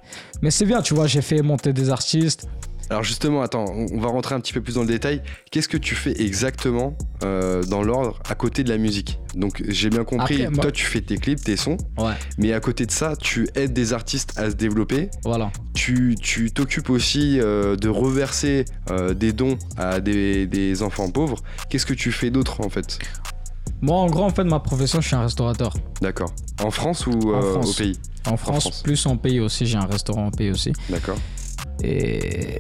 Mais 0.41 0.51
c'est 0.51 0.65
bien, 0.65 0.81
tu 0.81 0.95
vois, 0.95 1.07
j'ai 1.07 1.23
fait 1.23 1.43
monter 1.43 1.73
des 1.75 1.91
artistes. 1.91 2.49
Alors 2.91 3.03
justement, 3.03 3.43
attends, 3.43 3.65
on 3.67 3.99
va 3.99 4.09
rentrer 4.09 4.35
un 4.35 4.41
petit 4.41 4.53
peu 4.53 4.61
plus 4.61 4.75
dans 4.75 4.83
le 4.83 4.87
détail. 4.87 5.23
Qu'est-ce 5.51 5.69
que 5.69 5.77
tu 5.77 5.95
fais 5.95 6.21
exactement 6.23 6.97
euh, 7.23 7.63
dans 7.65 7.83
l'ordre 7.83 8.19
à 8.29 8.35
côté 8.35 8.63
de 8.65 8.69
la 8.69 8.79
musique? 8.79 9.19
Donc 9.35 9.63
j'ai 9.69 9.91
bien 9.91 10.05
compris, 10.05 10.35
Après, 10.43 10.51
moi- 10.51 10.63
toi 10.63 10.73
tu 10.73 10.85
fais 10.85 11.01
tes 11.01 11.17
clips, 11.17 11.43
tes 11.43 11.57
sons, 11.57 11.77
Ouais. 11.99 12.13
mais 12.39 12.53
à 12.53 12.61
côté 12.61 12.87
de 12.87 12.91
ça, 12.91 13.15
tu 13.17 13.49
aides 13.55 13.73
des 13.73 13.93
artistes 13.93 14.33
à 14.39 14.51
se 14.51 14.55
développer. 14.57 15.11
Voilà. 15.25 15.51
Tu 15.75 16.15
tu 16.21 16.51
t'occupes 16.53 16.91
aussi 16.91 17.41
euh, 17.41 17.77
de 17.77 17.89
reverser 17.89 18.65
euh, 18.91 19.15
des 19.15 19.33
dons 19.33 19.59
à 19.77 20.01
des, 20.01 20.47
des 20.47 20.83
enfants 20.83 21.11
pauvres. 21.11 21.39
Qu'est-ce 21.71 21.87
que 21.87 21.95
tu 21.95 22.13
fais 22.13 22.31
d'autre 22.31 22.61
en 22.61 22.69
fait? 22.69 22.99
Moi, 23.81 23.97
en 23.97 24.07
gros, 24.07 24.23
en 24.25 24.31
fait, 24.31 24.45
ma 24.45 24.61
profession, 24.61 25.01
je 25.01 25.07
suis 25.09 25.17
un 25.17 25.23
restaurateur. 25.23 25.75
D'accord. 26.01 26.33
En 26.63 26.71
France 26.71 27.07
ou 27.07 27.35
En 27.35 27.41
France. 27.43 27.71
au 27.71 27.83
pays? 27.83 27.99
En 28.27 28.37
France, 28.39 28.61
France. 28.63 28.83
plus 28.83 29.05
en 29.07 29.17
pays 29.19 29.41
aussi. 29.41 29.67
J'ai 29.67 29.77
un 29.77 29.85
restaurant 29.85 30.27
en 30.27 30.31
pays 30.31 30.51
aussi. 30.51 30.73
D'accord. 30.89 31.19
Et 31.83 32.59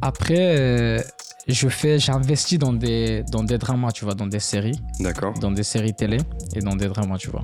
après, 0.00 1.04
je 1.46 1.68
fais, 1.68 1.98
j'investis 1.98 2.58
dans 2.58 2.72
des, 2.72 3.22
dans 3.30 3.44
des 3.44 3.58
dramas, 3.58 3.92
tu 3.92 4.04
vois, 4.04 4.14
dans 4.14 4.26
des 4.26 4.40
séries, 4.40 4.80
D'accord. 5.00 5.34
dans 5.40 5.50
des 5.50 5.62
séries 5.62 5.94
télé 5.94 6.18
et 6.54 6.60
dans 6.60 6.76
des 6.76 6.88
dramas, 6.88 7.18
tu 7.18 7.30
vois. 7.30 7.42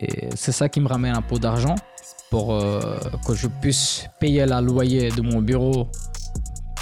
Et 0.00 0.28
c'est 0.34 0.52
ça 0.52 0.68
qui 0.68 0.80
me 0.80 0.88
ramène 0.88 1.14
un 1.14 1.22
peu 1.22 1.38
d'argent 1.38 1.74
pour 2.30 2.54
euh, 2.54 2.98
que 3.26 3.34
je 3.34 3.46
puisse 3.46 4.04
payer 4.20 4.44
la 4.44 4.60
loyer 4.60 5.08
de 5.10 5.22
mon 5.22 5.40
bureau, 5.40 5.88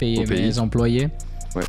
payer 0.01 0.25
mes 0.27 0.59
employés. 0.59 1.11
Ouais. 1.55 1.63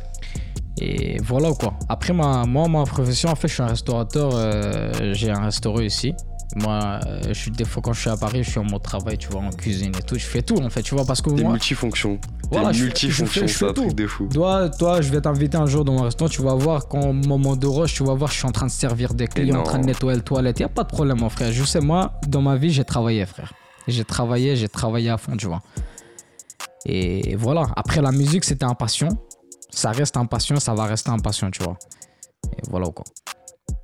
Et 0.78 1.18
voilà 1.22 1.52
quoi. 1.52 1.74
Après, 1.88 2.12
ma, 2.12 2.44
moi, 2.46 2.66
ma 2.68 2.84
profession, 2.84 3.28
en 3.30 3.34
fait, 3.36 3.48
je 3.48 3.54
suis 3.54 3.62
un 3.62 3.68
restaurateur. 3.68 4.30
euh, 4.34 5.12
j'ai 5.12 5.30
un 5.30 5.44
restaurant 5.44 5.80
ici. 5.80 6.14
Moi, 6.54 7.00
euh, 7.06 7.20
je 7.28 7.32
suis, 7.32 7.50
des 7.50 7.64
fois, 7.64 7.82
quand 7.82 7.92
je 7.92 8.00
suis 8.00 8.10
à 8.10 8.16
Paris, 8.16 8.42
je 8.44 8.50
suis 8.50 8.58
en 8.60 8.64
mode 8.64 8.82
travail, 8.82 9.18
tu 9.18 9.28
vois, 9.28 9.40
en 9.42 9.50
cuisine 9.50 9.92
et 9.98 10.02
tout. 10.02 10.16
Je 10.16 10.24
fais 10.24 10.42
tout, 10.42 10.56
en 10.56 10.70
fait, 10.70 10.82
tu 10.82 10.94
vois, 10.94 11.04
parce 11.04 11.20
que 11.20 11.30
T'es 11.30 11.42
moi, 11.42 11.52
multifonctions. 11.52 12.18
Voilà, 12.50 12.70
T'es 12.70 12.78
je 13.10 13.24
c'est 13.24 13.64
un 13.64 13.72
truc 13.72 13.88
tout. 13.88 13.94
de 13.94 14.06
fou. 14.06 14.28
toi, 14.32 14.68
toi, 14.70 15.00
je 15.00 15.10
vais 15.10 15.20
t'inviter 15.20 15.56
un 15.58 15.66
jour 15.66 15.84
dans 15.84 15.92
mon 15.92 16.02
restaurant, 16.02 16.28
tu 16.30 16.40
vas 16.42 16.54
voir, 16.54 16.86
quand 16.88 17.00
au 17.08 17.12
moment 17.12 17.56
de 17.56 17.66
rush, 17.66 17.94
tu 17.94 18.04
vas 18.04 18.14
voir, 18.14 18.30
je 18.30 18.36
suis 18.38 18.46
en 18.46 18.52
train 18.52 18.66
de 18.66 18.70
servir 18.70 19.12
des 19.12 19.26
clients, 19.26 19.60
en 19.60 19.62
train 19.64 19.80
de 19.80 19.86
nettoyer 19.86 20.16
le 20.16 20.22
toilette. 20.22 20.58
Il 20.60 20.62
n'y 20.62 20.66
a 20.66 20.70
pas 20.70 20.84
de 20.84 20.88
problème, 20.88 21.18
mon 21.18 21.28
frère. 21.28 21.50
Je 21.52 21.64
sais, 21.64 21.80
moi, 21.80 22.12
dans 22.28 22.42
ma 22.42 22.56
vie, 22.56 22.70
j'ai 22.70 22.84
travaillé, 22.84 23.26
frère. 23.26 23.52
J'ai 23.88 24.04
travaillé, 24.04 24.56
j'ai 24.56 24.68
travaillé 24.68 25.10
à 25.10 25.18
fond, 25.18 25.36
tu 25.36 25.46
vois. 25.46 25.62
Et 26.86 27.34
voilà. 27.36 27.66
Après, 27.76 28.00
la 28.00 28.12
musique, 28.12 28.44
c'était 28.44 28.64
un 28.64 28.74
passion. 28.74 29.08
Ça 29.70 29.90
reste 29.90 30.16
un 30.16 30.26
passion, 30.26 30.58
ça 30.60 30.72
va 30.74 30.84
rester 30.84 31.10
un 31.10 31.18
passion, 31.18 31.50
tu 31.50 31.62
vois. 31.62 31.76
Et 32.56 32.62
voilà 32.70 32.86
quoi. 32.88 33.04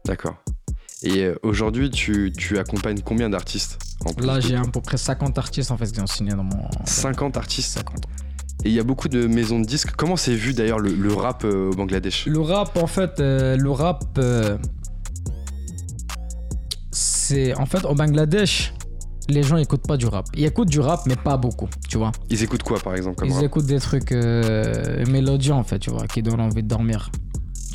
D'accord. 0.06 0.36
Et 1.04 1.24
euh, 1.24 1.34
aujourd'hui, 1.42 1.90
tu, 1.90 2.32
tu 2.36 2.58
accompagnes 2.58 3.00
combien 3.04 3.28
d'artistes 3.28 3.78
en 4.04 4.12
plus 4.12 4.24
Là, 4.26 4.40
j'ai 4.40 4.56
à 4.56 4.62
peu 4.62 4.80
près 4.80 4.96
50 4.96 5.36
artistes 5.38 5.70
en 5.70 5.76
fait 5.76 5.90
qui 5.90 6.00
ont 6.00 6.06
signé 6.06 6.32
dans 6.32 6.44
mon. 6.44 6.68
50 6.84 7.36
artistes 7.36 7.72
50. 7.78 8.04
Et 8.64 8.68
il 8.68 8.74
y 8.74 8.78
a 8.80 8.84
beaucoup 8.84 9.08
de 9.08 9.26
maisons 9.26 9.58
de 9.58 9.64
disques. 9.66 9.90
Comment 9.96 10.16
c'est 10.16 10.34
vu 10.36 10.54
d'ailleurs 10.54 10.78
le, 10.78 10.94
le 10.94 11.12
rap 11.12 11.44
euh, 11.44 11.70
au 11.70 11.74
Bangladesh? 11.74 12.26
Le 12.26 12.38
rap, 12.40 12.76
en 12.76 12.86
fait, 12.86 13.18
euh, 13.18 13.56
le 13.56 13.70
rap, 13.72 14.04
euh, 14.18 14.56
c'est 16.92 17.54
en 17.56 17.66
fait 17.66 17.84
au 17.84 17.94
Bangladesh, 17.94 18.72
les 19.28 19.42
gens 19.42 19.56
écoutent 19.56 19.86
pas 19.86 19.96
du 19.96 20.06
rap. 20.06 20.26
Ils 20.36 20.44
écoutent 20.44 20.68
du 20.70 20.78
rap, 20.80 21.00
mais 21.06 21.16
pas 21.16 21.36
beaucoup, 21.36 21.68
tu 21.88 21.98
vois. 21.98 22.12
Ils 22.30 22.42
écoutent 22.42 22.62
quoi 22.62 22.78
par 22.78 22.94
exemple 22.94 23.16
comme 23.16 23.28
Ils 23.28 23.34
rap? 23.34 23.42
écoutent 23.44 23.66
des 23.66 23.80
trucs 23.80 24.12
mélodieux 24.12 25.54
en 25.54 25.64
fait, 25.64 25.78
tu 25.80 25.90
vois, 25.90 26.06
qui 26.06 26.22
donnent 26.22 26.40
envie 26.40 26.62
de 26.62 26.68
dormir. 26.68 27.10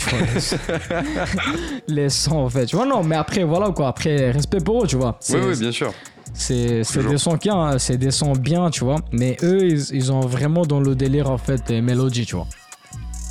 Les, 1.88 2.10
sons 2.10 2.38
en 2.38 2.50
fait, 2.50 2.66
tu 2.66 2.76
vois. 2.76 2.86
Non, 2.86 3.04
mais 3.04 3.16
après, 3.16 3.44
voilà 3.44 3.72
quoi. 3.72 3.88
Après, 3.88 4.32
respect 4.32 4.60
pour 4.60 4.84
eux, 4.84 4.88
tu 4.88 4.96
vois. 4.96 5.20
Oui, 5.30 5.40
oui, 5.48 5.60
bien 5.60 5.72
sûr. 5.72 5.94
C'est 6.34 6.84
des 7.08 7.18
sons 7.18 7.38
qui, 7.38 7.50
hein, 7.50 7.78
c'est 7.80 7.98
des 7.98 8.12
sons 8.12 8.34
bien, 8.34 8.70
tu 8.70 8.84
vois. 8.84 8.98
Mais 9.12 9.38
eux, 9.44 9.66
ils, 9.66 9.96
ils 9.96 10.12
ont 10.12 10.22
vraiment 10.22 10.66
dans 10.66 10.80
le 10.80 10.96
délire 10.96 11.30
en 11.32 11.38
fait 11.38 11.66
des 11.68 11.82
mélodies, 11.82 12.26
tu 12.26 12.36
vois. 12.36 12.48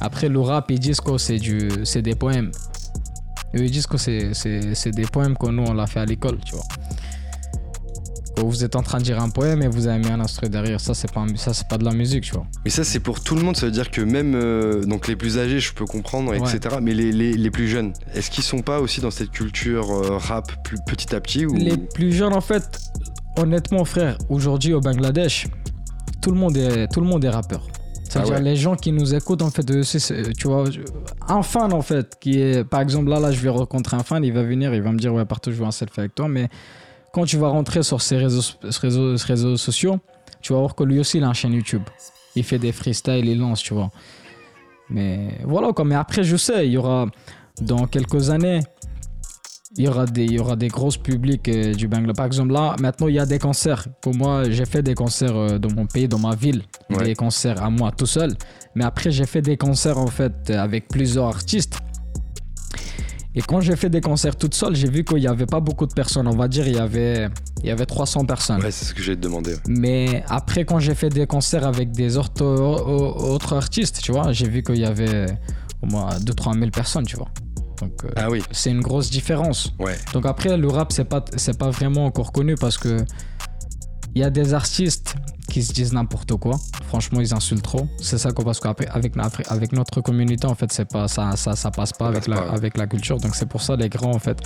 Après 0.01 0.29
le 0.29 0.41
rap, 0.41 0.71
ils 0.71 0.79
disent 0.79 1.01
que 1.01 1.17
c'est 1.19 2.03
des 2.03 2.15
poèmes. 2.15 2.51
Eux, 3.55 3.65
ils 3.65 3.71
disent 3.71 3.87
que 3.87 3.97
c'est 3.97 4.91
des 4.91 5.07
poèmes 5.07 5.37
que 5.37 5.47
nous 5.47 5.65
on 5.65 5.75
l'a 5.75 5.87
fait 5.87 6.01
à 6.01 6.05
l'école, 6.05 6.39
tu 6.45 6.55
vois. 6.55 6.65
Vous 8.45 8.65
êtes 8.65 8.77
en 8.77 8.83
train 8.83 8.99
de 8.99 9.03
dire 9.03 9.21
un 9.21 9.29
poème 9.31 9.63
et 9.63 9.69
vous 9.69 9.87
avez 9.87 9.99
mis 9.99 10.09
un 10.11 10.21
instrument 10.21 10.51
derrière, 10.51 10.79
ça 10.81 10.95
c'est 10.95 11.11
pas, 11.11 11.21
un- 11.21 11.37
ça 11.37 11.53
c'est 11.55 11.67
pas 11.69 11.79
de 11.79 11.85
la 11.85 11.93
musique, 11.93 12.25
tu 12.25 12.33
vois. 12.35 12.47
Mais 12.65 12.71
ça, 12.71 12.85
c'est 12.85 13.01
pour 13.01 13.21
tout 13.23 13.35
le 13.35 13.43
monde. 13.43 13.57
Ça 13.57 13.67
veut 13.67 13.73
dire 13.73 13.91
que 13.91 14.01
même 14.03 14.35
euh, 14.35 14.85
donc 14.85 15.09
les 15.09 15.17
plus 15.17 15.39
âgés, 15.39 15.59
je 15.59 15.73
peux 15.73 15.85
comprendre, 15.87 16.35
etc. 16.35 16.77
Mais 16.83 16.93
les, 16.95 17.13
les, 17.13 17.33
les 17.33 17.51
plus 17.51 17.67
jeunes, 17.69 17.93
est-ce 18.15 18.31
qu'ils 18.31 18.45
sont 18.45 18.61
pas 18.61 18.81
aussi 18.81 19.01
dans 19.01 19.11
cette 19.11 19.31
culture 19.31 19.91
euh, 19.91 20.19
rap 20.19 20.63
plus, 20.65 20.77
petit 20.87 21.15
à 21.15 21.21
petit 21.21 21.47
ou... 21.47 21.55
Les 21.55 21.77
plus 21.77 22.13
jeunes, 22.13 22.35
en 22.35 22.41
fait, 22.41 22.79
honnêtement, 23.39 23.85
frère, 23.85 24.19
aujourd'hui 24.29 24.75
au 24.75 24.81
Bangladesh, 24.81 25.47
tout 26.21 26.31
le 26.31 26.37
monde 26.39 26.57
est, 26.57 26.89
tout 26.93 27.01
le 27.01 27.07
monde 27.07 27.25
est 27.25 27.31
rappeur. 27.31 27.67
C'est-à-dire 28.05 28.35
Ah 28.35 28.39
ouais. 28.39 28.45
les 28.45 28.57
gens 28.57 28.77
qui 28.77 28.93
nous 28.93 29.15
écoutent, 29.15 29.43
en 29.43 29.51
fait, 29.51 29.83
c'est- 29.83 30.33
tu 30.37 30.47
vois, 30.47 30.65
un 31.29 31.43
fan, 31.43 31.73
en 31.73 31.83
fait, 31.83 32.17
qui 32.21 32.41
est, 32.41 32.65
par 32.65 32.81
exemple, 32.81 33.09
là, 33.11 33.19
là, 33.19 33.33
je 33.33 33.41
vais 33.41 33.49
rencontrer 33.49 33.97
un 33.97 34.03
fan, 34.05 34.23
il 34.25 34.33
va 34.33 34.43
venir, 34.43 34.73
il 34.75 34.83
va 34.83 34.93
me 34.93 34.99
dire, 34.99 35.13
ouais, 35.13 35.25
partout, 35.25 35.51
je 35.51 35.57
veux 35.57 35.65
un 35.67 35.71
selfie 35.73 36.01
avec 36.01 36.15
toi, 36.15 36.29
mais 36.29 36.49
quand 37.17 37.25
tu 37.25 37.39
vas 37.39 37.49
rentrer 37.49 37.83
sur 37.83 38.03
ces 38.03 38.19
réseaux, 38.19 38.43
réseaux, 38.83 39.17
réseaux 39.27 39.57
sociaux, 39.57 39.99
tu 40.43 40.53
vas 40.53 40.59
voir 40.59 40.75
que 40.75 40.85
lui 40.85 40.99
aussi, 41.01 41.17
il 41.17 41.25
a 41.25 41.29
une 41.29 41.33
chaîne 41.33 41.55
YouTube. 41.55 41.85
Il 42.35 42.45
fait 42.45 42.59
des 42.59 42.73
freestyles, 42.73 43.25
il 43.25 43.39
lance, 43.39 43.63
tu 43.63 43.73
vois. 43.73 43.91
Mais 44.91 45.31
voilà, 45.45 45.73
quoi. 45.73 45.87
Mais 45.87 45.95
après, 45.95 46.25
je 46.25 46.37
sais, 46.37 46.67
il 46.67 46.73
y 46.73 46.77
aura, 46.77 47.07
dans 47.63 47.87
quelques 47.87 48.29
années, 48.29 48.61
il 49.79 49.85
y 49.85 49.89
aura 49.89 50.05
des, 50.05 50.25
il 50.27 50.33
y 50.33 50.39
aura 50.39 50.57
des 50.57 50.69
grosses 50.69 50.99
publics 50.99 51.49
euh, 51.49 51.73
du 51.73 51.89
Bangladesh. 51.89 52.17
Par 52.17 52.27
exemple, 52.27 52.53
là, 52.53 52.77
maintenant, 52.81 53.09
il 53.09 53.15
y 53.15 53.19
a 53.19 53.25
des 53.25 53.39
concerts. 53.39 53.87
Pour 54.03 54.15
moi, 54.15 54.51
j'ai 54.51 54.67
fait 54.67 54.83
des 54.83 54.95
concerts 54.95 55.37
euh, 55.37 55.59
dans 55.59 55.75
mon 55.75 55.87
pays, 55.87 56.09
dans 56.09 56.19
ma 56.19 56.35
ville. 56.35 56.65
Ouais. 56.91 57.03
Des 57.03 57.15
concerts 57.15 57.63
à 57.63 57.71
moi 57.71 57.93
tout 57.93 58.05
seul. 58.05 58.35
Mais 58.75 58.85
après, 58.85 59.11
j'ai 59.11 59.25
fait 59.25 59.41
des 59.41 59.57
concerts, 59.57 59.97
en 59.97 60.09
fait, 60.09 60.51
avec 60.51 60.89
plusieurs 60.89 61.29
artistes. 61.29 61.79
Et 63.39 63.43
quand 63.43 63.61
j'ai 63.61 63.77
fait 63.77 63.91
des 63.91 64.01
concerts 64.01 64.35
toute 64.37 64.55
seule, 64.55 64.75
j'ai 64.75 64.89
vu 64.89 65.05
qu'il 65.05 65.19
n'y 65.19 65.27
avait 65.27 65.45
pas 65.47 65.61
beaucoup 65.61 65.87
de 65.87 65.93
personnes. 65.93 66.27
On 66.27 66.35
va 66.37 66.49
dire, 66.49 66.67
il 66.67 66.75
y 66.75 66.79
avait, 66.79 67.29
il 67.63 67.67
y 67.67 67.71
avait 67.71 67.85
300 67.85 68.25
personnes. 68.25 68.63
Ouais, 68.63 68.71
c'est 68.71 68.87
ce 68.87 68.95
que 68.95 69.03
j'ai 69.03 69.15
demandé. 69.15 69.53
ouais. 69.53 69.61
Mais 69.69 70.25
après, 70.29 70.65
quand 70.65 70.79
j'ai 70.79 70.95
fait 70.95 71.11
des 71.11 71.27
concerts 71.27 71.67
avec 71.67 71.93
des 71.93 72.17
autres, 72.17 72.43
autres 72.45 73.55
artistes, 73.55 74.01
tu 74.03 74.13
vois, 74.13 74.33
j'ai 74.33 74.49
vu 74.49 74.63
qu'il 74.63 74.79
y 74.79 74.87
avait 74.87 75.27
au 75.83 75.87
moins 75.87 76.09
2-3 76.19 76.59
000 76.59 76.71
personnes, 76.71 77.05
tu 77.07 77.17
vois. 77.17 77.29
Donc, 77.83 77.93
euh, 78.05 78.09
Ah 78.17 78.31
oui, 78.31 78.43
c'est 78.53 78.71
une 78.71 78.81
grosse 78.81 79.11
différence. 79.11 79.75
ouais. 79.81 79.97
Donc 80.15 80.25
après, 80.25 80.57
le 80.57 80.69
rap, 80.69 80.91
c'est 80.93 81.05
pas, 81.05 81.23
c'est 81.37 81.59
pas 81.59 81.69
vraiment 81.71 82.07
encore 82.07 82.33
connu 82.33 82.55
parce 82.55 82.79
que 82.79 83.05
il 84.15 84.21
y 84.23 84.25
a 84.25 84.31
des 84.31 84.55
artistes 84.55 85.17
qui 85.49 85.63
se 85.63 85.73
disent 85.73 85.93
n'importe 85.93 86.35
quoi. 86.37 86.57
Franchement, 86.89 87.21
ils 87.21 87.35
insultent 87.35 87.63
trop. 87.63 87.87
C'est 88.01 88.19
ça 88.19 88.33
qu'on 88.33 88.43
parce 88.45 88.61
qu'après, 88.61 88.87
avec, 88.89 89.15
après- 89.19 89.45
avec 89.49 89.73
notre 89.73 90.01
communauté, 90.01 90.47
en 90.47 90.55
fait, 90.55 90.73
c'est 90.73 90.87
pas, 90.87 91.07
ça, 91.09 91.37
ça, 91.37 91.55
ça 91.55 91.71
passe 91.71 91.93
pas, 91.93 92.07
Ça 92.07 92.09
avec, 92.11 92.21
passe 92.21 92.29
la, 92.29 92.37
pas, 92.37 92.49
ouais. 92.51 92.57
avec 92.57 92.77
la 92.79 92.87
culture. 92.87 93.19
Donc 93.19 93.35
c'est 93.35 93.47
pour 93.47 93.63
ça, 93.63 93.77
les 93.77 93.89
grands, 93.89 94.15
en 94.15 94.19
fait. 94.19 94.39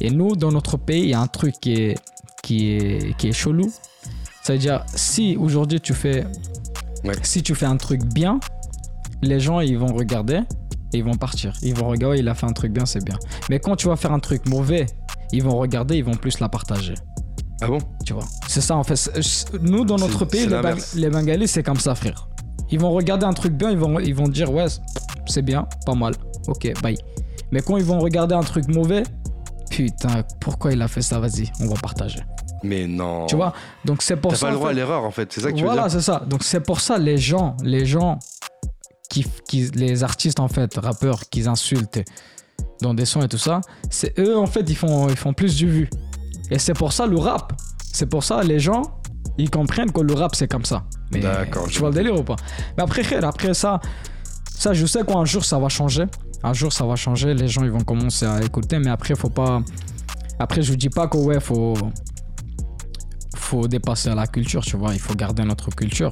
Et 0.00 0.10
nous, 0.10 0.36
dans 0.36 0.52
notre 0.52 0.76
pays, 0.76 1.02
il 1.02 1.08
y 1.10 1.14
a 1.14 1.20
un 1.20 1.26
truc 1.26 1.54
qui 1.60 1.72
est, 1.74 1.98
qui 2.42 2.72
est, 2.72 3.16
qui 3.16 3.28
est 3.28 3.32
chelou. 3.32 3.70
C'est-à-dire, 4.42 4.84
si 4.94 5.36
aujourd'hui 5.36 5.80
tu 5.80 5.94
fais, 5.94 6.24
Ouais. 7.04 7.14
si 7.22 7.42
tu 7.42 7.54
fais 7.54 7.66
un 7.66 7.76
truc 7.76 8.02
bien, 8.04 8.40
les 9.22 9.40
gens, 9.40 9.60
ils 9.60 9.76
vont 9.78 9.92
regarder 9.94 10.40
et 10.92 10.98
ils 10.98 11.04
vont 11.04 11.14
partir. 11.16 11.52
Ils 11.62 11.74
vont 11.74 11.88
regarder, 11.88 12.18
il 12.18 12.28
a 12.28 12.34
fait 12.34 12.46
un 12.46 12.52
truc 12.52 12.72
bien, 12.72 12.86
c'est 12.86 13.04
bien. 13.04 13.18
Mais 13.50 13.58
quand 13.60 13.76
tu 13.76 13.88
vas 13.88 13.96
faire 13.96 14.12
un 14.12 14.18
truc 14.20 14.46
mauvais, 14.48 14.86
ils 15.32 15.42
vont 15.42 15.56
regarder, 15.58 15.96
ils 15.98 16.04
vont 16.04 16.14
plus 16.16 16.40
la 16.40 16.48
partager. 16.48 16.94
Ah 17.60 17.66
bon 17.66 17.78
Tu 18.04 18.12
vois. 18.12 18.24
C'est 18.48 18.60
ça 18.60 18.76
en 18.76 18.84
fait. 18.84 19.10
Nous, 19.60 19.84
dans 19.84 19.96
notre 19.96 20.24
pays, 20.24 20.42
les, 20.42 20.46
Bang- 20.46 20.62
l'inverse. 20.64 20.94
les 20.94 21.10
Bengalis, 21.10 21.48
c'est 21.48 21.62
comme 21.62 21.78
ça, 21.80 21.94
frère. 21.94 22.28
Ils 22.70 22.78
vont 22.78 22.90
regarder 22.90 23.24
un 23.26 23.32
truc 23.32 23.52
bien, 23.54 23.70
ils 23.70 23.78
vont, 23.78 23.98
ils 23.98 24.14
vont 24.14 24.28
dire, 24.28 24.52
ouais, 24.52 24.66
c'est 25.26 25.42
bien, 25.42 25.66
pas 25.86 25.94
mal. 25.94 26.14
Ok, 26.46 26.70
bye. 26.82 26.96
Mais 27.50 27.60
quand 27.62 27.76
ils 27.78 27.84
vont 27.84 27.98
regarder 27.98 28.34
un 28.34 28.42
truc 28.42 28.68
mauvais, 28.68 29.02
putain, 29.70 30.22
pourquoi 30.40 30.72
il 30.72 30.82
a 30.82 30.88
fait 30.88 31.02
ça? 31.02 31.18
Vas-y, 31.18 31.50
on 31.60 31.66
va 31.66 31.74
partager. 31.80 32.20
Mais 32.62 32.86
non. 32.86 33.26
Tu 33.26 33.36
vois? 33.36 33.52
Donc 33.84 34.02
c'est 34.02 34.16
pour 34.16 34.34
ça. 34.36 34.46
pas 34.46 34.50
le 34.50 34.56
droit 34.56 34.68
fait- 34.68 34.74
à 34.74 34.76
l'erreur 34.76 35.04
en 35.04 35.10
fait, 35.10 35.32
c'est 35.32 35.40
ça 35.40 35.50
que 35.52 35.56
tu 35.56 35.62
voilà, 35.64 35.82
veux 35.84 35.88
dire 35.88 35.98
c'est 36.00 36.04
ça. 36.04 36.22
Donc 36.26 36.42
c'est 36.44 36.60
pour 36.60 36.80
ça 36.80 36.98
les 36.98 37.16
gens, 37.16 37.56
les 37.62 37.86
gens 37.86 38.18
qui, 39.08 39.24
qui 39.48 39.70
les 39.74 40.02
artistes 40.02 40.40
en 40.40 40.48
fait, 40.48 40.74
rappeurs 40.76 41.28
qui 41.30 41.46
insultent 41.48 42.00
dans 42.82 42.94
des 42.94 43.04
sons 43.04 43.22
et 43.22 43.28
tout 43.28 43.38
ça, 43.38 43.60
c'est 43.90 44.18
eux 44.18 44.36
en 44.36 44.46
fait 44.46 44.68
ils 44.68 44.76
font 44.76 45.08
ils 45.08 45.16
font 45.16 45.32
plus 45.32 45.54
du 45.56 45.68
vu. 45.70 45.90
Et 46.50 46.58
c'est 46.58 46.74
pour 46.74 46.92
ça 46.92 47.06
le 47.06 47.18
rap. 47.18 47.52
C'est 47.92 48.06
pour 48.06 48.24
ça 48.24 48.42
les 48.42 48.58
gens 48.58 48.82
ils 49.36 49.50
comprennent 49.50 49.92
que 49.92 50.00
le 50.00 50.14
rap 50.14 50.34
c'est 50.34 50.48
comme 50.48 50.64
ça. 50.64 50.84
D'accord, 51.12 51.68
Tu 51.68 51.78
vois 51.78 51.90
le 51.90 51.94
délire 51.94 52.18
ou 52.18 52.24
pas? 52.24 52.36
Mais 52.76 52.82
après 52.82 53.04
frère, 53.04 53.24
après 53.24 53.54
ça 53.54 53.80
ça 54.50 54.72
je 54.72 54.86
sais 54.86 55.04
qu'un 55.04 55.24
jour 55.24 55.44
ça 55.44 55.58
va 55.58 55.68
changer. 55.68 56.04
Un 56.42 56.52
jour 56.52 56.72
ça 56.72 56.84
va 56.86 56.96
changer, 56.96 57.34
les 57.34 57.48
gens 57.48 57.64
ils 57.64 57.70
vont 57.70 57.84
commencer 57.84 58.26
à 58.26 58.42
écouter 58.42 58.78
mais 58.78 58.90
après 58.90 59.14
faut 59.14 59.30
pas 59.30 59.62
Après, 60.40 60.62
je 60.62 60.70
vous 60.70 60.76
dis 60.76 60.88
pas 60.88 61.08
que 61.08 61.16
ouais, 61.16 61.40
faut 61.40 61.74
faut 63.36 63.66
dépasser 63.66 64.14
la 64.14 64.26
culture, 64.26 64.62
tu 64.62 64.76
vois. 64.76 64.92
Il 64.94 65.00
faut 65.00 65.14
garder 65.14 65.42
notre 65.44 65.70
culture. 65.70 66.10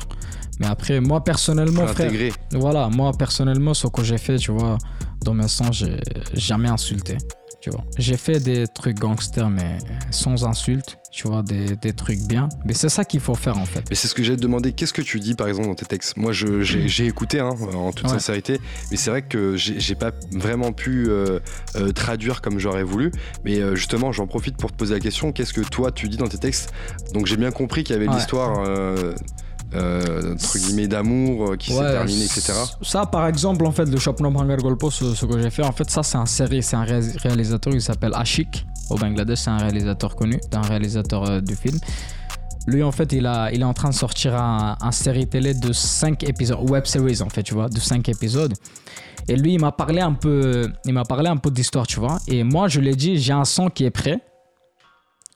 Mais 0.59 0.67
après, 0.67 1.01
moi 1.01 1.23
personnellement, 1.23 1.87
frère, 1.87 2.11
voilà, 2.53 2.89
moi 2.89 3.13
personnellement, 3.17 3.75
ce 3.75 3.87
que 3.89 4.03
j'ai 4.03 4.19
fait, 4.19 4.37
tu 4.39 4.53
vois, 4.53 4.79
dans 5.23 5.35
mes 5.35 5.49
sons, 5.49 5.71
j'ai 5.71 6.01
jamais 6.33 6.69
insulté, 6.69 7.19
tu 7.67 7.71
vois. 7.71 7.85
J'ai 7.99 8.17
fait 8.17 8.39
des 8.39 8.69
trucs 8.69 8.97
gangsters, 8.97 9.51
mais 9.51 9.79
sans 10.13 10.45
insulte, 10.45 10.99
tu 11.11 11.27
vois, 11.27 11.43
des, 11.43 11.75
des 11.75 11.93
trucs 11.93 12.21
bien. 12.21 12.49
Mais 12.65 12.75
c'est 12.75 12.89
ça 12.89 13.05
qu'il 13.05 13.19
faut 13.19 13.35
faire 13.35 13.59
en 13.59 13.65
fait. 13.65 13.83
Mais 13.91 13.97
c'est 13.97 14.07
ce 14.07 14.15
que 14.15 14.23
j'ai 14.23 14.37
demandé. 14.37 14.71
Qu'est-ce 14.73 14.93
que 14.93 15.03
tu 15.03 15.19
dis 15.19 15.35
par 15.35 15.49
exemple 15.49 15.67
dans 15.67 15.75
tes 15.75 15.85
textes? 15.85 16.17
Moi, 16.17 16.31
je- 16.31 16.63
j'ai 16.63 17.07
écouté 17.07 17.41
hein, 17.41 17.51
en 17.75 17.91
toute 17.91 18.07
Ouais. 18.07 18.13
sincérité, 18.13 18.61
mais 18.93 18.97
c'est 18.97 19.11
vrai 19.11 19.23
que 19.23 19.57
j'ai 19.57 19.81
j'ai 19.81 19.97
pas 19.97 20.13
vraiment 20.31 20.71
pu 20.73 21.07
euh, 21.09 21.41
euh, 21.75 21.91
traduire 21.91 22.41
comme 22.41 22.61
j'aurais 22.61 22.85
voulu. 22.85 23.11
Mais 23.45 23.59
euh, 23.59 23.75
justement, 23.75 24.13
j'en 24.13 24.29
profite 24.29 24.57
pour 24.59 24.71
te 24.71 24.77
poser 24.77 24.95
la 24.95 25.01
question. 25.01 25.33
Qu'est-ce 25.33 25.53
que 25.53 25.63
toi 25.63 25.91
tu 25.91 26.09
dis 26.09 26.19
dans 26.19 26.29
tes 26.29 26.39
textes? 26.39 26.73
Donc 27.15 27.27
j'ai 27.27 27.37
bien 27.37 27.51
compris 27.51 27.83
qu'il 27.83 27.97
y 27.97 27.99
avait 27.99 28.07
Ouais. 28.09 28.15
l'histoire. 28.15 28.63
Euh, 29.75 30.35
entre 30.35 30.59
guillemets 30.59 30.87
d'amour 30.87 31.51
euh, 31.51 31.57
qui 31.57 31.73
s'est 31.73 31.79
Ouais, 31.81 31.91
terminée, 31.93 32.25
etc. 32.25 32.53
Ça, 32.83 33.05
par 33.05 33.27
exemple, 33.27 33.67
en 33.67 33.73
fait, 33.73 33.85
le 33.87 33.99
Shopnom 33.99 34.35
Hangar 34.37 34.59
Golpo, 34.59 34.91
ce, 34.91 35.13
ce 35.15 35.27
que 35.27 35.41
j'ai 35.43 35.51
fait, 35.51 35.65
en 35.65 35.73
fait, 35.73 35.91
ça, 35.91 36.03
c'est 36.05 36.17
un 36.19 36.25
série, 36.27 36.63
c'est 36.63 36.77
un 36.77 36.85
ré- 36.85 37.01
réalisateur 37.17 37.73
qui 37.73 37.81
s'appelle 37.81 38.13
Ashik 38.15 38.65
au 38.91 38.97
Bangladesh. 38.97 39.41
C'est 39.41 39.51
un 39.51 39.59
réalisateur 39.59 40.15
connu, 40.15 40.39
c'est 40.41 40.55
un 40.57 40.63
réalisateur 40.63 41.29
euh, 41.29 41.41
du 41.41 41.57
film. 41.57 41.79
Lui, 42.69 42.83
en 42.85 42.93
fait, 42.93 43.13
il, 43.13 43.27
a, 43.27 43.51
il 43.53 43.61
est 43.61 43.65
en 43.65 43.75
train 43.75 43.91
de 43.91 43.95
sortir 43.95 44.35
un, 44.37 44.77
un 44.81 44.93
série 44.93 45.27
télé 45.29 45.53
de 45.55 45.73
5 45.73 46.23
épisodes, 46.29 46.59
web 46.71 46.85
series, 46.87 47.21
en 47.23 47.29
fait, 47.29 47.43
tu 47.43 47.55
vois, 47.55 47.69
de 47.69 47.79
5 47.81 48.09
épisodes. 48.09 48.55
Et 49.29 49.35
lui, 49.37 49.55
il 49.55 49.61
m'a 49.61 49.73
parlé 49.73 50.01
un 50.01 50.13
peu, 50.13 50.71
il 50.85 50.93
m'a 50.93 51.05
parlé 51.05 51.29
un 51.29 51.37
peu 51.37 51.51
d'histoire, 51.51 51.87
tu 51.89 51.99
vois. 51.99 52.19
Et 52.29 52.45
moi, 52.45 52.69
je 52.69 52.81
lui 52.81 52.91
ai 52.91 52.95
dit, 52.95 53.19
j'ai 53.19 53.33
un 53.33 53.45
son 53.45 53.69
qui 53.69 53.85
est 53.85 53.91
prêt. 53.91 54.21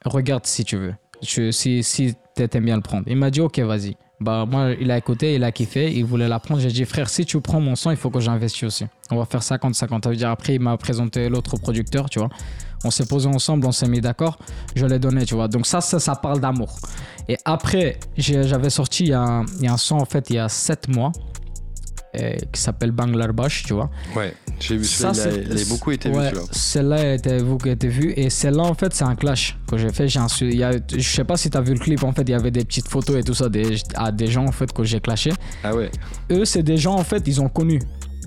Regarde 0.05 0.47
si 0.47 0.65
tu 0.65 0.77
veux. 0.77 0.95
Tu- 1.21 1.53
si 1.53 1.83
si 1.83 2.15
t'aimes 2.35 2.65
bien 2.65 2.77
le 2.77 2.83
prendre. 2.83 3.05
Il 3.09 3.17
m'a 3.17 3.31
dit, 3.31 3.41
ok, 3.41 3.59
vas-y. 3.61 3.97
Bah, 4.21 4.45
moi, 4.47 4.73
il 4.79 4.91
a 4.91 4.99
écouté, 4.99 5.35
il 5.35 5.45
a 5.45 5.51
kiffé, 5.51 5.91
il 5.93 6.05
voulait 6.05 6.29
l'apprendre. 6.29 6.61
J'ai 6.61 6.69
dit, 6.69 6.85
frère, 6.85 7.09
si 7.09 7.25
tu 7.25 7.41
prends 7.41 7.61
mon 7.61 7.75
son, 7.75 7.91
il 7.91 7.97
faut 7.97 8.11
que 8.11 8.21
j'investisse 8.21 8.65
aussi. 8.65 8.85
On 9.11 9.17
va 9.17 9.25
faire 9.25 9.41
50-50. 9.41 10.05
Ça 10.05 10.15
dire, 10.15 10.29
après, 10.29 10.55
il 10.57 10.61
m'a 10.61 10.77
présenté 10.77 11.31
l'autre 11.31 11.57
producteur, 11.57 12.11
tu 12.11 12.19
vois. 12.19 12.29
On 12.85 12.91
s'est 12.91 13.07
posé 13.07 13.29
ensemble, 13.29 13.67
on 13.67 13.73
s'est 13.73 13.89
mis 13.89 14.01
d'accord. 14.01 14.39
Je 14.75 14.85
l'ai 14.85 14.99
donné, 14.99 15.25
tu 15.25 15.35
vois. 15.35 15.49
Donc, 15.49 15.67
ça, 15.67 15.81
ça, 15.81 15.99
ça 15.99 16.17
parle 16.17 16.41
d'amour. 16.41 16.77
Et 17.29 17.39
après, 17.47 17.99
j'avais 18.19 18.71
sorti, 18.71 19.05
il 19.05 19.11
y, 19.11 19.13
a 19.15 19.23
un, 19.23 19.45
un 19.63 19.77
son, 19.79 19.97
en 19.97 20.05
fait, 20.05 20.29
il 20.29 20.37
y 20.37 20.39
a 20.39 20.51
7 20.51 20.89
mois, 20.89 21.13
euh, 22.19 22.33
qui 22.53 22.61
s'appelle 22.61 22.91
Banglarbash, 22.91 23.63
tu 23.65 23.75
vois. 23.75 23.89
Ouais, 24.17 24.35
j'ai 24.59 24.77
vu 24.77 24.85
Ça, 24.85 25.15
c'est- 25.15 25.29
Il 25.45 25.53
a, 25.53 25.55
il 25.55 25.63
a 25.63 25.65
beaucoup 25.69 25.91
été 25.93 26.09
vu 26.11 26.17
ouais, 26.17 26.27
celui-là. 26.31 26.43
Celle-là 26.51 26.97
a 26.97 27.15
été 27.15 27.39
beaucoup 27.43 27.69
été 27.69 27.87
vue. 27.89 28.13
Et 28.17 28.31
celle-là, 28.31 28.65
en 28.65 28.75
fait, 28.75 28.93
c'est 28.95 29.05
un 29.05 29.15
clash 29.15 29.57
que 29.71 29.79
j'ai 29.79 29.91
fait. 29.91 30.09
J'ai 30.09 30.19
un 30.19 30.27
su- 30.29 30.49
il 30.51 30.57
y 30.59 30.65
a, 30.65 30.73
je 30.73 31.01
sais 31.01 31.23
pas 31.25 31.37
si 31.37 31.51
tu 31.51 31.57
as 31.57 31.61
vu 31.61 31.73
le 31.75 31.79
clip. 31.79 32.03
En 32.03 32.13
fait, 32.13 32.23
il 32.23 32.31
y 32.31 32.35
avait 32.35 32.51
des 32.51 32.65
petites 32.65 32.89
photos 32.89 33.17
et 33.17 33.23
tout 33.23 33.35
ça 33.35 33.49
des, 33.49 33.77
à 33.95 34.11
des 34.11 34.27
gens 34.27 34.45
en 34.47 34.53
fait 34.53 34.73
que 34.73 34.83
j'ai 34.83 34.99
clashé. 35.01 35.31
Ah 35.63 35.75
ouais. 35.75 35.91
Eux, 36.33 36.45
c'est 36.45 36.63
des 36.65 36.77
gens 36.79 36.95
en 36.97 37.05
fait, 37.05 37.23
ils 37.27 37.41
ont 37.41 37.49
connu 37.49 37.81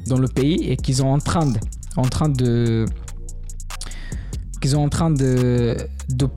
dans 0.08 0.18
le 0.18 0.28
pays 0.30 0.70
et 0.72 0.78
qu'ils 0.78 0.96
sont 0.96 1.08
en 1.08 1.20
train 1.20 1.46
de, 1.46 1.60
en 1.98 2.04
train 2.04 2.30
de, 2.30 2.86
qu'ils 4.62 4.72
sont 4.72 4.78
en 4.78 4.90
train 4.90 5.12
de, 5.12 5.76
de 6.10 6.28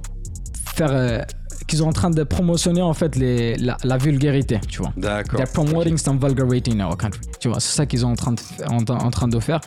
faire, 0.75 0.91
euh, 0.93 1.21
qu'ils 1.67 1.79
sont 1.81 1.87
en 1.87 1.93
train 1.93 2.11
de 2.11 2.23
promotionner 2.23 2.83
en 2.83 2.95
fait 2.95 3.17
les, 3.17 3.57
la, 3.57 3.77
la 3.83 3.97
vulgarité, 3.99 4.61
tu 4.69 4.79
vois. 4.83 4.93
D'accord. 4.97 5.37
They're 5.39 5.53
promoting 5.53 5.97
some 5.99 6.19
vulgarity 6.19 6.73
in 6.73 6.81
our 6.81 6.97
country. 6.97 7.21
Tu 7.41 7.49
vois, 7.49 7.59
c'est 7.61 7.75
ça 7.77 7.87
qu'ils 7.87 8.01
sont 8.01 8.09
en 8.09 8.15
train, 8.15 8.33
de, 8.33 8.41
fa- 8.41 8.67
en, 8.71 8.79
en 8.79 9.11
train 9.11 9.29
de 9.29 9.41
faire. 9.41 9.61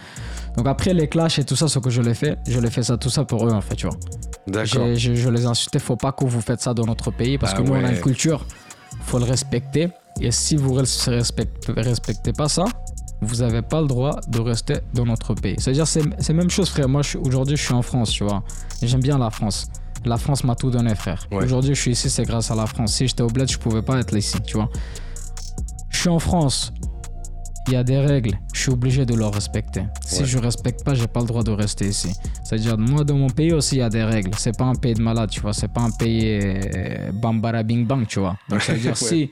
Donc 0.57 0.67
après 0.67 0.93
les 0.93 1.07
clashs 1.07 1.39
et 1.39 1.43
tout 1.43 1.55
ça, 1.55 1.67
ce 1.67 1.79
que 1.79 1.89
je 1.89 2.01
l'ai 2.01 2.13
fait, 2.13 2.37
je 2.47 2.59
l'ai 2.59 2.69
fait 2.69 2.83
ça, 2.83 2.97
tout 2.97 3.09
ça 3.09 3.23
pour 3.25 3.47
eux 3.47 3.51
en 3.51 3.61
fait, 3.61 3.75
tu 3.75 3.87
vois. 3.87 3.97
D'accord. 4.47 4.87
Je, 4.95 5.13
je 5.15 5.29
les 5.29 5.45
insultais, 5.45 5.79
faut 5.79 5.95
pas 5.95 6.11
que 6.11 6.25
vous 6.25 6.41
faites 6.41 6.61
ça 6.61 6.73
dans 6.73 6.85
notre 6.85 7.11
pays 7.11 7.37
parce 7.37 7.53
Ah 7.53 7.57
que 7.57 7.61
nous 7.63 7.73
on 7.73 7.83
a 7.83 7.91
une 7.91 8.01
culture, 8.01 8.45
faut 9.03 9.19
le 9.19 9.25
respecter. 9.25 9.89
Et 10.21 10.31
si 10.31 10.55
vous 10.57 10.73
ne 10.75 10.79
respectez, 11.11 11.71
respectez 11.77 12.33
pas 12.33 12.49
ça, 12.49 12.65
vous 13.21 13.37
n'avez 13.37 13.61
pas 13.61 13.79
le 13.81 13.87
droit 13.87 14.19
de 14.27 14.39
rester 14.39 14.75
dans 14.93 15.05
notre 15.05 15.33
pays. 15.33 15.55
C'est-à-dire, 15.57 15.87
c'est 15.87 16.01
la 16.27 16.33
même 16.33 16.49
chose, 16.49 16.69
frère. 16.69 16.89
Moi, 16.89 17.01
aujourd'hui, 17.23 17.55
je 17.55 17.63
suis 17.63 17.73
en 17.73 17.81
France, 17.81 18.09
tu 18.11 18.23
vois. 18.25 18.43
J'aime 18.81 19.01
bien 19.01 19.17
la 19.17 19.29
France. 19.29 19.67
La 20.05 20.17
France 20.17 20.43
m'a 20.43 20.55
tout 20.55 20.69
donné, 20.71 20.95
frère. 20.95 21.27
Ouais. 21.31 21.43
Aujourd'hui, 21.43 21.75
je 21.75 21.81
suis 21.81 21.91
ici, 21.91 22.09
c'est 22.09 22.23
grâce 22.23 22.51
à 22.51 22.55
la 22.55 22.65
France. 22.65 22.93
Si 22.93 23.07
j'étais 23.07 23.23
au 23.23 23.27
bled, 23.27 23.49
je 23.51 23.57
pouvais 23.57 23.81
pas 23.81 23.99
être 23.99 24.15
ici, 24.15 24.37
tu 24.45 24.55
vois. 24.57 24.69
Je 25.89 25.97
suis 25.99 26.09
en 26.09 26.19
France. 26.19 26.71
Il 27.67 27.73
y 27.73 27.75
a 27.75 27.83
des 27.83 27.99
règles, 27.99 28.39
je 28.53 28.61
suis 28.61 28.71
obligé 28.71 29.05
de 29.05 29.13
leur 29.13 29.31
respecter. 29.33 29.83
Si 30.03 30.21
Ouais. 30.21 30.25
je 30.25 30.37
respecte 30.39 30.83
pas, 30.83 30.95
j'ai 30.95 31.05
pas 31.07 31.19
le 31.19 31.27
droit 31.27 31.43
de 31.43 31.51
rester 31.51 31.85
ici. 31.87 32.11
C'est-à-dire, 32.43 32.77
moi, 32.79 33.03
dans 33.03 33.15
mon 33.17 33.29
pays 33.29 33.53
aussi, 33.53 33.75
il 33.75 33.79
y 33.79 33.81
a 33.83 33.89
des 33.89 34.03
règles. 34.03 34.31
C'est 34.37 34.57
pas 34.57 34.63
un 34.65 34.73
pays 34.73 34.95
de 34.95 35.01
malade, 35.03 35.29
tu 35.29 35.41
vois. 35.41 35.53
C'est 35.53 35.67
pas 35.67 35.81
un 35.81 35.91
pays 35.91 36.39
euh, 36.41 37.11
bambara 37.11 37.61
bing 37.61 37.85
bang, 37.85 38.07
tu 38.07 38.19
vois. 38.19 38.37
Donc, 38.49 38.61
ça 38.63 38.73
veut 38.73 38.79
dire, 38.79 38.91
Ouais. 39.01 39.07
si, 39.07 39.31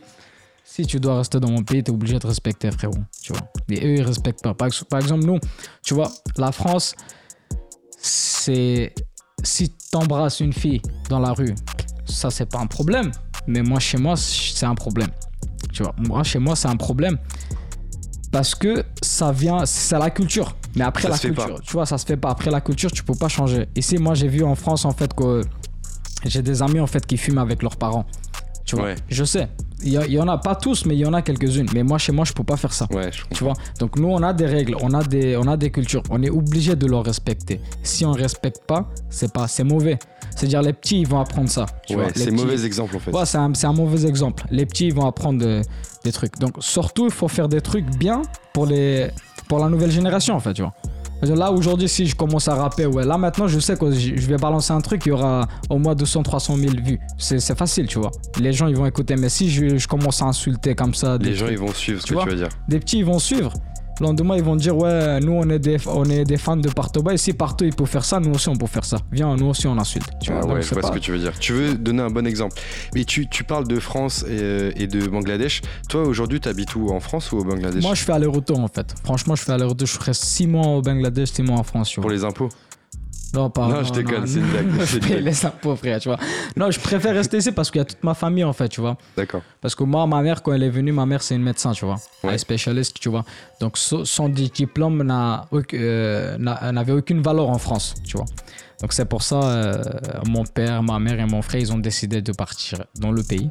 si 0.64 0.86
tu 0.86 1.00
dois 1.00 1.18
rester 1.18 1.40
dans 1.40 1.50
mon 1.50 1.64
pays, 1.64 1.82
tu 1.84 1.90
es 1.90 1.94
obligé 1.94 2.20
de 2.20 2.28
respecter, 2.28 2.70
frérot. 2.70 2.94
Tu 3.24 3.34
vois. 3.34 3.42
Et 3.70 3.84
eux, 3.88 3.96
ils 3.96 4.04
respectent 4.04 4.44
pas. 4.44 4.54
Par 4.54 4.68
exemple, 5.00 5.26
nous, 5.26 5.40
tu 5.84 5.96
vois, 5.96 6.12
la 6.38 6.52
France, 6.52 6.94
c'est. 7.98 8.94
Si 9.44 9.70
t'embrasses 9.92 10.40
une 10.40 10.54
fille 10.54 10.82
dans 11.10 11.20
la 11.20 11.32
rue, 11.32 11.54
ça, 12.06 12.32
c'est 12.32 12.48
pas 12.48 12.60
un 12.60 12.68
problème. 12.68 13.12
Mais 13.46 13.62
moi, 13.62 13.80
chez 13.80 13.98
moi, 13.98 14.16
c'est 14.18 14.66
un 14.66 14.76
problème. 14.76 15.10
Tu 15.72 15.84
vois, 15.84 15.94
moi, 15.98 16.24
chez 16.24 16.40
moi, 16.40 16.56
c'est 16.56 16.68
un 16.68 16.76
problème. 16.76 17.18
Parce 18.32 18.56
que 18.56 18.84
ça 19.02 19.32
vient, 19.32 19.66
c'est 19.66 19.98
la 19.98 20.10
culture. 20.10 20.56
Mais 20.76 20.84
après 20.84 21.04
Ça 21.04 21.10
la 21.10 21.18
culture, 21.18 21.62
tu 21.62 21.72
vois, 21.74 21.86
ça 21.86 21.98
se 21.98 22.06
fait 22.06 22.18
pas. 22.18 22.30
Après 22.30 22.52
la 22.52 22.62
culture, 22.62 22.92
tu 22.92 23.04
peux 23.04 23.16
pas 23.16 23.30
changer. 23.30 23.68
Ici, 23.76 23.98
moi, 23.98 24.16
j'ai 24.16 24.28
vu 24.28 24.44
en 24.44 24.56
France, 24.56 24.86
en 24.86 24.92
fait, 24.92 25.14
que 25.14 25.42
j'ai 26.26 26.42
des 26.42 26.62
amis, 26.62 26.80
en 26.80 26.88
fait, 26.88 27.06
qui 27.06 27.16
fument 27.18 27.38
avec 27.40 27.64
leurs 27.64 27.78
parents. 27.78 28.06
Tu 28.66 28.76
vois, 28.76 28.86
Ouais. 28.86 28.96
je 29.08 29.24
sais. 29.24 29.48
Il 29.84 29.94
y, 29.94 30.20
en 30.20 30.28
a 30.28 30.38
pas 30.40 30.56
tous, 30.56 30.86
mais 30.86 30.96
il 30.96 31.00
y 31.00 31.06
en 31.06 31.14
a 31.14 31.22
quelques-unes. 31.22 31.68
Mais 31.74 31.84
moi, 31.84 32.00
chez 32.00 32.12
moi, 32.12 32.26
je 32.26 32.34
peux 32.34 32.44
pas 32.44 32.58
faire 32.58 32.74
ça. 32.74 32.88
Ouais, 32.92 33.12
je. 33.12 33.24
Tu 33.36 33.44
vois? 33.44 33.54
Donc 33.80 33.98
nous, 34.00 34.08
on 34.08 34.24
a 34.24 34.34
des 34.34 34.48
règles, 34.48 34.76
on 34.82 34.92
a 34.94 35.04
des, 35.04 35.38
on 35.38 35.48
a 35.48 35.56
des 35.56 35.70
cultures. 35.70 36.02
On 36.10 36.22
est 36.24 36.32
obligé 36.32 36.76
de 36.76 36.88
les 36.88 36.98
respecter. 37.00 37.62
Si 37.84 38.04
on 38.04 38.12
respecte 38.12 38.62
pas, 38.66 38.90
c'est 39.10 39.32
pas, 39.32 39.48
c'est 39.48 39.64
mauvais. 39.64 40.00
C'est-à-dire 40.36 40.64
les 40.64 40.74
petits, 40.74 41.02
ils 41.02 41.08
vont 41.08 41.20
apprendre 41.20 41.50
ça. 41.50 41.68
tu 41.86 41.96
Ouais, 41.96 42.08
c'est 42.16 42.32
mauvais 42.32 42.66
exemple 42.66 42.96
en 42.96 43.00
fait. 43.00 43.12
Ouais, 43.12 43.26
c'est 43.26 43.38
un, 43.38 43.54
c'est 43.54 43.68
un 43.68 43.74
mauvais 43.74 44.08
exemple. 44.08 44.46
Les 44.50 44.66
petits, 44.66 44.88
ils 44.88 44.94
vont 44.96 45.06
apprendre 45.08 45.40
de- 45.40 45.62
des 46.04 46.12
trucs. 46.12 46.38
Donc 46.40 46.56
surtout, 46.60 47.06
il 47.06 47.12
faut 47.12 47.28
faire 47.28 47.48
des 47.48 47.62
trucs 47.62 47.86
bien 47.98 48.24
pour 48.54 48.66
les, 48.66 49.10
pour 49.48 49.60
la 49.60 49.70
nouvelle 49.70 49.92
génération, 49.92 50.34
en 50.36 50.40
fait, 50.40 50.54
tu 50.54 50.64
vois. 50.64 50.74
Là, 51.24 51.52
aujourd'hui, 51.52 51.90
si 51.90 52.06
je 52.06 52.16
commence 52.16 52.48
à 52.48 52.54
rapper, 52.56 52.86
ouais, 52.86 53.04
là 53.06 53.18
maintenant, 53.18 53.48
je 53.48 53.60
sais 53.60 53.76
que 53.76 53.92
je 53.92 54.28
vais 54.28 54.38
balancer 54.38 54.72
un 54.72 54.82
truc, 54.82 55.04
il 55.06 55.10
y 55.10 55.12
aura 55.12 55.48
au 55.70 55.80
moins 55.80 55.96
200, 55.96 56.22
300 56.24 56.58
000 56.58 56.74
vues. 56.84 57.00
C'est 57.18 57.40
c'est 57.40 57.58
facile, 57.58 57.88
tu 57.88 57.98
vois. 58.00 58.12
Les 58.40 58.54
gens, 58.54 58.68
ils 58.68 58.76
vont 58.76 58.86
écouter. 58.86 59.16
Mais 59.16 59.30
si 59.30 59.50
je, 59.50 59.78
je 59.78 59.88
commence 59.88 60.22
à 60.22 60.26
insulter 60.26 60.76
comme 60.76 60.94
ça, 60.94 61.18
des 61.18 61.30
Les 61.32 61.36
gens 61.36 61.46
trucs- 61.46 61.58
ils 61.58 61.60
vont 61.60 61.74
suivre 61.74 62.02
ce 62.02 62.06
Tu 62.06 62.10
que 62.10 62.14
vois 62.16 62.24
tu 62.26 62.30
veux 62.32 62.36
dire. 62.36 62.50
des 62.68 62.80
petits 62.80 63.00
ils 63.00 63.06
vont 63.06 63.20
suivre. 63.20 63.52
Le 64.00 64.06
lendemain, 64.06 64.36
ils 64.36 64.44
vont 64.44 64.56
dire 64.56 64.78
Ouais, 64.78 65.20
nous 65.20 65.32
on 65.34 65.50
est 65.50 65.60
des, 65.60 65.78
on 65.88 66.06
est 66.06 66.24
des 66.24 66.38
fans 66.38 66.56
de 66.58 66.70
Partoba 66.70 67.14
et 67.14 67.18
si 67.18 67.34
Parto 67.34 67.66
il 67.66 67.74
peut 67.76 67.86
faire 67.86 68.06
ça, 68.06 68.20
nous 68.20 68.32
aussi 68.34 68.48
on 68.50 68.56
peut 68.56 68.68
faire 68.68 68.86
ça. 68.86 68.98
Viens, 69.12 69.36
nous 69.36 69.48
aussi 69.48 69.68
on 69.68 69.78
insulte. 69.78 70.08
Tu 70.22 70.32
vois, 70.32 70.42
Ah 70.44 70.48
ouais, 70.48 70.62
je 70.62 70.74
vois 70.74 70.82
pas- 70.82 70.88
ce 70.90 70.94
que 70.94 71.00
tu 71.00 71.12
veux 71.12 71.18
dire. 71.20 71.34
Tu 71.40 71.54
veux 71.54 71.74
donner 71.76 72.02
un 72.04 72.10
bon 72.10 72.26
exemple. 72.28 72.60
Mais 72.94 73.04
tu, 73.06 73.28
tu 73.28 73.44
parles 73.44 73.68
de 73.68 73.80
France 73.80 74.24
et, 74.28 74.38
euh, 74.42 74.72
et 74.76 74.88
de 74.88 75.08
Bangladesh. 75.08 75.62
Toi 75.90 76.04
aujourd'hui, 76.04 76.40
tu 76.40 76.48
habites 76.50 76.76
où 76.76 76.90
En 76.90 77.00
France 77.00 77.32
ou 77.32 77.38
au 77.40 77.44
Bangladesh? 77.44 77.82
Moi 77.84 77.96
je 77.96 78.04
fais 78.04 78.14
aller-retour 78.14 78.60
en 78.60 78.68
fait. 78.68 78.94
Franchement, 79.04 79.36
je 79.36 79.44
fais 79.44 79.52
aller-retour. 79.52 79.88
Je 79.88 79.94
ferai 79.94 80.14
6 80.14 80.48
mois 80.48 80.68
au 80.68 80.82
Bangladesh, 80.82 81.30
6 81.32 81.44
mois 81.44 81.58
en 81.58 81.64
France. 81.64 81.90
Tu 81.90 82.00
Pour 82.02 82.10
les 82.10 82.24
impôts? 82.24 82.50
Non, 83.34 83.50
pas 83.50 83.68
Non, 83.68 83.84
je 83.84 83.92
déconne, 83.92 84.26
c'est 84.26 84.40
une 84.40 84.46
blague, 84.48 84.68
c'est 84.86 85.20
les 85.20 85.46
impôts, 85.46 85.76
frère, 85.76 86.00
tu 86.00 86.08
vois. 86.08 86.18
Non, 86.56 86.72
je 86.72 86.80
préfère 86.80 87.14
rester 87.14 87.38
ici 87.38 87.52
parce 87.52 87.70
qu'il 87.70 87.80
y 87.80 87.82
a 87.82 87.86
toute 87.86 88.02
ma 88.04 88.14
famille 88.14 88.44
en 88.46 88.54
fait, 88.54 88.70
tu 88.70 88.80
vois. 88.80 88.98
D'accord. 89.18 89.42
Parce 89.60 89.76
que 89.76 89.84
moi, 89.84 90.08
ma 90.08 90.22
mère, 90.22 90.42
quand 90.42 90.54
elle 90.54 90.64
est 90.64 90.70
venue, 90.70 90.94
ma 90.94 91.06
mère, 91.06 91.22
c'est 91.22 91.36
une 91.36 91.44
médecin, 91.44 91.74
tu 91.74 91.84
vois. 91.86 91.96
Ouais. 91.96 92.30
Elle 92.30 92.36
est 92.36 92.38
spécialiste, 92.38 92.98
tu 93.00 93.10
vois. 93.10 93.26
Donc, 93.60 93.78
so- 93.78 94.06
son 94.06 94.30
di- 94.30 94.50
diplôme 94.50 95.02
euh, 95.74 96.38
n'a- 96.38 96.72
n'avait 96.72 96.94
aucune 96.94 97.22
valeur 97.22 97.50
en 97.50 97.58
France, 97.58 97.96
tu 98.06 98.16
vois. 98.16 98.26
Donc, 98.82 98.94
c'est 98.94 99.06
pour 99.06 99.22
ça, 99.24 99.42
euh, 99.44 99.84
mon 100.28 100.46
père, 100.46 100.82
ma 100.82 100.98
mère 100.98 101.20
et 101.20 101.26
mon 101.26 101.42
frère, 101.42 101.60
ils 101.60 101.74
ont 101.74 101.80
décidé 101.80 102.22
de 102.22 102.32
partir 102.32 102.84
dans 102.96 103.12
le 103.12 103.24
pays. 103.24 103.50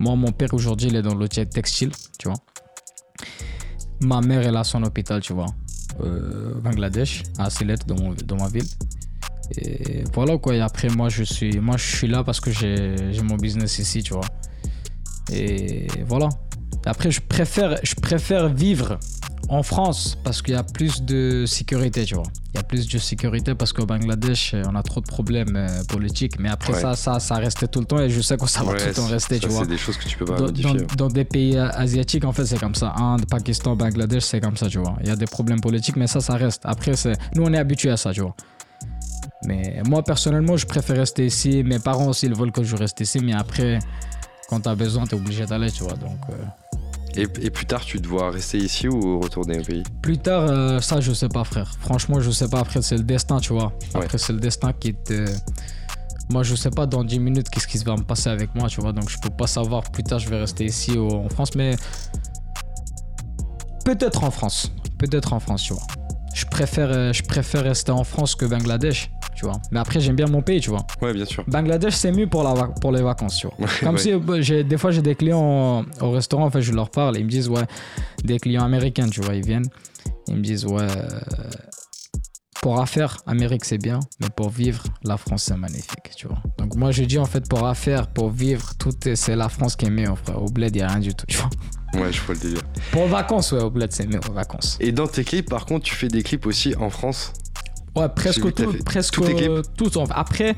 Moi, 0.00 0.16
mon 0.16 0.32
père, 0.32 0.54
aujourd'hui, 0.54 0.88
il 0.88 0.96
est 0.96 1.02
dans 1.02 1.14
le 1.14 1.28
textile, 1.28 1.90
tu 2.18 2.28
vois. 2.28 2.38
Ma 4.00 4.20
mère, 4.20 4.40
elle 4.46 4.56
a 4.56 4.64
son 4.64 4.82
hôpital, 4.82 5.20
tu 5.20 5.32
vois. 5.34 5.46
euh, 6.02 6.54
Bangladesh, 6.62 7.22
à 7.38 7.50
Sylhet, 7.50 7.76
dans, 7.86 7.96
mon- 7.96 8.14
dans 8.24 8.36
ma 8.36 8.48
ville. 8.48 8.64
Et 9.58 10.04
voilà 10.14 10.38
quoi. 10.38 10.54
Et 10.54 10.60
après, 10.60 10.88
moi, 10.88 11.08
je 11.08 11.22
suis, 11.22 11.58
moi, 11.60 11.76
je 11.76 11.96
suis 11.96 12.08
là 12.08 12.24
parce 12.24 12.40
que 12.40 12.50
j'ai 12.50 12.94
mon 13.22 13.36
business 13.36 13.78
ici, 13.78 14.02
tu 14.02 14.14
vois. 14.14 14.24
Et 15.32 15.86
voilà. 16.06 16.28
Après, 16.86 17.10
je 17.10 17.20
préfère, 17.20 17.78
je 17.82 17.94
préfère 17.94 18.48
vivre 18.48 18.98
en 19.48 19.62
France 19.62 20.16
parce 20.24 20.40
qu'il 20.42 20.54
y 20.54 20.56
a 20.56 20.62
plus 20.64 21.02
de 21.02 21.44
sécurité, 21.46 22.04
tu 22.04 22.14
vois. 22.14 22.24
Il 22.54 22.56
y 22.56 22.60
a 22.60 22.62
plus 22.64 22.88
de 22.88 22.98
sécurité 22.98 23.54
parce 23.54 23.72
qu'au 23.72 23.86
Bangladesh, 23.86 24.54
on 24.68 24.74
a 24.74 24.82
trop 24.82 25.00
de 25.00 25.06
problèmes 25.06 25.54
euh, 25.56 25.68
politiques. 25.88 26.38
Mais 26.38 26.48
après, 26.48 26.72
Ouais. 26.74 26.80
ça, 26.80 26.96
ça, 26.96 27.20
ça 27.20 27.36
restait 27.36 27.68
tout 27.68 27.80
le 27.80 27.86
temps 27.86 28.00
et 28.00 28.10
je 28.10 28.20
sais 28.20 28.36
que 28.36 28.46
ça 28.48 28.62
va 28.62 28.72
Ouais, 28.72 28.78
tout 28.78 28.86
le 28.88 28.94
temps 28.94 29.06
rester, 29.06 29.36
ça, 29.36 29.40
tu 29.42 29.48
vois. 29.48 29.62
C'est 29.62 29.68
des 29.70 29.78
choses 29.78 29.96
que 29.96 30.08
tu 30.08 30.16
peux 30.18 30.24
pas 30.24 30.36
Dans, 30.36 30.44
modifier. 30.46 30.72
dans- 30.72 30.94
dans 30.96 31.08
des 31.08 31.24
pays 31.24 31.56
euh, 31.56 31.68
asiatiques, 31.70 32.24
en 32.24 32.32
fait, 32.32 32.46
c'est 32.46 32.58
comme 32.58 32.74
ça. 32.74 32.92
Inde, 32.96 33.26
Pakistan, 33.26 33.76
Bangladesh, 33.76 34.24
c'est 34.24 34.40
comme 34.40 34.56
ça, 34.56 34.68
tu 34.68 34.78
vois. 34.78 34.96
Il 35.02 35.08
y 35.08 35.10
a 35.10 35.16
des 35.16 35.26
problèmes 35.26 35.60
politiques, 35.60 35.96
mais 35.96 36.06
ça, 36.08 36.20
ça 36.20 36.34
reste. 36.34 36.62
Après, 36.64 36.92
nous, 37.34 37.42
on 37.44 37.52
est 37.52 37.58
habitués 37.58 37.90
à 37.90 37.96
ça, 37.96 38.12
tu 38.12 38.20
vois. 38.22 38.34
Mais 39.46 39.82
moi, 39.86 40.02
personnellement, 40.02 40.56
je 40.56 40.66
préfère 40.66 40.96
rester 40.96 41.26
ici. 41.26 41.62
Mes 41.64 41.78
parents 41.78 42.06
aussi, 42.08 42.26
ils 42.26 42.34
veulent 42.34 42.52
que 42.52 42.62
je 42.62 42.76
reste 42.76 43.00
ici. 43.00 43.18
Mais 43.20 43.32
après, 43.32 43.78
quand 44.48 44.60
t'as 44.60 44.74
besoin, 44.74 45.06
t'es 45.06 45.16
obligé 45.16 45.46
d'aller, 45.46 45.70
tu 45.70 45.82
vois. 45.82 45.94
Donc, 45.94 46.18
euh, 46.30 46.34
Et, 47.16 47.22
et 47.22 47.50
plus 47.50 47.66
tard, 47.66 47.84
tu 47.84 47.98
dois 48.00 48.30
rester 48.30 48.58
ici 48.58 48.88
ou 48.88 49.20
retourner 49.20 49.58
au 49.58 49.62
pays? 49.62 49.82
Plus 50.00 50.18
tard, 50.18 50.42
euh, 50.48 50.80
ça, 50.80 51.00
je 51.00 51.12
sais 51.12 51.28
pas, 51.28 51.44
frère. 51.44 51.70
Franchement, 51.80 52.20
je 52.20 52.30
sais 52.30 52.48
pas. 52.48 52.60
Après, 52.60 52.80
c'est 52.82 52.96
le 52.96 53.02
destin, 53.02 53.38
tu 53.40 53.52
vois. 53.52 53.72
Ouais. 53.94 54.04
Après, 54.04 54.18
c'est 54.18 54.32
le 54.32 54.40
destin 54.40 54.72
qui 54.72 54.94
te. 54.94 55.26
Moi, 56.30 56.44
je 56.44 56.54
sais 56.54 56.70
pas 56.70 56.86
dans 56.86 57.02
10 57.04 57.18
minutes 57.18 57.50
qu'est-ce 57.50 57.66
qui 57.66 57.78
va 57.78 57.96
me 57.96 58.04
passer 58.04 58.30
avec 58.30 58.54
moi, 58.54 58.68
tu 58.68 58.80
vois. 58.80 58.92
Donc, 58.92 59.10
je 59.10 59.18
peux 59.18 59.28
pas 59.28 59.46
savoir 59.48 59.82
plus 59.90 60.04
tard, 60.04 60.18
je 60.20 60.28
vais 60.30 60.38
rester 60.38 60.64
ici 60.64 60.92
ou 60.92 61.10
en 61.10 61.28
France. 61.28 61.54
Mais 61.56 61.74
peut-être 63.84 64.22
en 64.24 64.30
France. 64.30 64.70
Peut-être 64.98 65.32
en 65.32 65.40
France, 65.40 65.62
tu 65.64 65.74
vois. 65.74 65.82
Je 66.34 66.44
préfère, 66.46 66.90
euh, 66.90 67.12
je 67.12 67.22
préfère 67.22 67.62
rester 67.64 67.92
en 67.92 68.04
France 68.04 68.34
que 68.34 68.44
Bangladesh, 68.46 69.10
tu 69.34 69.44
vois. 69.44 69.60
Mais 69.70 69.80
après, 69.80 70.00
j'aime 70.00 70.16
bien 70.16 70.26
mon 70.26 70.40
pays, 70.42 70.60
tu 70.60 70.70
vois. 70.70 70.84
Ouais, 71.00 71.12
bien 71.12 71.24
sûr. 71.24 71.44
Bangladesh, 71.46 71.94
c'est 71.94 72.12
mieux 72.12 72.26
pour, 72.26 72.42
la, 72.42 72.54
pour 72.68 72.90
les 72.92 73.02
vacances, 73.02 73.36
tu 73.38 73.46
vois. 73.48 73.68
Comme 73.80 73.94
Ouais. 73.96 74.00
si, 74.00 74.12
euh, 74.12 74.62
des 74.62 74.78
fois, 74.78 74.90
j'ai 74.90 75.02
des 75.02 75.14
clients 75.14 75.84
au 76.00 76.10
restaurant, 76.10 76.46
en 76.46 76.50
fait, 76.50 76.62
je 76.62 76.72
leur 76.72 76.90
parle, 76.90 77.18
ils 77.18 77.24
me 77.24 77.30
disent, 77.30 77.48
ouais, 77.48 77.64
des 78.24 78.38
clients 78.38 78.64
américains, 78.64 79.08
tu 79.08 79.20
vois, 79.20 79.34
ils 79.34 79.44
viennent, 79.44 79.68
ils 80.28 80.36
me 80.36 80.42
disent, 80.42 80.64
ouais, 80.64 80.82
euh, 80.82 81.20
pour 82.62 82.80
affaires, 82.80 83.18
Amérique, 83.26 83.64
c'est 83.64 83.78
bien, 83.78 83.98
mais 84.20 84.28
pour 84.34 84.48
vivre, 84.48 84.84
la 85.02 85.16
France, 85.16 85.42
c'est 85.44 85.56
magnifique, 85.56 86.10
tu 86.16 86.28
vois. 86.28 86.38
Donc, 86.58 86.76
moi, 86.76 86.92
je 86.92 87.02
dis, 87.02 87.18
en 87.18 87.24
fait, 87.26 87.48
pour 87.48 87.66
affaires, 87.66 88.06
pour 88.06 88.30
vivre, 88.30 88.72
tout 88.78 89.08
est, 89.08 89.16
c'est 89.16 89.34
la 89.36 89.48
France 89.48 89.74
qui 89.76 89.86
est 89.86 89.90
mieux, 89.90 90.14
frère. 90.14 90.40
Au 90.40 90.46
bled, 90.48 90.74
il 90.74 90.78
n'y 90.78 90.82
a 90.84 90.88
rien 90.88 91.00
du 91.00 91.12
tout, 91.14 91.26
tu 91.26 91.36
vois. 91.38 91.50
Ouais, 91.94 92.12
je 92.12 92.20
vois 92.22 92.34
le 92.34 92.40
délire. 92.40 92.62
Pour 92.90 93.06
vacances, 93.06 93.52
ouais, 93.52 93.62
au 93.62 93.70
bled, 93.70 93.92
c'est 93.92 94.06
mieux, 94.06 94.20
aux 94.28 94.32
vacances. 94.32 94.76
Et 94.80 94.92
dans 94.92 95.06
tes 95.06 95.24
clips, 95.24 95.48
par 95.48 95.66
contre, 95.66 95.84
tu 95.84 95.94
fais 95.94 96.08
des 96.08 96.22
clips 96.22 96.46
aussi 96.46 96.74
en 96.76 96.90
France? 96.90 97.32
Ouais, 97.94 98.08
presque 98.08 98.54
tout. 98.54 98.74
Presque 98.86 99.16
tout. 99.16 99.98
en 99.98 100.06
fait. 100.06 100.12
Après, 100.16 100.56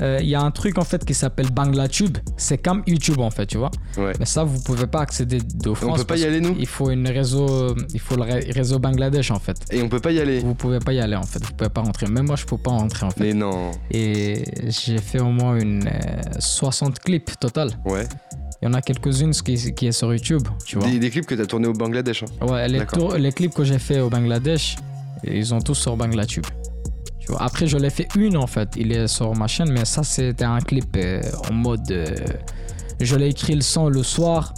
euh, 0.00 0.18
il 0.22 0.28
y 0.30 0.34
a 0.34 0.40
un 0.40 0.50
truc 0.50 0.78
en 0.78 0.84
fait 0.84 1.04
qui 1.04 1.12
s'appelle 1.12 1.50
BanglaTube. 1.50 2.16
C'est 2.38 2.56
comme 2.56 2.82
YouTube 2.86 3.20
en 3.20 3.28
fait, 3.30 3.44
tu 3.44 3.58
vois. 3.58 3.70
Ouais. 3.98 4.14
Mais 4.18 4.24
ça, 4.24 4.44
vous 4.44 4.58
pouvez 4.62 4.86
pas 4.86 5.00
accéder 5.02 5.40
de 5.42 5.74
France. 5.74 5.98
peut 5.98 6.04
pas 6.06 6.16
y 6.16 6.24
aller, 6.24 6.40
nous? 6.40 6.56
Il 6.58 6.66
faut 6.66 6.88
une 6.88 7.06
réseau, 7.06 7.76
il 7.92 8.00
faut 8.00 8.16
le 8.16 8.22
ré- 8.22 8.50
réseau 8.54 8.78
Bangladesh 8.78 9.30
en 9.30 9.38
fait. 9.38 9.58
Et 9.70 9.82
on 9.82 9.90
peut 9.90 10.00
pas 10.00 10.10
y 10.10 10.20
aller? 10.20 10.38
Vous 10.40 10.54
pouvez 10.54 10.78
pas 10.78 10.94
y 10.94 11.00
aller 11.00 11.16
en 11.16 11.22
fait. 11.24 11.44
Vous 11.44 11.52
pouvez 11.52 11.68
pas 11.68 11.82
rentrer. 11.82 12.06
Même 12.06 12.24
moi, 12.28 12.36
je 12.36 12.46
peux 12.46 12.56
pas 12.56 12.70
rentrer 12.70 13.04
en 13.04 13.10
fait. 13.10 13.24
Mais 13.24 13.34
non. 13.34 13.72
Et 13.90 14.42
j'ai 14.68 14.96
fait 14.96 15.20
au 15.20 15.28
moins 15.30 15.58
une 15.58 15.86
euh, 15.86 16.22
60 16.38 16.98
clips 17.00 17.38
total. 17.38 17.72
Ouais. 17.84 18.06
Il 18.62 18.66
y 18.66 18.68
en 18.68 18.74
a 18.74 18.82
quelques-unes 18.82 19.32
qui, 19.32 19.74
qui 19.74 19.86
est 19.86 19.92
sur 19.92 20.12
YouTube, 20.12 20.46
tu 20.66 20.78
vois. 20.78 20.86
Des, 20.88 20.98
des 20.98 21.08
clips 21.10 21.24
que 21.26 21.34
t'as 21.34 21.46
tourné 21.46 21.66
au 21.66 21.72
Bangladesh. 21.72 22.24
hein. 22.24 22.46
Ouais, 22.46 22.68
les, 22.68 23.32
clips 23.32 23.54
que 23.54 23.64
j'ai 23.64 23.78
fait 23.78 24.00
au 24.00 24.10
Bangladesh, 24.10 24.76
ils 25.24 25.54
ont 25.54 25.60
tous 25.60 25.74
sur 25.74 25.96
Banglatube. 25.96 26.44
Tu 27.18 27.28
vois. 27.32 27.42
Après, 27.42 27.66
je 27.66 27.78
l'ai 27.78 27.88
fait 27.90 28.08
une 28.16 28.36
en 28.36 28.46
fait. 28.46 28.68
Il 28.76 28.92
est 28.92 29.08
sur 29.08 29.34
ma 29.34 29.46
chaîne, 29.46 29.70
mais 29.72 29.84
ça, 29.86 30.02
c'était 30.02 30.44
un 30.44 30.60
clip 30.60 30.94
euh, 30.96 31.22
en 31.50 31.54
mode. 31.54 31.90
euh, 31.90 32.14
je 33.00 33.16
l'ai 33.16 33.28
écrit 33.28 33.54
le 33.54 33.62
son 33.62 33.88
le 33.88 34.02
soir. 34.02 34.52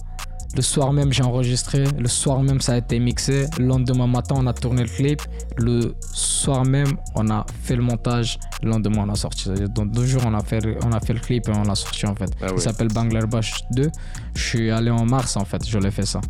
Le 0.54 0.60
soir 0.60 0.92
même, 0.92 1.12
j'ai 1.12 1.22
enregistré. 1.22 1.84
Le 1.98 2.08
soir 2.08 2.42
même, 2.42 2.60
ça 2.60 2.74
a 2.74 2.76
été 2.76 2.98
mixé. 2.98 3.46
Le 3.58 3.64
lendemain 3.64 4.06
matin, 4.06 4.34
on 4.38 4.46
a 4.46 4.52
tourné 4.52 4.82
le 4.82 4.88
clip. 4.88 5.22
Le 5.56 5.94
soir 6.12 6.64
même, 6.64 6.92
on 7.14 7.30
a 7.30 7.46
fait 7.62 7.74
le 7.76 7.82
montage. 7.82 8.38
Le 8.62 8.68
lendemain, 8.70 9.04
on 9.06 9.12
a 9.12 9.14
sorti. 9.14 9.50
Dans 9.70 9.86
deux 9.86 10.04
jours, 10.04 10.22
on 10.26 10.34
a 10.34 10.42
fait, 10.42 10.60
on 10.84 10.92
a 10.92 11.00
fait 11.00 11.14
le 11.14 11.20
clip 11.20 11.48
et 11.48 11.52
on 11.52 11.62
l'a 11.62 11.74
sorti 11.74 12.06
en 12.06 12.14
fait. 12.14 12.30
Ah. 12.42 12.48
Il 12.54 12.60
s'appelle 12.60 12.88
Bangladesh 12.88 13.54
2. 13.72 13.90
Je 14.34 14.42
suis 14.42 14.70
allé 14.70 14.90
en 14.90 15.06
mars 15.06 15.36
en 15.36 15.44
fait. 15.44 15.66
Je 15.66 15.78
l'ai 15.78 15.90
fait 15.90 16.06
ça. 16.06 16.20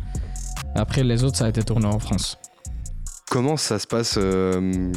Après, 0.75 1.03
les 1.03 1.23
autres, 1.23 1.37
ça 1.37 1.45
a 1.45 1.49
été 1.49 1.61
tourné 1.63 1.85
en 1.85 1.99
France. 1.99 2.37
Comment 3.29 3.57
ça 3.57 3.77
se 3.77 3.87
passe 3.87 4.15
euh, 4.17 4.91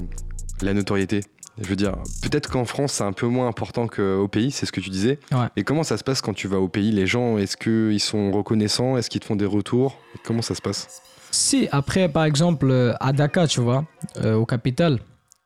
la 0.63 0.73
notoriété? 0.73 1.23
Je 1.59 1.69
veux 1.69 1.77
dire, 1.77 1.93
peut-être 2.23 2.51
qu'en 2.51 2.65
France 2.65 2.93
c'est 2.93 3.05
un 3.05 3.13
peu 3.13 3.27
moins 3.27 3.49
important 3.49 3.87
qu'au 3.87 4.29
pays, 4.29 4.51
c'est 4.51 4.67
ce 4.67 4.73
que 4.73 4.81
tu 4.81 4.91
disais. 4.91 5.19
Ouais. 5.33 5.47
Et 5.57 5.65
comment 5.65 5.83
ça 5.83 5.97
se 5.97 6.05
passe 6.05 6.21
quand 6.21 6.35
tu 6.35 6.49
vas 6.49 6.59
au 6.59 6.69
pays 6.69 6.93
Les 6.93 7.07
gens, 7.07 7.39
est-ce 7.39 7.57
qu'ils 7.57 8.01
sont 8.01 8.31
reconnaissants? 8.31 8.97
Est-ce 8.97 9.09
qu'ils 9.09 9.21
te 9.21 9.27
font 9.27 9.37
des 9.37 9.47
retours? 9.47 9.99
Comment 10.25 10.43
ça 10.43 10.55
se 10.55 10.61
passe? 10.61 11.03
Si, 11.31 11.69
après, 11.73 12.09
par 12.09 12.25
exemple, 12.25 12.71
euh, 12.71 12.95
à 13.01 13.13
Dakar, 13.13 13.49
tu 13.49 13.61
vois, 13.61 13.85
euh, 14.19 14.35
au 14.35 14.47
capital, 14.47 15.01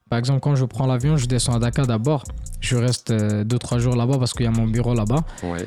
par 0.08 0.18
exemple, 0.18 0.40
quand 0.40 0.56
je 0.56 0.64
prends 0.64 0.86
l'avion, 0.86 1.16
je 1.16 1.26
descends 1.26 1.54
à 1.54 1.58
Dakar 1.58 1.86
d'abord. 1.86 2.24
Je 2.60 2.76
reste 2.76 3.12
2-3 3.12 3.78
jours 3.78 3.94
là-bas 3.96 4.18
parce 4.18 4.32
qu'il 4.32 4.44
y 4.44 4.48
a 4.48 4.50
mon 4.50 4.66
bureau 4.66 4.94
là-bas. 4.94 5.24
Ouais. 5.44 5.66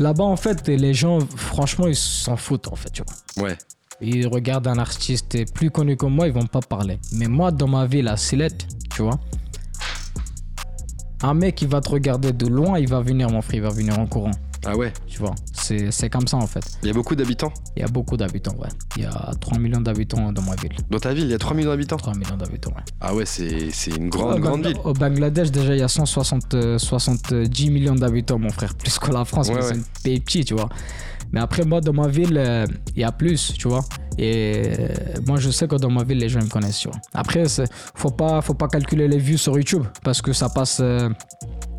Là-bas, 0.00 0.24
en 0.24 0.36
fait, 0.36 0.66
les 0.66 0.94
gens, 0.94 1.20
franchement, 1.36 1.86
ils 1.86 1.94
s'en 1.94 2.36
foutent, 2.36 2.68
en 2.68 2.76
fait, 2.76 2.90
tu 2.90 3.02
vois. 3.02 3.44
Ouais. 3.44 3.56
Ils 4.00 4.26
regardent 4.26 4.66
un 4.66 4.78
artiste 4.78 5.52
plus 5.52 5.70
connu 5.70 5.96
que 5.96 6.06
moi, 6.06 6.26
ils 6.26 6.32
vont 6.32 6.46
pas 6.46 6.60
parler. 6.60 6.98
Mais 7.12 7.26
moi, 7.26 7.52
dans 7.52 7.68
ma 7.68 7.86
ville, 7.86 8.08
à 8.08 8.16
Sillette, 8.16 8.66
tu 8.94 9.02
vois, 9.02 9.20
un 11.22 11.34
mec, 11.34 11.62
il 11.62 11.68
va 11.68 11.80
te 11.80 11.90
regarder 11.90 12.32
de 12.32 12.46
loin, 12.46 12.78
il 12.78 12.88
va 12.88 13.00
venir, 13.00 13.30
mon 13.30 13.40
frère, 13.42 13.56
il 13.56 13.62
va 13.62 13.70
venir 13.70 13.98
en 13.98 14.06
courant, 14.06 14.30
Ah 14.66 14.76
ouais? 14.76 14.92
Tu 15.06 15.18
vois. 15.18 15.34
C'est 15.52 15.90
c'est 15.90 16.08
comme 16.10 16.26
ça, 16.26 16.36
en 16.38 16.46
fait. 16.46 16.64
Il 16.82 16.88
y 16.88 16.90
a 16.90 16.94
beaucoup 16.94 17.14
d'habitants? 17.14 17.52
Il 17.76 17.80
y 17.80 17.84
a 17.84 17.88
beaucoup 17.88 18.16
d'habitants, 18.16 18.54
ouais. 18.58 18.68
Il 18.96 19.02
y 19.02 19.06
a 19.06 19.32
3 19.40 19.58
millions 19.58 19.80
d'habitants 19.80 20.32
dans 20.32 20.42
ma 20.42 20.56
ville. 20.56 20.72
Dans 20.90 20.98
ta 20.98 21.12
ville, 21.14 21.24
il 21.24 21.30
y 21.30 21.34
a 21.34 21.38
3 21.38 21.54
millions 21.54 21.70
d'habitants? 21.70 21.96
3 21.98 22.14
millions 22.14 22.36
d'habitants, 22.36 22.70
ouais. 22.70 22.82
Ah 23.00 23.14
ouais, 23.14 23.26
c'est 23.26 23.70
c'est 23.70 23.92
une 23.96 24.08
grande, 24.08 24.36
Au 24.36 24.40
grande 24.40 24.62
Bangla- 24.62 24.68
ville. 24.68 24.80
Au 24.84 24.92
Bangladesh, 24.92 25.50
déjà, 25.50 25.74
il 25.74 25.80
y 25.80 25.82
a 25.82 25.88
160, 25.88 26.54
euh, 26.54 26.78
70 26.78 27.70
millions 27.70 27.94
d'habitants, 27.94 28.38
mon 28.38 28.50
frère. 28.50 28.74
Plus 28.74 28.98
que 28.98 29.10
la 29.12 29.24
France, 29.24 29.48
Ouais, 29.48 29.54
mais 29.54 29.60
ouais. 29.62 29.68
c'est 29.74 29.78
un 29.78 30.02
pays 30.02 30.20
petit, 30.20 30.44
tu 30.44 30.54
vois. 30.54 30.68
Mais 31.32 31.40
après, 31.40 31.64
moi, 31.64 31.80
dans 31.80 31.92
ma 31.92 32.08
ville, 32.08 32.36
euh, 32.36 32.66
il 32.94 33.00
y 33.00 33.04
a 33.04 33.12
plus, 33.12 33.52
tu 33.58 33.68
vois. 33.68 33.84
Et 34.18 34.62
euh, 34.78 34.88
moi, 35.26 35.38
je 35.38 35.50
sais 35.50 35.66
que 35.66 35.74
dans 35.76 35.90
ma 35.90 36.04
ville, 36.04 36.18
les 36.18 36.28
gens 36.28 36.38
ils 36.40 36.46
me 36.46 36.50
connaissent, 36.50 36.78
tu 36.78 36.88
vois. 36.88 36.98
Après, 37.12 37.44
faut 37.94 38.10
pas, 38.10 38.40
faut 38.40 38.54
pas 38.54 38.68
calculer 38.68 39.08
les 39.08 39.18
vues 39.18 39.38
sur 39.38 39.56
YouTube 39.56 39.84
parce 40.04 40.22
que 40.22 40.32
ça 40.32 40.48
passe, 40.48 40.78
euh, 40.80 41.08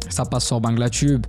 ça 0.10 0.26
passe 0.26 0.46
sur 0.46 0.60
Banglatube. 0.60 1.26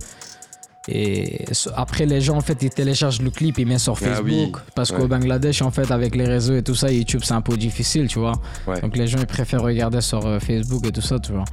Et 0.89 1.43
après, 1.75 2.05
les 2.05 2.21
gens, 2.21 2.37
en 2.37 2.41
fait, 2.41 2.57
ils 2.63 2.69
téléchargent 2.69 3.21
le 3.21 3.29
clip, 3.29 3.57
ils 3.59 3.67
mettent 3.67 3.79
sur 3.79 3.93
Ah 4.01 4.05
Facebook. 4.05 4.25
oui, 4.25 4.51
Parce 4.73 4.89
ouais. 4.91 4.97
qu'au 4.97 5.07
Bangladesh, 5.07 5.61
en 5.61 5.69
fait, 5.71 5.91
avec 5.91 6.15
les 6.15 6.23
réseaux 6.25 6.55
et 6.55 6.63
tout 6.63 6.75
ça, 6.75 6.89
YouTube, 6.89 7.21
c'est 7.25 7.33
un 7.33 7.41
peu 7.41 7.57
difficile, 7.57 8.07
tu 8.07 8.19
vois. 8.19 8.31
Ouais. 8.65 8.79
Donc, 8.79 8.95
les 8.95 9.05
gens, 9.05 9.17
ils 9.19 9.25
préfèrent 9.27 9.63
regarder 9.63 9.99
sur 9.99 10.21
Facebook 10.41 10.85
et 10.87 10.91
tout 10.93 11.01
ça, 11.01 11.19
tu 11.19 11.33
vois. 11.33 11.43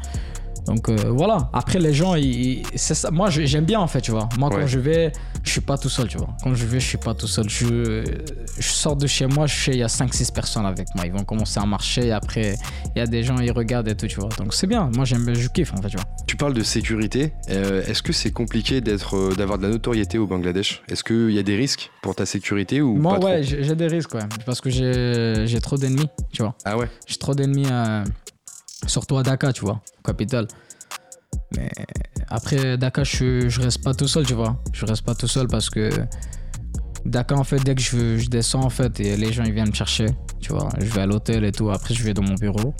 Donc, 0.66 0.88
euh, 0.88 0.96
voilà. 1.10 1.48
Après, 1.52 1.78
les 1.78 1.92
gens, 1.92 2.14
ils, 2.14 2.24
ils- 2.24 2.62
c'est 2.74 2.94
ça. 2.94 3.10
Moi, 3.10 3.28
j'aime 3.30 3.64
bien, 3.64 3.80
en 3.80 3.86
fait, 3.86 4.00
tu 4.00 4.10
vois. 4.10 4.28
Moi, 4.38 4.48
Ouais. 4.48 4.60
quand 4.60 4.66
je 4.66 4.78
vais, 4.78 5.12
je 5.42 5.50
suis 5.50 5.60
pas 5.60 5.76
tout 5.76 5.88
seul, 5.88 6.08
tu 6.08 6.16
vois. 6.18 6.28
Quand 6.42 6.54
je 6.54 6.64
vais, 6.64 6.80
je 6.80 6.86
suis 6.86 6.98
pas 6.98 7.14
tout 7.14 7.26
seul. 7.26 7.48
Je, 7.48 8.04
je 8.58 8.68
sors 8.68 8.96
de 8.96 9.06
chez 9.06 9.26
moi, 9.26 9.46
je 9.46 9.54
sais, 9.54 9.70
il 9.72 9.78
y 9.78 9.82
a 9.82 9.88
5-6 9.88 10.32
personnes 10.32 10.66
avec 10.66 10.88
moi. 10.94 11.04
Ils 11.06 11.12
vont 11.12 11.24
commencer 11.24 11.60
à 11.60 11.66
marcher. 11.66 12.12
Après, 12.12 12.56
il 12.94 12.98
y 12.98 13.02
a 13.02 13.06
des 13.06 13.22
gens, 13.22 13.38
ils 13.38 13.52
regardent 13.52 13.88
et 13.88 13.94
tout, 13.94 14.06
tu 14.06 14.18
vois. 14.20 14.28
Donc, 14.38 14.54
c'est 14.54 14.66
bien. 14.66 14.90
Moi, 14.94 15.04
j'aime, 15.04 15.34
je 15.34 15.48
kiffe, 15.48 15.72
en 15.74 15.82
fait, 15.82 15.88
tu 15.88 15.96
vois. 15.96 16.06
Tu 16.26 16.36
parles 16.36 16.54
de 16.54 16.62
sécurité. 16.62 17.32
euh, 17.50 17.82
Est-ce 17.86 18.02
que 18.02 18.12
c'est 18.12 18.30
compliqué 18.32 18.80
d'être, 18.80 19.16
euh, 19.16 19.34
d'avoir 19.34 19.58
de 19.58 19.64
la 19.64 19.68
notoriété 19.70 20.18
au 20.18 20.26
Bangladesh? 20.26 20.82
Est-ce 20.88 21.04
qu'il 21.04 21.30
y 21.30 21.38
a 21.38 21.42
des 21.42 21.56
risques 21.56 21.90
pour 22.02 22.14
ta 22.14 22.24
sécurité 22.26 22.80
ou 22.80 22.94
Moi, 22.96 23.18
pas 23.20 23.26
ouais, 23.26 23.42
j'ai 23.42 23.74
des 23.76 23.86
risques, 23.86 24.14
ouais. 24.14 24.22
Parce 24.46 24.60
que 24.60 24.70
j'ai 24.70 25.44
j'ai 25.46 25.60
trop 25.60 25.76
d'ennemis, 25.76 26.08
tu 26.32 26.42
vois. 26.42 26.54
Ah 26.64 26.76
ouais? 26.78 26.88
J'ai 27.06 27.16
trop 27.16 27.34
d'ennemis, 27.34 27.66
euh, 27.70 28.04
surtout 28.86 29.16
à 29.16 29.22
Dakar, 29.22 29.52
tu 29.52 29.62
vois, 29.62 29.80
capitale. 30.04 30.46
Mais 31.56 31.70
après, 32.28 32.76
Dakar, 32.76 33.04
je, 33.04 33.48
je 33.48 33.60
reste 33.60 33.82
pas 33.82 33.94
tout 33.94 34.08
seul, 34.08 34.26
tu 34.26 34.34
vois. 34.34 34.56
Je 34.72 34.84
reste 34.86 35.02
pas 35.02 35.14
tout 35.14 35.28
seul 35.28 35.46
parce 35.46 35.70
que 35.70 35.90
Dakar, 37.04 37.38
en 37.38 37.44
fait, 37.44 37.62
dès 37.64 37.74
que 37.74 37.82
je, 37.82 38.18
je 38.18 38.28
descends, 38.28 38.64
en 38.64 38.70
fait, 38.70 38.98
et 39.00 39.16
les 39.16 39.32
gens, 39.32 39.44
ils 39.44 39.52
viennent 39.52 39.68
me 39.68 39.74
chercher, 39.74 40.06
tu 40.40 40.52
vois. 40.52 40.68
Je 40.78 40.86
vais 40.86 41.02
à 41.02 41.06
l'hôtel 41.06 41.44
et 41.44 41.52
tout. 41.52 41.70
Après, 41.70 41.94
je 41.94 42.02
vais 42.02 42.14
dans 42.14 42.22
mon 42.22 42.34
bureau. 42.34 42.74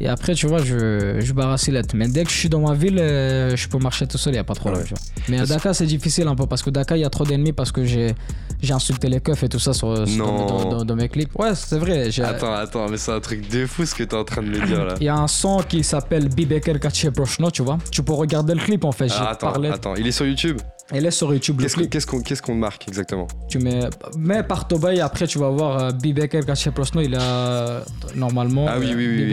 Et 0.00 0.08
après, 0.08 0.34
tu 0.34 0.46
vois, 0.46 0.62
je, 0.62 1.18
je 1.20 1.32
barre 1.32 1.50
à 1.50 1.58
Sillette. 1.58 1.92
Mais 1.94 2.08
dès 2.08 2.24
que 2.24 2.30
je 2.30 2.36
suis 2.36 2.48
dans 2.48 2.60
ma 2.60 2.74
ville, 2.74 2.98
euh, 2.98 3.56
je 3.56 3.68
peux 3.68 3.78
marcher 3.78 4.06
tout 4.06 4.18
seul, 4.18 4.32
il 4.32 4.36
n'y 4.36 4.40
a 4.40 4.44
pas 4.44 4.54
de 4.54 4.60
problème. 4.60 4.82
Ouais. 4.82 4.88
Mais 5.28 5.40
à 5.40 5.46
Dakar, 5.46 5.74
c'est 5.74 5.86
difficile 5.86 6.28
un 6.28 6.36
peu 6.36 6.46
parce 6.46 6.62
que 6.62 6.70
Dakar, 6.70 6.96
il 6.96 7.00
y 7.00 7.04
a 7.04 7.10
trop 7.10 7.24
d'ennemis 7.24 7.52
parce 7.52 7.72
que 7.72 7.84
j'ai 7.84 8.14
j'ai 8.60 8.72
insulté 8.74 9.08
les 9.08 9.20
keufs 9.20 9.42
et 9.44 9.48
tout 9.48 9.58
ça 9.58 9.72
sur, 9.72 10.06
sur- 10.06 10.16
Non. 10.26 10.46
dans, 10.46 10.64
dans- 10.70 10.84
dans 10.84 10.96
mes 10.96 11.08
clips. 11.08 11.30
Ouais, 11.38 11.54
c'est 11.54 11.78
vrai. 11.78 12.08
Attends, 12.22 12.52
attends, 12.54 12.88
mais 12.88 12.96
c'est 12.96 13.12
un 13.12 13.20
truc 13.20 13.48
de 13.48 13.66
fou 13.66 13.84
ce 13.86 13.94
que 13.94 14.02
t'es 14.02 14.16
en 14.16 14.24
train 14.24 14.42
de 14.42 14.48
me 14.48 14.66
dire 14.66 14.84
là. 14.84 14.94
il 15.00 15.04
y 15.04 15.08
a 15.08 15.16
un 15.16 15.28
son 15.28 15.58
qui 15.68 15.84
s'appelle 15.84 16.28
Bibeker 16.28 16.80
Kache 16.80 17.10
Prochno, 17.10 17.50
tu 17.50 17.62
vois. 17.62 17.78
Tu 17.90 18.02
peux 18.02 18.12
regarder 18.14 18.54
le 18.54 18.60
clip 18.60 18.84
en 18.84 18.92
fait. 18.92 19.08
Ah, 19.16 19.30
attends, 19.30 19.52
parlé. 19.52 19.68
attends, 19.70 19.94
il 19.94 20.06
est 20.06 20.12
sur 20.12 20.26
YouTube 20.26 20.58
Elle 20.90 21.06
est 21.06 21.10
sur 21.10 21.32
YouTube 21.32 21.58
le 21.60 21.64
Qu'est-ce 21.64 21.74
qu'on 21.76 21.80
clip. 21.82 21.90
qu'est-ce 21.92 22.06
qu'on 22.06 22.20
qu'est-ce 22.22 22.42
qu'on 22.42 22.54
marque 22.54 22.88
exactement? 22.88 23.28
Tu 23.48 23.58
mets, 23.58 23.88
mets 24.16 24.42
par 24.42 24.66
Tobay 24.66 25.00
après 25.00 25.26
tu 25.26 25.38
vas 25.38 25.50
voir 25.50 25.78
euh, 25.78 25.90
Bibeker 25.92 26.44
Kache 26.44 26.70
Prochno. 26.70 27.00
Il 27.02 27.14
a 27.14 27.82
normalement. 28.16 28.66
Ah 28.68 28.78
oui, 28.78 28.92
oui, 28.96 29.06
oui. 29.06 29.24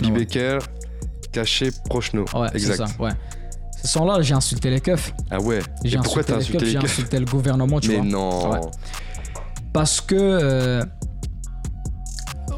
Bibeker 0.00 0.58
caché 1.32 1.70
Prochno. 1.88 2.24
Ouais, 2.34 2.48
c'est 2.52 2.56
exact. 2.56 2.76
ça, 2.88 3.02
ouais. 3.02 3.10
Ce 3.82 3.88
son-là, 3.88 4.20
j'ai 4.20 4.34
insulté 4.34 4.70
les 4.70 4.80
keufs. 4.80 5.12
Ah 5.30 5.40
ouais. 5.40 5.60
J'ai 5.84 5.96
insulté 5.98 6.34
les 6.36 6.42
J'ai 6.42 6.52
keufs 6.78 6.84
insulté 6.84 7.18
le 7.18 7.24
gouvernement, 7.24 7.80
tu 7.80 7.88
Mais 7.90 7.96
vois. 7.96 8.04
non. 8.04 8.50
Ouais. 8.52 8.60
Parce 9.72 10.00
que. 10.00 10.14
euh, 10.16 10.84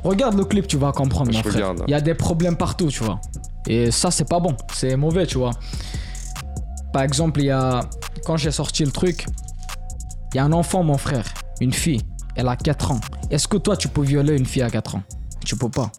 regarde 0.04 0.36
le 0.36 0.44
clip, 0.44 0.66
tu 0.66 0.76
vas 0.76 0.92
comprendre, 0.92 1.30
Je 1.32 1.36
mon 1.36 1.42
frère. 1.42 1.54
regarde. 1.70 1.84
Il 1.86 1.90
y 1.90 1.94
a 1.94 2.00
des 2.00 2.14
problèmes 2.14 2.56
partout, 2.56 2.88
tu 2.88 3.04
vois. 3.04 3.20
Et 3.68 3.90
ça, 3.90 4.10
c'est 4.10 4.28
pas 4.28 4.40
bon. 4.40 4.56
C'est 4.74 4.96
mauvais, 4.96 5.26
tu 5.26 5.38
vois. 5.38 5.52
Par 6.92 7.02
exemple, 7.02 7.40
il 7.40 7.46
y 7.46 7.50
a. 7.50 7.80
Quand 8.26 8.36
j'ai 8.36 8.50
sorti 8.50 8.84
le 8.84 8.90
truc, 8.90 9.26
il 10.32 10.36
y 10.36 10.40
a 10.40 10.44
un 10.44 10.52
enfant, 10.52 10.82
mon 10.82 10.98
frère, 10.98 11.24
une 11.60 11.72
fille, 11.72 12.00
elle 12.36 12.48
a 12.48 12.56
4 12.56 12.92
ans. 12.92 13.00
Est-ce 13.30 13.48
que 13.48 13.56
toi, 13.56 13.76
tu 13.76 13.88
peux 13.88 14.02
violer 14.02 14.36
une 14.36 14.46
fille 14.46 14.62
à 14.62 14.70
4 14.70 14.96
ans? 14.96 15.02
Tu 15.44 15.56
peux 15.56 15.68
pas. 15.68 15.90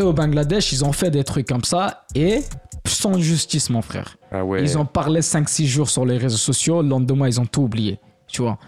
eux 0.00 0.04
au 0.06 0.12
Bangladesh, 0.12 0.72
ils 0.72 0.84
ont 0.84 0.92
fait 0.92 1.10
des 1.10 1.24
trucs 1.24 1.46
comme 1.48 1.62
ça 1.64 2.04
et 2.14 2.42
sans 3.04 3.18
justice, 3.18 3.68
mon 3.68 3.82
frère. 3.82 4.16
Ah 4.32 4.44
ouais. 4.44 4.62
Ils 4.62 4.78
ont 4.78 4.86
parlé 4.86 5.20
5-6 5.20 5.66
jours 5.66 5.90
sur 5.90 6.06
les 6.06 6.16
réseaux 6.16 6.38
sociaux, 6.38 6.80
le 6.80 6.88
lendemain, 6.88 7.26
ils 7.28 7.38
ont 7.38 7.44
tout 7.44 7.62
oublié. 7.62 7.98
Tu 8.26 8.40
vois. 8.40 8.58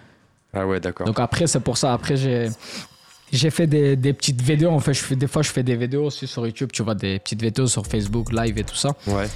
Ah 0.52 0.66
ouais, 0.66 0.78
d'accord. 0.78 1.06
Donc 1.06 1.18
après, 1.20 1.46
c'est 1.46 1.60
pour 1.60 1.78
ça. 1.78 1.92
Après, 1.92 2.16
j'ai. 2.16 2.48
J'ai 3.32 3.50
fait 3.50 3.66
des, 3.66 3.96
des 3.96 4.12
petites 4.12 4.40
vidéos. 4.40 4.70
En 4.70 4.78
fait, 4.78 4.94
je 4.94 5.02
fais, 5.02 5.16
des 5.16 5.26
fois, 5.26 5.42
je 5.42 5.50
fais 5.50 5.64
des 5.64 5.74
vidéos 5.74 6.04
aussi 6.04 6.28
sur 6.28 6.46
YouTube. 6.46 6.70
Tu 6.72 6.82
vois, 6.84 6.94
des 6.94 7.18
petites 7.18 7.42
vidéos 7.42 7.66
sur 7.66 7.84
Facebook, 7.84 8.30
live 8.30 8.56
et 8.58 8.62
tout 8.64 8.76
ça. 8.76 8.90
Ouais. 9.06 9.28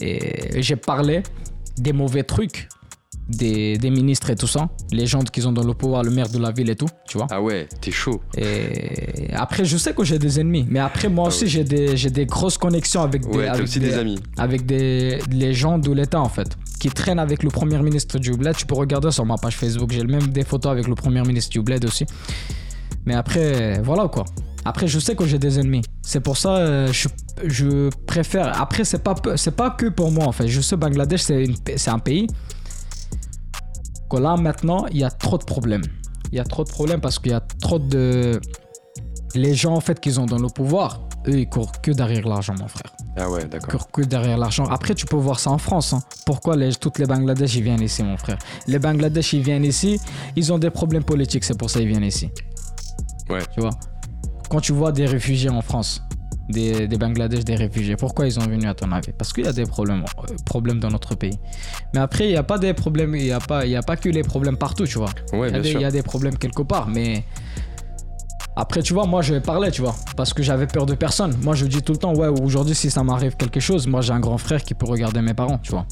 Et 0.00 0.62
j'ai 0.62 0.76
parlé 0.76 1.22
des 1.76 1.92
mauvais 1.92 2.22
trucs 2.22 2.68
des, 3.28 3.78
des 3.78 3.90
ministres 3.90 4.30
et 4.30 4.36
tout 4.36 4.46
ça. 4.46 4.68
Les 4.90 5.06
gens 5.06 5.20
qui 5.22 5.44
ont 5.46 5.52
dans 5.52 5.64
le 5.64 5.74
pouvoir, 5.74 6.02
le 6.02 6.10
maire 6.10 6.28
de 6.28 6.38
la 6.38 6.50
ville 6.50 6.70
et 6.70 6.76
tout. 6.76 6.88
Tu 7.08 7.18
vois. 7.18 7.26
Ah 7.30 7.40
ouais, 7.40 7.68
t'es 7.80 7.90
chaud. 7.90 8.20
Et 8.36 9.32
après, 9.34 9.64
je 9.64 9.76
sais 9.76 9.94
que 9.94 10.04
j'ai 10.04 10.18
des 10.18 10.40
ennemis. 10.40 10.66
Mais 10.68 10.80
après, 10.80 11.08
moi 11.08 11.28
aussi, 11.28 11.46
j'ai 11.46 11.64
des, 11.64 11.96
j'ai 11.96 12.10
des 12.10 12.26
grosses 12.26 12.58
connexions 12.58 13.02
avec 13.02 13.22
des, 13.22 13.28
Ah 13.32 13.36
Ouais, 13.36 13.48
avec 13.48 13.62
aussi 13.64 13.80
des 13.80 13.94
amis. 13.94 14.18
avec 14.36 14.66
des, 14.66 15.18
les 15.30 15.54
gens 15.54 15.78
de 15.78 15.90
l'État 15.92 16.20
en 16.20 16.28
fait, 16.28 16.56
qui 16.80 16.88
traînent 16.90 17.18
avec 17.20 17.42
le 17.42 17.50
premier 17.50 17.78
ministre 17.80 18.18
du 18.18 18.32
Bled. 18.32 18.56
Tu 18.56 18.66
peux 18.66 18.74
regarder 18.74 19.10
sur 19.10 19.24
ma 19.24 19.36
page 19.36 19.56
Facebook, 19.56 19.90
j'ai 19.92 20.04
même 20.04 20.28
des 20.28 20.44
photos 20.44 20.72
avec 20.72 20.86
le 20.88 20.94
premier 20.94 21.22
ministre 21.22 21.50
du 21.50 21.62
Bled 21.62 21.84
aussi. 21.84 22.04
Mais 23.06 23.14
après, 23.14 23.80
voilà 23.82 24.08
quoi. 24.08 24.24
Après, 24.64 24.86
je 24.86 25.00
sais 25.00 25.16
que 25.16 25.26
j'ai 25.26 25.38
des 25.38 25.58
ennemis. 25.58 25.82
C'est 26.02 26.20
pour 26.20 26.36
ça, 26.36 26.56
euh, 26.56 26.92
je, 26.92 27.08
je 27.44 27.90
préfère. 28.06 28.60
Après, 28.60 28.84
c'est 28.84 29.02
pas, 29.02 29.14
c'est 29.36 29.56
pas 29.56 29.70
que 29.70 29.86
pour 29.86 30.12
moi 30.12 30.24
en 30.26 30.32
fait. 30.32 30.46
Je 30.46 30.60
sais, 30.60 30.76
Bangladesh, 30.76 31.22
c'est 31.22 31.90
un 31.90 31.98
pays 31.98 32.28
que 34.12 34.22
là 34.22 34.36
maintenant, 34.36 34.86
il 34.90 34.98
y 34.98 35.04
a 35.04 35.10
trop 35.10 35.38
de 35.38 35.44
problèmes. 35.44 35.82
Il 36.32 36.36
y 36.36 36.40
a 36.40 36.44
trop 36.44 36.64
de 36.64 36.68
problèmes 36.70 37.00
parce 37.00 37.18
qu'il 37.18 37.32
y 37.32 37.34
a 37.34 37.40
trop 37.60 37.78
de. 37.78 38.40
Les 39.34 39.54
gens 39.54 39.74
en 39.74 39.80
fait 39.80 39.98
qui 40.00 40.12
sont 40.12 40.26
dans 40.26 40.38
le 40.38 40.48
pouvoir, 40.48 41.00
eux, 41.26 41.38
ils 41.40 41.48
courent 41.48 41.72
que 41.80 41.90
derrière 41.90 42.26
l'argent, 42.28 42.54
mon 42.60 42.68
frère 42.68 42.92
Ah 43.16 43.30
ouais, 43.30 43.44
d'accord. 43.46 43.90
que, 43.90 44.02
que 44.02 44.06
derrière 44.06 44.36
l'argent. 44.36 44.64
Après, 44.66 44.94
tu 44.94 45.06
peux 45.06 45.16
voir 45.16 45.40
ça 45.40 45.50
en 45.50 45.58
France. 45.58 45.94
hein. 45.94 46.02
Pourquoi 46.26 46.54
les, 46.56 46.74
toutes 46.74 46.98
les 46.98 47.06
Bangladesh, 47.06 47.54
ils 47.56 47.62
viennent 47.62 47.80
ici, 47.80 48.02
mon 48.02 48.18
frère? 48.18 48.38
Les 48.66 48.78
Bangladesh, 48.78 49.32
ils 49.32 49.42
viennent 49.42 49.64
ici, 49.64 49.98
ils 50.36 50.52
ont 50.52 50.58
des 50.58 50.70
problèmes 50.70 51.04
politiques, 51.04 51.44
c'est 51.44 51.56
pour 51.56 51.70
ça 51.70 51.78
qu'ils 51.80 51.88
viennent 51.88 52.04
ici. 52.04 52.28
Ouais. 53.30 53.40
Tu 53.54 53.60
vois? 53.60 53.70
Quand 54.50 54.60
tu 54.60 54.72
vois 54.72 54.92
des 54.92 55.06
réfugiés 55.06 55.48
en 55.50 55.62
France, 55.62 56.02
des, 56.52 56.86
des 56.86 56.96
Bangladesh, 56.98 57.44
des 57.44 57.56
réfugiés, 57.56 57.96
pourquoi 57.96 58.26
ils 58.26 58.32
sont 58.32 58.42
venus 58.42 58.66
à 58.66 58.74
ton 58.74 58.92
avis? 58.92 59.10
Parce 59.18 59.32
qu'il 59.32 59.44
y 59.44 59.48
a 59.48 59.52
des 59.52 59.64
problèmes, 59.66 60.04
euh, 60.04 60.34
problèmes 60.44 60.78
dans 60.78 60.90
notre 60.90 61.16
pays. 61.16 61.36
Mais 61.94 62.00
après, 62.00 62.26
il 62.26 62.30
n'y 62.30 62.36
a 62.36 62.44
pas 62.44 62.58
des 62.58 62.72
problèmes, 62.74 63.16
il 63.16 63.24
n'y 63.24 63.32
a, 63.32 63.40
pas- 63.40 63.64
il 63.66 63.72
y 63.72 63.76
a 63.76 63.82
pas 63.82 63.96
que 63.96 64.08
les 64.08 64.22
problèmes 64.22 64.56
partout, 64.56 64.86
tu 64.86 64.98
vois. 64.98 65.10
Ouais, 65.32 65.38
Il 65.38 65.40
y, 65.40 65.44
a 65.48 65.50
bien 65.50 65.60
des, 65.62 65.70
sûr. 65.70 65.80
il 65.80 65.82
y 65.82 65.86
a 65.86 65.90
des 65.90 66.02
problèmes 66.02 66.36
quelque 66.38 66.62
part, 66.62 66.86
mais 66.88 67.24
après, 68.54 68.82
tu 68.82 68.92
vois, 68.92 69.06
moi 69.06 69.22
je 69.22 69.34
parlais, 69.36 69.70
tu 69.70 69.80
vois, 69.82 69.94
parce 70.16 70.34
que 70.34 70.42
j'avais 70.42 70.66
peur 70.66 70.84
de 70.86 70.94
personne. 70.94 71.34
Moi 71.42 71.54
je 71.54 71.64
dis 71.66 71.80
tout 71.82 71.92
le 71.92 71.98
temps, 71.98 72.14
ouais, 72.14 72.28
aujourd'hui 72.28 72.74
si 72.74 72.90
ça 72.90 73.02
m'arrive 73.02 73.34
quelque 73.36 73.60
chose, 73.60 73.86
moi 73.86 74.02
j'ai 74.02 74.12
un 74.12 74.20
grand 74.20 74.38
frère 74.38 74.62
qui 74.62 74.74
peut 74.74 74.86
regarder 74.86 75.22
mes 75.22 75.34
parents, 75.34 75.58
tu 75.58 75.70
vois. 75.72 75.86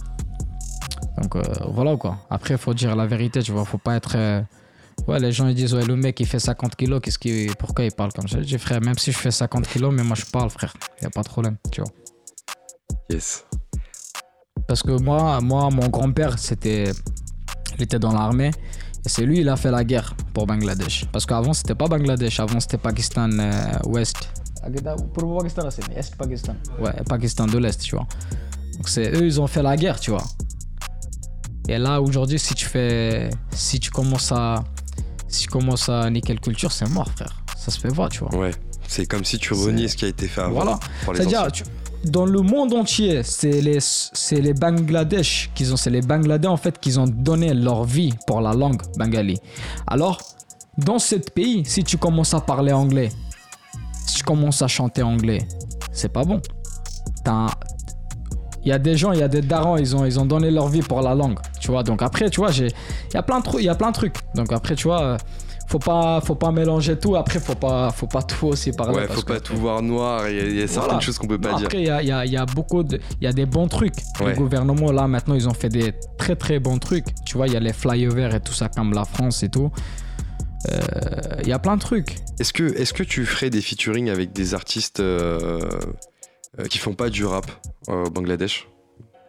Donc 1.20 1.36
euh, 1.36 1.42
voilà 1.72 1.96
quoi. 1.96 2.18
Après, 2.28 2.56
faut 2.58 2.74
dire 2.74 2.94
la 2.96 3.06
vérité, 3.06 3.42
tu 3.42 3.52
vois, 3.52 3.64
faut 3.64 3.78
pas 3.78 3.96
être. 3.96 4.12
euh, 4.16 4.42
Ouais, 5.08 5.18
les 5.18 5.32
gens 5.32 5.48
ils 5.48 5.54
disent, 5.54 5.74
ouais, 5.74 5.84
le 5.84 5.96
mec 5.96 6.20
il 6.20 6.26
fait 6.26 6.38
50 6.38 6.76
kilos, 6.76 7.00
qu'est-ce 7.02 7.18
qu'il... 7.18 7.54
pourquoi 7.56 7.84
il 7.84 7.92
parle 7.92 8.12
comme 8.12 8.28
ça? 8.28 8.38
Je 8.38 8.44
dis, 8.44 8.58
frère, 8.58 8.80
même 8.80 8.98
si 8.98 9.12
je 9.12 9.18
fais 9.18 9.30
50 9.30 9.66
kilos, 9.66 9.92
mais 9.92 10.02
moi 10.02 10.16
je 10.16 10.24
parle, 10.26 10.50
frère, 10.50 10.72
y 11.02 11.06
a 11.06 11.10
pas 11.10 11.22
de 11.22 11.28
problème, 11.28 11.56
tu 11.72 11.80
vois. 11.80 11.90
Yes. 13.10 13.44
Parce 14.68 14.82
que 14.82 14.92
moi, 14.92 15.40
moi 15.40 15.68
mon 15.70 15.88
grand-père, 15.88 16.38
c'était. 16.38 16.92
Il 17.76 17.82
était 17.82 17.98
dans 17.98 18.12
l'armée. 18.12 18.50
Et 19.04 19.08
c'est 19.08 19.24
lui, 19.24 19.40
il 19.40 19.48
a 19.48 19.56
fait 19.56 19.70
la 19.70 19.82
guerre 19.82 20.14
pour 20.34 20.46
Bangladesh. 20.46 21.06
Parce 21.10 21.24
qu'avant, 21.26 21.52
c'était 21.54 21.74
pas 21.74 21.88
Bangladesh. 21.88 22.38
Avant, 22.38 22.60
c'était 22.60 22.78
Pakistan 22.78 23.30
euh, 23.38 23.78
Ouest. 23.86 24.28
Pour 25.14 25.38
Pakistan, 25.38 25.68
c'est 25.70 25.90
Est 25.96 26.14
Pakistan. 26.16 26.54
Ouais, 26.78 26.92
Pakistan 27.08 27.46
de 27.46 27.58
l'Est, 27.58 27.80
tu 27.80 27.96
vois. 27.96 28.06
Donc, 28.76 28.88
c'est 28.88 29.10
eux, 29.12 29.24
ils 29.24 29.40
ont 29.40 29.46
fait 29.46 29.62
la 29.62 29.76
guerre, 29.76 29.98
tu 29.98 30.10
vois. 30.10 30.24
Et 31.68 31.78
là, 31.78 32.00
aujourd'hui, 32.00 32.38
si 32.38 32.54
tu 32.54 32.66
fais. 32.66 33.30
Si 33.52 33.80
tu 33.80 33.90
commences 33.90 34.32
à. 34.32 34.62
Si 35.30 35.42
tu 35.44 35.48
commences 35.48 35.88
à 35.88 36.10
niquer 36.10 36.34
le 36.34 36.40
culture, 36.40 36.72
c'est 36.72 36.88
mort, 36.88 37.08
frère. 37.14 37.42
Ça 37.56 37.70
se 37.70 37.78
fait 37.78 37.88
voir, 37.88 38.08
tu 38.08 38.20
vois. 38.20 38.34
Ouais. 38.34 38.50
C'est 38.88 39.06
comme 39.06 39.24
si 39.24 39.38
tu 39.38 39.54
renies 39.54 39.88
ce 39.88 39.96
qui 39.96 40.04
a 40.04 40.08
été 40.08 40.26
fait 40.26 40.40
avant. 40.40 40.64
Voilà. 40.64 40.80
C'est-à-dire, 41.14 41.46
dans 42.04 42.26
le 42.26 42.40
monde 42.40 42.72
entier, 42.74 43.22
c'est 43.22 43.60
les, 43.60 43.78
les 44.32 44.54
Bangladesh 44.54 45.50
qui 45.54 45.70
ont, 45.70 45.76
c'est 45.76 45.90
les 45.90 46.00
Bangladais 46.00 46.48
en 46.48 46.56
fait 46.56 46.78
qui 46.80 46.98
ont 46.98 47.06
donné 47.06 47.54
leur 47.54 47.84
vie 47.84 48.12
pour 48.26 48.40
la 48.40 48.52
langue 48.52 48.82
bengali. 48.96 49.38
Alors, 49.86 50.20
dans 50.78 50.98
ce 50.98 51.16
pays, 51.16 51.62
si 51.64 51.84
tu 51.84 51.98
commences 51.98 52.34
à 52.34 52.40
parler 52.40 52.72
anglais, 52.72 53.10
si 54.06 54.16
tu 54.16 54.22
commences 54.24 54.62
à 54.62 54.66
chanter 54.66 55.02
anglais, 55.02 55.46
c'est 55.92 56.12
pas 56.12 56.24
bon. 56.24 56.40
T'as 57.24 57.50
Il 58.64 58.68
y 58.68 58.72
a 58.72 58.78
des 58.78 58.96
gens, 58.96 59.12
il 59.12 59.20
y 59.20 59.22
a 59.22 59.28
des 59.28 59.40
darons, 59.42 59.76
ils 59.78 59.96
ont, 59.96 60.04
ils 60.04 60.18
ont 60.20 60.26
donné 60.26 60.50
leur 60.50 60.68
vie 60.68 60.82
pour 60.82 61.00
la 61.00 61.14
langue, 61.14 61.38
tu 61.60 61.70
vois. 61.70 61.82
Donc 61.82 62.02
après, 62.02 62.28
tu 62.30 62.40
vois, 62.40 62.50
il 62.52 62.68
y 63.14 63.16
a 63.16 63.22
plein 63.22 63.38
de 63.38 63.44
trucs, 63.44 63.62
il 63.62 63.66
y 63.66 63.70
a 63.70 63.74
plein 63.74 63.88
de 63.90 63.94
trucs. 63.94 64.16
Donc 64.34 64.52
après, 64.52 64.74
tu 64.74 64.84
vois, 64.88 65.02
euh, 65.02 65.16
faut 65.66 65.78
pas, 65.78 66.20
faut 66.20 66.34
pas 66.34 66.50
mélanger 66.50 66.98
tout. 66.98 67.16
Après, 67.16 67.38
faut 67.40 67.54
pas, 67.54 67.90
faut 67.90 68.06
pas 68.08 68.22
tout 68.22 68.48
aussi 68.48 68.72
parler. 68.72 68.96
Ouais, 68.96 69.06
parce 69.06 69.20
faut 69.20 69.24
que- 69.26 69.32
pas 69.34 69.40
tout 69.40 69.56
voir 69.56 69.80
noir. 69.82 70.28
Il 70.28 70.36
y 70.36 70.40
a, 70.40 70.42
il 70.44 70.56
y 70.58 70.62
a 70.62 70.66
certaines 70.66 70.82
Voilà. 70.90 71.00
choses 71.00 71.16
qu'on 71.16 71.26
peut 71.28 71.38
pas 71.40 71.52
non, 71.52 71.56
dire. 71.58 71.66
Après, 71.66 71.78
il 71.80 71.86
y 71.86 71.90
a, 71.90 72.02
y 72.02 72.10
a- 72.12 72.26
y 72.26 72.36
a 72.36 72.44
beaucoup 72.44 72.82
de. 72.82 72.98
Il 73.20 73.24
y 73.24 73.28
a 73.28 73.32
des 73.32 73.46
bons 73.46 73.68
trucs. 73.68 73.94
Ouais. 74.20 74.30
Le 74.30 74.34
gouvernement, 74.34 74.90
là, 74.92 75.06
maintenant, 75.08 75.34
ils 75.36 75.48
ont 75.48 75.54
fait 75.54 75.68
des 75.68 75.94
très 76.18 76.34
très 76.36 76.58
bons 76.58 76.78
trucs. 76.78 77.06
Tu 77.24 77.36
vois, 77.36 77.46
il 77.46 77.52
y 77.54 77.56
a 77.56 77.60
les 77.60 77.72
flyovers 77.72 78.34
et 78.34 78.40
tout 78.40 78.52
ça, 78.52 78.68
comme 78.68 78.92
la 78.92 79.04
France 79.04 79.42
et 79.42 79.48
tout. 79.48 79.70
Euh, 80.70 80.78
Il 81.42 81.48
y 81.48 81.52
a 81.52 81.58
plein 81.58 81.76
de 81.76 81.80
trucs. 81.80 82.16
Est-ce 82.38 82.52
que, 82.52 82.64
est 82.64 82.92
que 82.92 83.02
tu 83.02 83.24
ferais 83.24 83.48
des 83.48 83.62
featuring 83.62 84.10
avec 84.10 84.32
des 84.34 84.52
artistes 84.54 85.00
euh, 85.00 85.60
euh, 86.58 86.64
qui 86.66 86.78
font 86.78 86.94
pas 86.94 87.10
du 87.10 87.24
rap 87.24 87.46
euh, 87.88 88.06
au 88.06 88.10
Bangladesh 88.10 88.68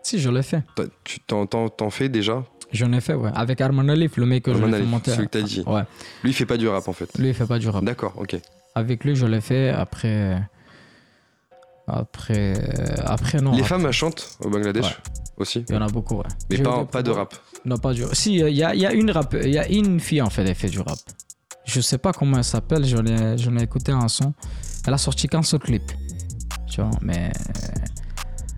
Si, 0.04 0.20
je 0.20 0.30
l'ai 0.30 0.44
fait. 0.44 0.64
Tu 1.04 1.20
t'en, 1.20 1.46
t'en- 1.46 1.70
t'en 1.70 1.90
fais 1.90 2.10
déjà? 2.10 2.44
J'en 2.72 2.92
ai 2.94 3.02
fait, 3.02 3.14
ouais. 3.14 3.32
Avec 3.36 3.60
Arman 3.62 3.90
Alif, 3.90 4.16
le 4.18 4.26
mec 4.26 4.44
que 4.44 4.52
je 4.54 4.58
Arman 4.58 4.72
l'ai 4.72 4.78
fait 4.78 4.82
Alif, 4.84 4.92
monter. 4.92 5.12
celui 5.12 5.26
que 5.28 5.32
t'as 5.32 5.42
dit. 5.42 5.64
Ouais. 5.68 5.84
Lui, 6.24 6.32
il 6.32 6.34
fait 6.34 6.46
pas 6.46 6.58
du 6.58 6.68
rap 6.68 6.88
en 6.88 6.94
fait. 6.94 7.10
Lui, 7.18 7.28
il 7.30 7.34
fait 7.34 7.46
pas 7.46 7.60
du 7.60 7.68
rap. 7.70 7.84
D'accord, 7.84 8.14
ok. 8.18 8.38
Avec 8.76 9.04
lui, 9.04 9.16
je 9.16 9.26
l'ai 9.26 9.42
fait. 9.42 9.70
Après. 9.70 10.42
Après. 11.88 12.54
Après, 13.06 13.42
non. 13.42 13.52
Les 13.52 13.58
après, 13.60 13.68
femmes 13.70 13.86
elles 13.86 13.92
chantent 13.92 14.38
au 14.40 14.50
Bangladesh 14.50 14.86
Ouais. 14.86 14.92
aussi? 15.38 15.66
Il 15.68 15.76
y 15.76 15.78
en 15.78 15.82
a 15.82 15.88
beaucoup, 15.88 16.16
ouais. 16.18 16.24
Mais 16.50 16.56
J'ai 16.58 16.62
eu 16.62 16.66
pas, 16.66 16.80
des 16.80 16.86
pas 16.86 17.04
de 17.04 17.12
rap. 17.12 17.36
Non, 17.66 17.78
pas 17.78 17.94
du 17.94 18.04
Si, 18.14 18.36
il 18.36 18.50
y 18.56 18.64
a, 18.64 18.74
y 18.74 18.86
a 18.86 18.94
une 18.94 19.12
rap, 19.12 19.34
y 19.34 19.58
a 19.58 19.68
une 19.68 20.00
fille 20.00 20.22
en 20.22 20.30
fait, 20.30 20.44
elle 20.48 20.56
fait 20.56 20.70
du 20.70 20.80
rap. 20.80 20.98
Je 21.66 21.82
sais 21.82 21.98
pas 21.98 22.14
comment 22.14 22.38
elle 22.38 22.44
s'appelle, 22.44 22.86
j'en 22.86 23.06
ai, 23.06 23.38
j'en 23.38 23.56
ai 23.58 23.64
écouté 23.64 23.92
un 23.92 24.08
son. 24.08 24.34
Elle 24.88 24.94
a 24.94 24.98
sorti 24.98 25.28
qu'un 25.28 25.44
seul 25.44 25.60
clip. 25.60 25.84
Tu 26.72 26.80
vois, 26.82 26.90
mais. 27.02 27.32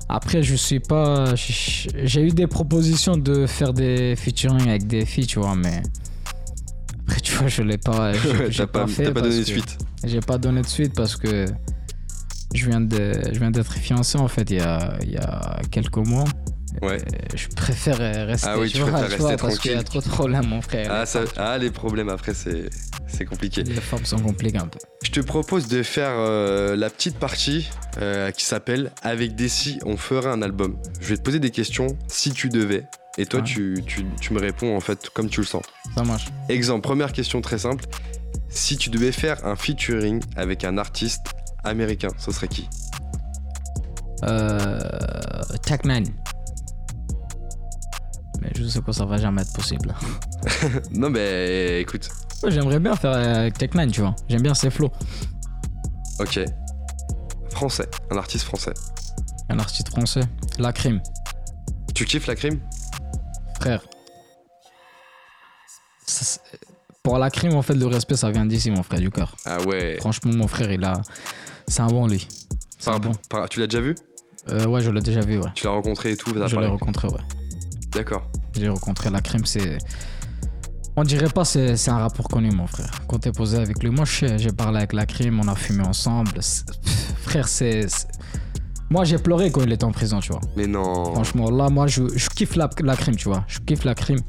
Après, 0.07 0.43
je 0.43 0.53
suis 0.55 0.79
pas. 0.79 1.33
J'ai 1.35 2.21
eu 2.21 2.29
des 2.29 2.45
propositions 2.47 3.17
de 3.17 3.47
faire 3.47 3.73
des 3.73 4.15
featuring 4.15 4.69
avec 4.69 4.85
des 4.85 5.05
filles, 5.05 5.25
tu 5.25 5.39
vois, 5.39 5.55
mais. 5.55 5.81
Après, 7.07 7.19
tu 7.21 7.33
vois, 7.35 7.47
je 7.47 7.63
l'ai 7.63 7.79
pas. 7.79 8.13
j'ai- 8.49 8.67
pas, 8.67 8.85
fait 8.87 9.05
pas 9.05 9.21
parce 9.21 9.27
donné 9.29 9.39
que- 9.39 9.43
suite. 9.45 9.77
J'ai 10.03 10.19
pas 10.19 10.37
donné 10.37 10.61
de 10.61 10.67
suite 10.67 10.93
parce 10.95 11.15
que. 11.15 11.45
Je 12.53 12.67
viens 12.69 12.81
de, 12.81 13.13
je 13.33 13.39
viens 13.39 13.49
d'être 13.49 13.73
fiancé 13.73 14.15
en 14.19 14.27
fait 14.27 14.51
il 14.51 14.57
y 14.57 14.59
a, 14.59 14.95
il 15.01 15.09
y 15.13 15.17
a 15.17 15.59
quelques 15.71 15.97
mois. 15.97 16.25
Ouais. 16.83 16.99
Je 17.33 17.47
préfère 17.47 17.97
rester. 18.27 18.47
Ah 18.47 18.59
oui, 18.59 18.69
tu 18.69 18.77
vois, 18.77 18.91
préfères 18.91 19.09
tu 19.09 19.15
vois, 19.17 19.29
rester 19.31 19.41
parce 19.47 19.57
qu'il 19.57 19.71
y 19.71 19.75
a 19.75 19.81
trop 19.81 19.99
de 20.01 20.07
problèmes, 20.07 20.45
mon 20.45 20.61
frère. 20.61 20.87
Ah, 20.91 21.05
ça, 21.07 21.21
ah, 21.37 21.57
les 21.57 21.71
problèmes 21.71 22.09
après, 22.09 22.35
c'est, 22.35 22.69
c'est 23.15 23.25
compliqué. 23.25 23.63
les 23.63 23.75
femmes 23.75 24.05
sont 24.05 24.19
compliquées 24.19 24.57
un 24.57 24.67
peu. 24.67 24.79
Je 25.03 25.11
te 25.11 25.19
propose 25.19 25.67
de 25.67 25.83
faire 25.83 26.13
euh, 26.17 26.75
la 26.75 26.89
petite 26.89 27.17
partie 27.19 27.69
euh, 27.99 28.31
qui 28.31 28.43
s'appelle 28.45 28.91
Avec 29.03 29.35
Desi, 29.35 29.79
on 29.85 29.97
fera 29.97 30.31
un 30.31 30.41
album. 30.41 30.77
Je 30.99 31.09
vais 31.09 31.17
te 31.17 31.21
poser 31.21 31.39
des 31.39 31.51
questions 31.51 31.87
si 32.07 32.31
tu 32.31 32.49
devais. 32.49 32.85
Et 33.17 33.25
toi, 33.27 33.41
Ouais. 33.41 33.45
tu, 33.45 33.83
tu- 33.85 34.05
tu 34.19 34.33
me 34.33 34.39
réponds 34.39 34.75
en 34.75 34.79
fait 34.79 35.09
comme 35.11 35.29
tu 35.29 35.39
le 35.41 35.45
sens. 35.45 35.63
Ça 35.95 36.03
marche. 36.03 36.25
Exemple, 36.49 36.81
première 36.81 37.11
question 37.13 37.41
très 37.41 37.59
simple. 37.59 37.85
Si 38.49 38.75
tu 38.77 38.89
devais 38.89 39.11
faire 39.11 39.45
un 39.45 39.55
featuring 39.55 40.21
avec 40.35 40.63
un 40.63 40.77
artiste 40.77 41.21
américain, 41.63 42.09
ce 42.17 42.31
serait 42.31 42.47
qui? 42.47 42.67
Euh, 44.23 44.79
Tech9. 45.65 46.05
Mais 48.43 48.51
je 48.55 48.65
sais 48.65 48.81
que 48.81 48.91
ça 48.91 49.05
va 49.05 49.17
jamais 49.17 49.41
être 49.41 49.53
possible. 49.53 49.95
Non, 50.91 51.09
mais 51.09 51.79
écoute, 51.81 52.09
Ouais, 52.43 52.51
J'aimerais 52.51 52.79
bien 52.79 52.93
faire 52.95 53.11
euh, 53.13 53.35
avec 53.41 53.57
Tech9, 53.57 53.89
tu 53.91 54.01
vois. 54.01 54.13
J'aime 54.27 54.41
bien 54.41 54.53
ses 54.53 54.69
flows. 54.69 54.91
ok. 56.19 56.39
Français, 57.51 57.87
un 58.11 58.17
artiste 58.17 58.43
français. 58.45 58.73
Un 59.49 59.59
artiste 59.59 59.89
français. 59.89 60.21
La 60.59 60.73
crime, 60.73 61.01
Tu 61.95 62.03
kiffes 62.05 62.27
la 62.27 62.35
crime? 62.35 62.59
Frère. 63.61 63.81
Ça, 66.05 66.41
Pour 67.03 67.17
la 67.17 67.29
crime, 67.29 67.53
en 67.53 67.61
fait, 67.61 67.75
le 67.75 67.85
respect, 67.85 68.15
ça 68.17 68.29
vient 68.31 68.45
d'ici, 68.45 68.71
mon 68.71 68.83
frère, 68.83 68.99
du 68.99 69.09
cœur. 69.11 69.35
Ah 69.45 69.61
ouais. 69.61 69.97
Franchement, 69.99 70.31
mon 70.33 70.47
frère, 70.47 70.71
il 70.71 70.83
a. 70.83 71.01
C'est 71.67 71.81
un 71.81 71.87
bon, 71.87 72.07
lui. 72.07 72.27
C'est 72.77 72.89
un 72.89 72.99
bon. 72.99 73.11
par- 73.29 73.47
tu 73.47 73.59
l'as 73.61 73.67
déjà 73.67 73.81
vu? 73.81 73.95
Euh, 74.49 74.65
ouais, 74.65 74.81
je 74.81 74.89
l'ai 74.91 75.01
déjà 75.01 75.21
vu, 75.21 75.37
ouais. 75.37 75.49
Tu 75.55 75.65
l'as 75.65 75.71
rencontré 75.71 76.11
et 76.11 76.17
tout 76.17 76.33
Je 76.35 76.57
l'ai 76.57 76.67
rencontré, 76.67 77.07
ouais. 77.07 77.21
D'accord. 77.95 78.23
J'ai 78.55 78.69
rencontré 78.69 79.09
la 79.09 79.21
crime, 79.21 79.45
c'est. 79.45 79.77
On 80.95 81.03
dirait 81.03 81.29
pas 81.29 81.43
c'est 81.43 81.75
c'est 81.75 81.89
un 81.89 81.97
rapport 81.97 82.27
connu, 82.27 82.51
mon 82.51 82.67
frère. 82.67 82.91
Quand 83.07 83.17
t'es 83.19 83.31
posé 83.31 83.57
avec 83.57 83.81
lui, 83.83 83.89
moi 83.89 84.05
j'ai 84.05 84.51
parlé 84.51 84.77
avec 84.77 84.93
la 84.93 85.05
crime, 85.07 85.39
on 85.43 85.47
a 85.47 85.55
fumé 85.55 85.83
ensemble. 85.85 86.33
Pff, 86.33 86.63
frère, 87.23 87.47
c'est. 87.47 87.87
Moi, 88.89 89.05
j'ai 89.05 89.17
pleuré 89.17 89.49
quand 89.49 89.61
il 89.63 89.71
était 89.71 89.85
en 89.85 89.91
prison, 89.91 90.19
tu 90.19 90.31
vois. 90.33 90.41
Mais 90.55 90.67
non. 90.67 91.05
Franchement, 91.15 91.49
là, 91.49 91.67
moi, 91.69 91.87
je, 91.87 92.03
je 92.15 92.29
kiffe 92.29 92.55
la, 92.55 92.69
la 92.83 92.95
crime, 92.95 93.15
tu 93.15 93.27
vois. 93.27 93.43
Je 93.47 93.57
kiffe 93.59 93.85
la 93.85 93.95
crime. 93.95 94.19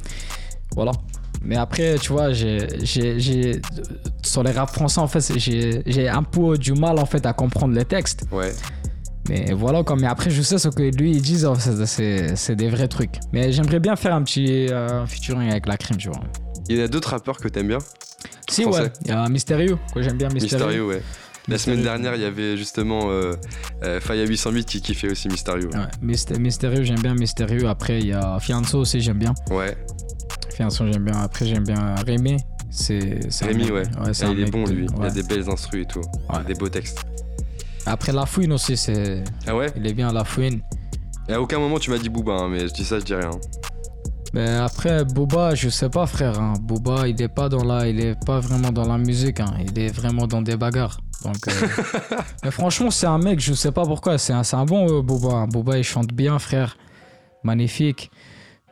Voilà. 0.74 0.92
Mais 1.42 1.56
après, 1.56 1.96
tu 1.98 2.12
vois, 2.12 2.32
j'ai, 2.32 2.66
j'ai, 2.82 3.20
j'ai- 3.20 3.60
sur 4.22 4.42
les 4.42 4.52
rap 4.52 4.70
français, 4.70 5.00
en 5.00 5.08
fait, 5.08 5.20
j'ai 5.36 6.08
un 6.08 6.22
peu 6.22 6.56
du 6.56 6.72
mal, 6.72 6.98
en 6.98 7.04
fait, 7.04 7.26
à 7.26 7.34
comprendre 7.34 7.74
les 7.74 7.84
textes. 7.84 8.24
Ouais. 8.32 8.54
Mais 9.28 9.52
voilà, 9.52 9.82
quoi. 9.82 9.96
Mais 9.96 10.06
après, 10.06 10.30
je 10.30 10.42
sais 10.42 10.58
ce 10.58 10.68
que 10.68 10.82
lui, 10.82 11.12
il 11.12 11.22
dit, 11.22 11.44
en 11.46 11.54
fait, 11.54 11.86
c'est, 11.86 12.36
c'est 12.36 12.56
des 12.56 12.68
vrais 12.68 12.88
trucs. 12.88 13.20
Mais 13.32 13.52
j'aimerais 13.52 13.80
bien 13.80 13.96
faire 13.96 14.14
un 14.14 14.22
petit 14.22 14.68
euh, 14.68 15.06
featuring 15.06 15.50
avec 15.50 15.66
la 15.66 15.76
crime, 15.76 15.96
tu 15.96 16.08
vois. 16.08 16.20
Il 16.68 16.76
y 16.76 16.80
en 16.80 16.84
a 16.84 16.88
d'autres 16.88 17.10
rappeurs 17.10 17.38
que 17.38 17.48
t'aimes 17.48 17.68
bien 17.68 17.78
Si, 18.50 18.62
Français. 18.62 18.82
ouais. 18.82 18.92
Il 19.02 19.08
y 19.08 19.12
a 19.12 19.28
Mysterio, 19.28 19.78
que 19.94 20.02
j'aime 20.02 20.16
bien 20.18 20.28
Mysterio. 20.28 20.66
Mysterio, 20.66 20.88
ouais. 20.88 21.02
La 21.46 21.54
Mysterio. 21.54 21.58
semaine 21.78 21.84
dernière, 21.84 22.14
il 22.14 22.22
y 22.22 22.24
avait 22.24 22.56
justement 22.56 23.10
euh, 23.10 23.34
euh, 23.82 24.00
Faya 24.00 24.24
808 24.24 24.64
qui 24.64 24.80
kiffait 24.80 25.10
aussi 25.10 25.28
Mysterio. 25.28 25.68
Ouais, 25.70 25.86
Myst- 26.02 26.38
Mysterio, 26.38 26.82
j'aime 26.84 27.00
bien 27.00 27.14
Mysterio. 27.14 27.66
Après, 27.68 27.98
il 27.98 28.06
y 28.06 28.12
a 28.14 28.38
Fianso 28.40 28.78
aussi, 28.80 29.00
j'aime 29.02 29.18
bien. 29.18 29.34
Ouais. 29.50 29.76
Fianso, 30.54 30.86
j'aime 30.90 31.04
bien. 31.04 31.20
Après, 31.20 31.46
j'aime 31.46 31.64
bien 31.64 31.94
Rémi. 32.06 32.38
C'est, 32.70 33.20
Rémi, 33.42 33.70
ouais. 33.70 33.82
Ah, 33.98 34.10
il 34.32 34.40
est 34.40 34.50
bon, 34.50 34.64
lui. 34.64 34.86
Il 34.98 35.04
a 35.04 35.10
des 35.10 35.22
belles 35.22 35.48
instrus 35.50 35.82
et 35.82 35.86
tout. 35.86 36.00
Ouais. 36.32 36.42
Des 36.46 36.54
beaux 36.54 36.68
textes. 36.68 36.98
Après, 37.86 38.12
La 38.12 38.26
Fouine 38.26 38.52
aussi, 38.52 38.76
c'est... 38.76 39.22
Ah 39.46 39.54
ouais 39.56 39.66
il 39.76 39.86
est 39.86 39.92
bien, 39.94 40.12
La 40.12 40.24
Fouine. 40.24 40.60
Et 41.28 41.32
à 41.32 41.40
aucun 41.40 41.58
moment 41.58 41.78
tu 41.78 41.90
m'as 41.90 41.98
dit 41.98 42.08
Booba, 42.08 42.32
hein, 42.34 42.48
mais 42.48 42.68
je 42.68 42.72
dis 42.74 42.84
ça, 42.84 42.98
je 42.98 43.04
dis 43.04 43.14
rien. 43.14 43.30
Mais 44.32 44.48
après, 44.56 45.04
Boba, 45.04 45.54
je 45.54 45.68
sais 45.68 45.88
pas, 45.88 46.06
frère. 46.06 46.40
hein. 46.40 46.54
Boba, 46.60 47.06
il 47.06 47.20
est 47.22 47.28
pas 47.28 47.48
dans 47.48 47.62
la, 47.62 47.86
il 47.88 48.00
est 48.00 48.16
pas 48.26 48.40
vraiment 48.40 48.72
dans 48.72 48.84
la 48.86 48.98
musique. 48.98 49.38
hein. 49.38 49.54
Il 49.60 49.78
est 49.78 49.90
vraiment 49.94 50.26
dans 50.26 50.42
des 50.42 50.56
bagarres. 50.56 50.98
Donc, 51.22 51.36
euh, 51.46 51.52
mais 52.42 52.50
franchement, 52.50 52.90
c'est 52.90 53.06
un 53.06 53.18
mec, 53.18 53.38
je 53.38 53.54
sais 53.54 53.70
pas 53.70 53.84
pourquoi. 53.84 54.18
C'est 54.18 54.32
un, 54.32 54.42
un 54.52 54.64
bon 54.64 54.88
euh, 54.98 55.02
Boba. 55.02 55.34
hein. 55.36 55.46
Boba, 55.46 55.78
il 55.78 55.84
chante 55.84 56.12
bien, 56.12 56.38
frère. 56.40 56.76
Magnifique. 57.44 58.10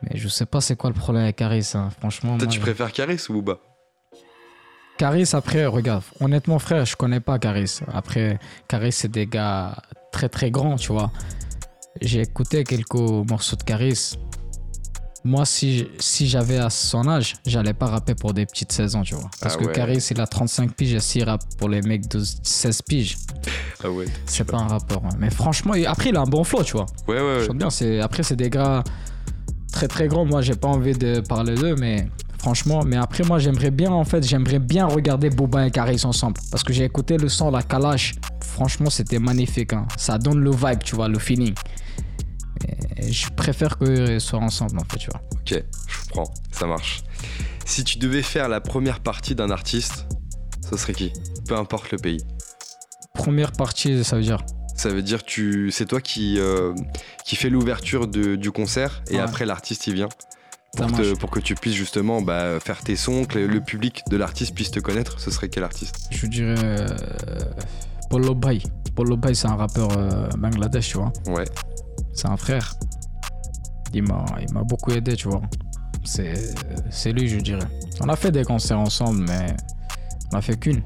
Mais 0.03 0.19
je 0.19 0.27
sais 0.27 0.47
pas 0.47 0.61
c'est 0.61 0.75
quoi 0.75 0.91
le 0.91 0.97
problème 0.97 1.23
avec 1.23 1.37
Caris. 1.37 1.71
Franchement, 2.01 2.37
Toi, 2.39 2.47
moi, 2.47 2.47
tu 2.49 2.57
je- 2.57 2.61
préfères 2.63 2.91
Caris 2.91 3.21
ou 3.29 3.35
Booba? 3.35 3.59
Caris, 5.03 5.31
après, 5.33 5.67
regarde, 5.67 6.05
honnêtement, 6.21 6.61
frère, 6.61 6.85
je 6.85 6.95
connais 6.95 7.19
pas 7.19 7.37
Caris. 7.41 7.81
Après, 7.93 8.39
Caris, 8.69 8.93
c'est 8.93 9.11
des 9.11 9.27
gars 9.27 9.75
très 10.13 10.29
très 10.29 10.53
grands, 10.53 10.77
tu 10.77 10.93
vois. 10.93 11.11
J'ai 12.01 12.21
écouté 12.21 12.63
quelques 12.63 12.95
morceaux 12.95 13.57
de 13.57 13.65
Caris. 13.65 14.17
Moi, 15.25 15.45
si, 15.45 15.89
si 15.99 16.29
j'avais 16.29 16.59
à 16.59 16.71
son 16.71 17.09
âge, 17.09 17.35
j'allais 17.45 17.75
pas 17.75 17.87
rapper 17.87 18.15
pour 18.15 18.33
des 18.33 18.47
petites 18.47 18.71
16 18.71 18.95
ans, 18.95 19.03
tu 19.03 19.17
vois. 19.17 19.29
Parce 19.41 19.57
Ah 19.57 19.59
que 19.59 19.65
ouais. 19.67 19.73
Caris, 19.73 20.07
il 20.13 20.21
a 20.21 20.27
35 20.29 20.73
piges 20.77 20.95
et 20.95 21.01
s'il 21.01 21.25
rappe 21.25 21.43
pour 21.59 21.69
les 21.69 21.83
mecs 21.83 22.07
de 22.07 22.23
16 22.45 22.83
piges, 22.83 23.17
Ah 23.83 23.91
ouais. 23.91 24.05
c'est 24.27 24.45
pas 24.45 24.59
un 24.59 24.69
rappeur. 24.69 25.03
hein. 25.05 25.17
Mais 25.19 25.31
franchement, 25.31 25.75
après, 25.85 26.11
il 26.11 26.17
a 26.17 26.21
un 26.21 26.27
bon 26.27 26.45
flow, 26.45 26.63
tu 26.63 26.75
vois. 26.75 26.87
Ouais, 27.09 27.17
ouais, 27.21 27.49
ouais. 27.49 27.55
bien. 27.55 27.69
Après 28.05 28.23
c'est 28.23 28.37
des 28.37 28.51
gars 28.51 28.85
très 29.73 29.89
très 29.89 30.07
grands. 30.07 30.25
Moi 30.27 30.43
j'ai 30.43 30.55
pas 30.55 30.69
envie 30.69 30.93
de 30.97 31.19
parler 31.21 31.57
d'eux, 31.57 31.75
mais 31.77 32.07
franchement. 32.43 32.81
Mais 32.85 32.97
après 32.97 33.25
moi 33.25 33.39
j'aimerais 33.39 33.71
bien 33.71 33.91
en 33.93 34.05
fait 34.05 34.23
j'aimerais 34.31 34.59
bien 34.59 34.85
regarder 34.87 35.31
Boba 35.31 35.67
et 35.67 35.71
Caris 35.71 36.03
ensemble 36.05 36.39
parce 36.51 36.63
que 36.65 36.73
j'ai 36.73 36.85
écouté 36.85 37.17
le 37.17 37.29
son 37.29 37.51
la 37.51 37.63
Kalash. 37.63 38.15
Franchement 38.57 38.91
c'était 38.91 39.19
magnifique. 39.19 39.73
hein. 39.73 39.87
Ça 39.97 40.19
donne 40.19 40.41
le 40.41 40.51
vibe, 40.51 40.83
tu 40.85 40.95
vois, 40.97 41.09
le 41.09 41.19
feeling. 41.19 41.55
Et 42.97 43.11
je 43.13 43.29
préfère 43.31 43.79
qu'ils 43.79 44.21
soient 44.21 44.39
ensemble 44.41 44.79
en 44.79 44.85
fait, 44.91 44.99
tu 44.99 45.09
vois. 45.11 45.21
Ok, 45.33 45.63
je 45.89 46.09
prends, 46.11 46.29
ça 46.53 46.67
marche. 46.67 47.03
Si 47.65 47.83
tu 47.85 47.99
devais 47.99 48.23
faire 48.23 48.49
la 48.49 48.61
première 48.61 49.01
partie 49.01 49.35
d'un 49.35 49.51
artiste, 49.51 50.07
ce 50.69 50.77
serait 50.77 50.93
qui? 50.95 51.13
Peu 51.49 51.57
importe 51.57 51.91
le 51.91 51.99
pays. 51.99 52.21
Première 53.15 53.53
partie, 53.53 54.05
ça 54.05 54.17
veut 54.17 54.23
dire? 54.23 54.41
Ça 54.77 54.89
veut 54.89 55.03
dire 55.03 55.23
tu, 55.23 55.71
c'est 55.71 55.87
toi 55.87 56.01
qui, 56.01 56.39
euh, 56.39 56.73
qui 57.25 57.37
fais 57.37 57.51
l'ouverture 57.51 58.07
du 58.09 58.51
concert 58.51 59.03
et 59.11 59.15
Ouais. 59.17 59.21
après 59.21 59.45
l'artiste 59.47 59.87
il 59.87 59.95
vient. 59.95 60.09
Pour, 60.77 60.87
te- 60.87 60.93
marche. 60.93 61.15
pour 61.19 61.31
que 61.31 61.41
tu 61.41 61.55
puisses 61.55 61.75
justement 61.75 62.23
bah, 62.23 62.59
faire 62.59 62.81
tes 62.83 62.97
sons, 62.97 63.25
que 63.27 63.39
le, 63.39 63.61
public 63.61 64.03
de 64.11 64.17
l'artiste 64.17 64.55
puisse 64.55 64.71
te 64.71 64.81
connaître, 64.81 65.21
ce 65.21 65.31
serait 65.31 65.49
quel 65.51 65.65
artiste? 65.65 66.09
Je 66.11 66.27
dirais 66.27 66.55
euh, 66.59 66.87
Polo 68.09 68.35
Bay. 68.35 68.59
Polo 68.95 69.17
Bay 69.17 69.35
c'est 69.35 69.49
un 69.49 69.57
rappeur 69.57 69.89
euh, 69.99 70.29
bangladesh, 70.39 70.89
tu 70.91 70.97
vois. 70.99 71.13
Ouais, 71.27 71.45
C'est 72.15 72.29
un 72.29 72.37
frère. 72.39 72.75
Il 73.93 74.05
m'a, 74.05 74.25
il 74.41 74.51
m'a 74.55 74.63
beaucoup 74.65 74.91
aidé, 74.93 75.15
tu 75.15 75.29
vois. 75.29 75.43
C'est, 76.05 76.33
c'est 76.91 77.13
lui, 77.13 77.29
je 77.29 77.39
dirais. 77.39 77.69
On 78.01 78.09
a 78.09 78.17
fait 78.17 78.31
des 78.33 78.43
concerts 78.45 78.81
ensemble, 78.81 79.25
mais 79.29 79.55
on 80.33 80.39
a 80.39 80.41
fait 80.41 80.59
qu'une. 80.59 80.83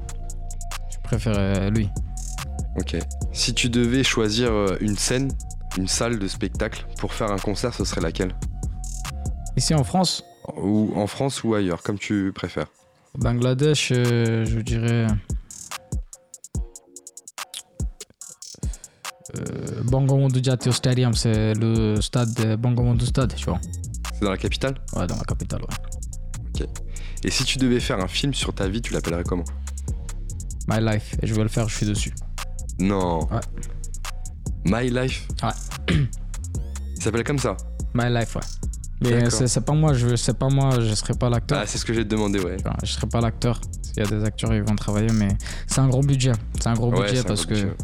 Je 0.91 0.97
préfère 1.03 1.35
euh, 1.37 1.69
lui. 1.69 1.89
ok. 2.77 2.97
Si 3.31 3.53
tu 3.53 3.69
devais 3.69 4.03
choisir 4.03 4.51
euh, 4.51 4.75
une 4.81 4.97
scène, 4.97 5.31
une 5.77 5.87
salle 5.87 6.19
de 6.19 6.27
spectacle 6.27 6.85
pour 6.99 7.13
faire 7.13 7.31
un 7.31 7.37
concert, 7.37 7.73
ce 7.73 7.85
serait 7.85 8.01
laquelle? 8.01 8.35
Ici 9.57 9.73
en 9.73 9.83
France, 9.83 10.23
Ou 10.55 10.93
en 10.95 11.07
France 11.07 11.43
ou 11.43 11.55
ailleurs, 11.55 11.81
comme 11.83 11.97
tu 11.99 12.31
préfères. 12.33 12.67
au 13.15 13.19
Bangladesh, 13.19 13.91
euh, 13.91 14.45
je 14.45 14.59
dirais. 14.59 15.07
Euh, 19.35 19.81
Bangabandhu 19.83 20.41
Jatiyo 20.43 20.71
Stadium, 20.71 21.13
c'est 21.13 21.53
le 21.55 21.99
stade 22.01 22.33
de 22.35 22.55
Bangabandhu 22.55 23.05
Stade, 23.05 23.33
tu 23.35 23.45
vois. 23.45 23.59
C'est 24.13 24.21
dans 24.23 24.31
la 24.31 24.37
capitale? 24.37 24.75
Ouais, 24.95 25.05
dans 25.07 25.17
la 25.17 25.23
capitale, 25.23 25.61
ouais. 25.61 26.65
Et 27.23 27.31
si 27.31 27.43
tu 27.43 27.57
devais 27.57 27.79
faire 27.79 27.99
un 27.99 28.07
film 28.07 28.33
sur 28.33 28.53
ta 28.53 28.67
vie, 28.67 28.81
tu 28.81 28.93
l'appellerais 28.93 29.23
comment? 29.23 29.43
My 30.67 30.79
Life, 30.79 31.15
et 31.21 31.27
je 31.27 31.33
vais 31.33 31.43
le 31.43 31.49
faire, 31.49 31.67
je 31.67 31.75
suis 31.75 31.85
dessus. 31.85 32.13
Non. 32.79 33.27
Ouais. 33.31 33.39
My 34.65 34.89
Life? 34.89 35.27
Ouais. 35.43 35.97
Il 36.95 37.01
s'appelle 37.01 37.23
comme 37.23 37.39
ça? 37.39 37.57
My 37.93 38.09
Life, 38.09 38.35
ouais. 38.35 38.41
Mais 39.01 39.11
D'accord. 39.11 39.47
c'est, 39.47 39.63
pas 39.63 39.73
moi, 39.73 39.93
je 39.93 40.15
c'est 40.15 40.37
pas 40.37 40.49
moi, 40.49 40.79
je 40.79 40.93
serai 40.95 41.13
pas 41.13 41.29
l'acteur. 41.29 41.59
Ah, 41.61 41.65
c'est 41.67 41.77
ce 41.77 41.85
que 41.85 41.93
j'ai 41.93 42.03
demandé, 42.03 42.39
ouais. 42.39 42.57
Enfin, 42.59 42.75
je 42.83 42.91
serai 42.91 43.07
pas 43.07 43.21
l'acteur. 43.21 43.61
Il 43.95 44.03
y 44.03 44.05
a 44.05 44.09
des 44.09 44.23
acteurs, 44.25 44.53
ils 44.53 44.63
vont 44.63 44.75
travailler, 44.75 45.11
mais 45.13 45.29
c'est 45.67 45.79
un 45.79 45.87
gros 45.87 46.01
budget. 46.01 46.31
C'est 46.59 46.67
un 46.67 46.73
gros 46.73 46.91
Ouais, 46.91 47.05
budget 47.07 47.23
parce 47.23 47.45
gros 47.45 47.55
que 47.55 47.61
budget. 47.61 47.75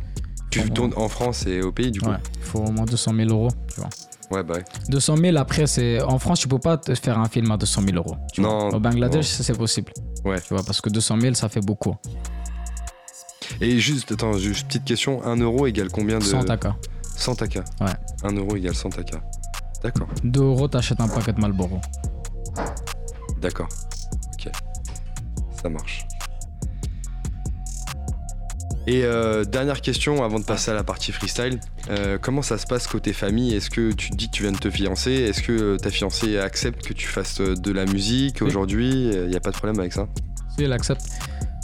Tu 0.49 0.69
tournes 0.71 0.93
en 0.95 1.09
France 1.09 1.45
et 1.47 1.61
au 1.61 1.71
pays, 1.71 1.91
du 1.91 1.99
coup? 1.99 2.09
Ouais, 2.09 2.17
il 2.35 2.43
faut 2.43 2.59
au 2.59 2.71
moins 2.71 2.85
200 2.85 3.13
000 3.15 3.29
euros. 3.29 3.49
Tu 3.73 3.79
vois. 3.79 3.89
Ouais, 4.31 4.43
bah 4.43 4.55
ouais. 4.55 4.63
200 4.89 5.17
000 5.17 5.37
après, 5.37 5.67
c'est 5.67 6.01
en 6.01 6.17
France, 6.17 6.39
tu 6.39 6.47
peux 6.47 6.59
pas 6.59 6.77
te 6.77 6.93
faire 6.95 7.19
un 7.19 7.27
film 7.27 7.51
à 7.51 7.57
200 7.57 7.81
000 7.83 7.97
euros. 7.97 8.15
vois. 8.37 8.73
Au 8.75 8.79
Bangladesh, 8.79 9.27
c'est 9.27 9.57
possible. 9.57 9.91
Ouais. 10.25 10.39
Tu 10.41 10.53
vois, 10.53 10.63
parce 10.63 10.81
que 10.81 10.89
200 10.89 11.19
000, 11.19 11.33
ça 11.35 11.49
fait 11.49 11.61
beaucoup. 11.61 11.95
Et 13.61 13.79
juste, 13.79 14.11
attends, 14.11 14.33
juste 14.37 14.67
petite 14.67 14.85
question 14.85 15.23
1 15.23 15.37
euro 15.37 15.67
égale 15.67 15.89
combien 15.89 16.17
de. 16.17 16.23
100 16.23 16.45
taka. 16.45 16.75
100 17.15 17.35
taka. 17.35 17.63
Ouais. 17.81 17.93
1 18.23 18.35
euro 18.35 18.55
égale 18.55 18.75
100 18.75 18.89
taka. 18.89 19.21
D'accord, 19.83 20.07
2 20.23 20.41
euros, 20.41 20.67
t'achètes 20.67 21.01
un 21.01 21.07
paquet 21.07 21.33
de 21.33 21.39
Marlboro. 21.41 21.79
d'accord. 23.41 23.67
Ok. 24.33 24.49
Ça 25.61 25.69
marche. 25.69 26.05
Et 28.85 29.03
euh, 29.05 29.45
dernière 29.45 29.79
question 29.81 30.23
avant 30.23 30.39
de 30.39 30.45
passer 30.45 30.71
à 30.71 30.73
la 30.73 30.83
partie 30.83 31.11
freestyle. 31.13 31.59
Euh, 31.89 32.17
comment 32.21 32.41
ça 32.41 32.57
se 32.57 32.65
passe 32.65 32.85
côté 32.87 33.13
famille? 33.13 33.55
Est-ce 33.55 33.69
que 33.69 33.91
tu 33.93 34.09
te 34.09 34.15
dis 34.15 34.27
que 34.27 34.33
tu 34.35 34.43
viens 34.43 34.51
de 34.51 34.57
te 34.57 34.69
fiancer? 34.69 35.11
Est-ce 35.11 35.41
que 35.41 35.51
euh, 35.53 35.77
ta 35.77 35.89
fiancée 35.89 36.37
accepte 36.37 36.85
que 36.85 36.93
tu 36.93 37.07
fasses 37.07 37.39
de 37.39 37.71
la 37.71 37.85
musique 37.85 38.37
Oui. 38.41 38.47
aujourd'hui? 38.47 39.09
Il 39.13 39.27
n'y 39.29 39.35
a 39.37 39.39
pas 39.39 39.51
de 39.51 39.55
problème 39.57 39.79
avec 39.79 39.93
ça? 39.93 40.07
Si, 40.57 40.63
elle 40.65 40.73
accepte. 40.73 41.01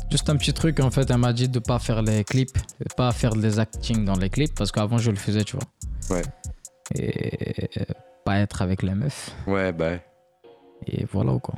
Juste 0.09 0.30
un 0.30 0.38
petit 0.38 0.53
truc, 0.53 0.80
en 0.80 0.89
fait, 0.91 1.09
elle 1.11 1.17
m'a 1.17 1.34
dit 1.34 1.49
de 1.49 1.59
pas 1.59 1.78
faire 1.78 2.01
les 2.01 2.24
clips, 2.24 2.57
de 2.57 2.93
pas 2.95 3.11
faire 3.11 3.36
des 3.36 3.59
acting 3.59 4.05
dans 4.05 4.15
les 4.15 4.30
clips, 4.30 4.55
parce 4.55 4.72
qu'avant, 4.72 4.97
je 4.97 5.11
le 5.11 5.17
faisais, 5.17 5.43
tu 5.43 5.57
vois. 5.57 6.15
Ouais. 6.17 6.24
Et 6.95 7.67
pas 8.30 8.38
être 8.40 8.62
avec 8.62 8.84
les 8.84 8.94
meufs. 8.94 9.32
Ouais, 9.48 9.72
bah 9.72 9.86
ouais. 9.90 10.02
Et 10.88 11.06
voilà, 11.12 11.34
quoi. 11.40 11.56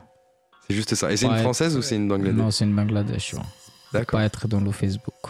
C'est 0.68 0.76
juste 0.76 0.96
ça. 0.96 1.12
Et 1.12 1.18
c'est 1.18 1.28
Ouais. 1.28 1.34
une 1.34 1.40
française 1.48 1.76
ou 1.78 1.82
c'est 1.82 1.98
une 1.98 2.08
bangladesh? 2.08 2.40
Non, 2.42 2.50
c'est 2.52 2.64
une 2.66 2.76
Bangladesh, 2.76 3.26
tu 3.30 3.36
vois. 3.36 3.46
D'accord. 3.94 4.20
Pas 4.20 4.26
être 4.26 4.48
dans 4.48 4.62
le 4.62 4.72
Facebook. 4.72 5.22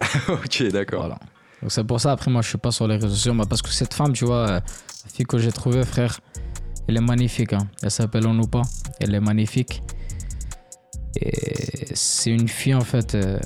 ok, 0.28 0.62
d'accord. 0.70 1.00
Voilà. 1.00 1.18
Donc 1.62 1.72
c'est 1.72 1.84
pour 1.84 1.98
ça, 2.00 2.12
après, 2.12 2.30
moi, 2.30 2.42
je 2.42 2.48
suis 2.48 2.58
pas 2.58 2.72
sur 2.72 2.86
les 2.86 2.96
réseaux 2.96 3.08
sociaux, 3.08 3.32
moi, 3.32 3.46
parce 3.46 3.62
que 3.62 3.70
cette 3.70 3.94
femme, 3.94 4.12
tu 4.12 4.24
vois, 4.26 4.42
euh, 4.48 4.60
la 5.04 5.10
fille 5.14 5.24
que 5.24 5.38
j'ai 5.38 5.50
trouvée, 5.52 5.84
frère, 5.84 6.20
elle 6.88 6.96
est 6.98 7.00
magnifique. 7.12 7.52
hein. 7.54 7.66
Elle 7.82 7.90
s'appelle 7.90 8.26
Onupa. 8.26 8.62
Elle 9.00 9.14
est 9.14 9.20
magnifique. 9.20 9.82
Et 11.16 11.86
c'est 11.94 12.30
une 12.32 12.48
fille, 12.48 12.74
en 12.74 12.80
fait. 12.92 13.14
euh, 13.14 13.38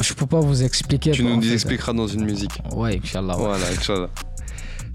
Je 0.00 0.14
peux 0.14 0.26
pas 0.26 0.40
vous 0.40 0.62
expliquer. 0.62 1.10
Tu 1.12 1.22
en 1.26 1.36
nous 1.36 1.42
fait. 1.42 1.52
expliqueras 1.52 1.92
dans 1.92 2.06
une 2.06 2.24
musique. 2.24 2.56
Ouais, 2.72 2.98
Inch'Allah. 3.02 3.36
ouais. 3.36 3.44
Voilà, 3.44 3.66
Inch'Allah. 3.68 4.08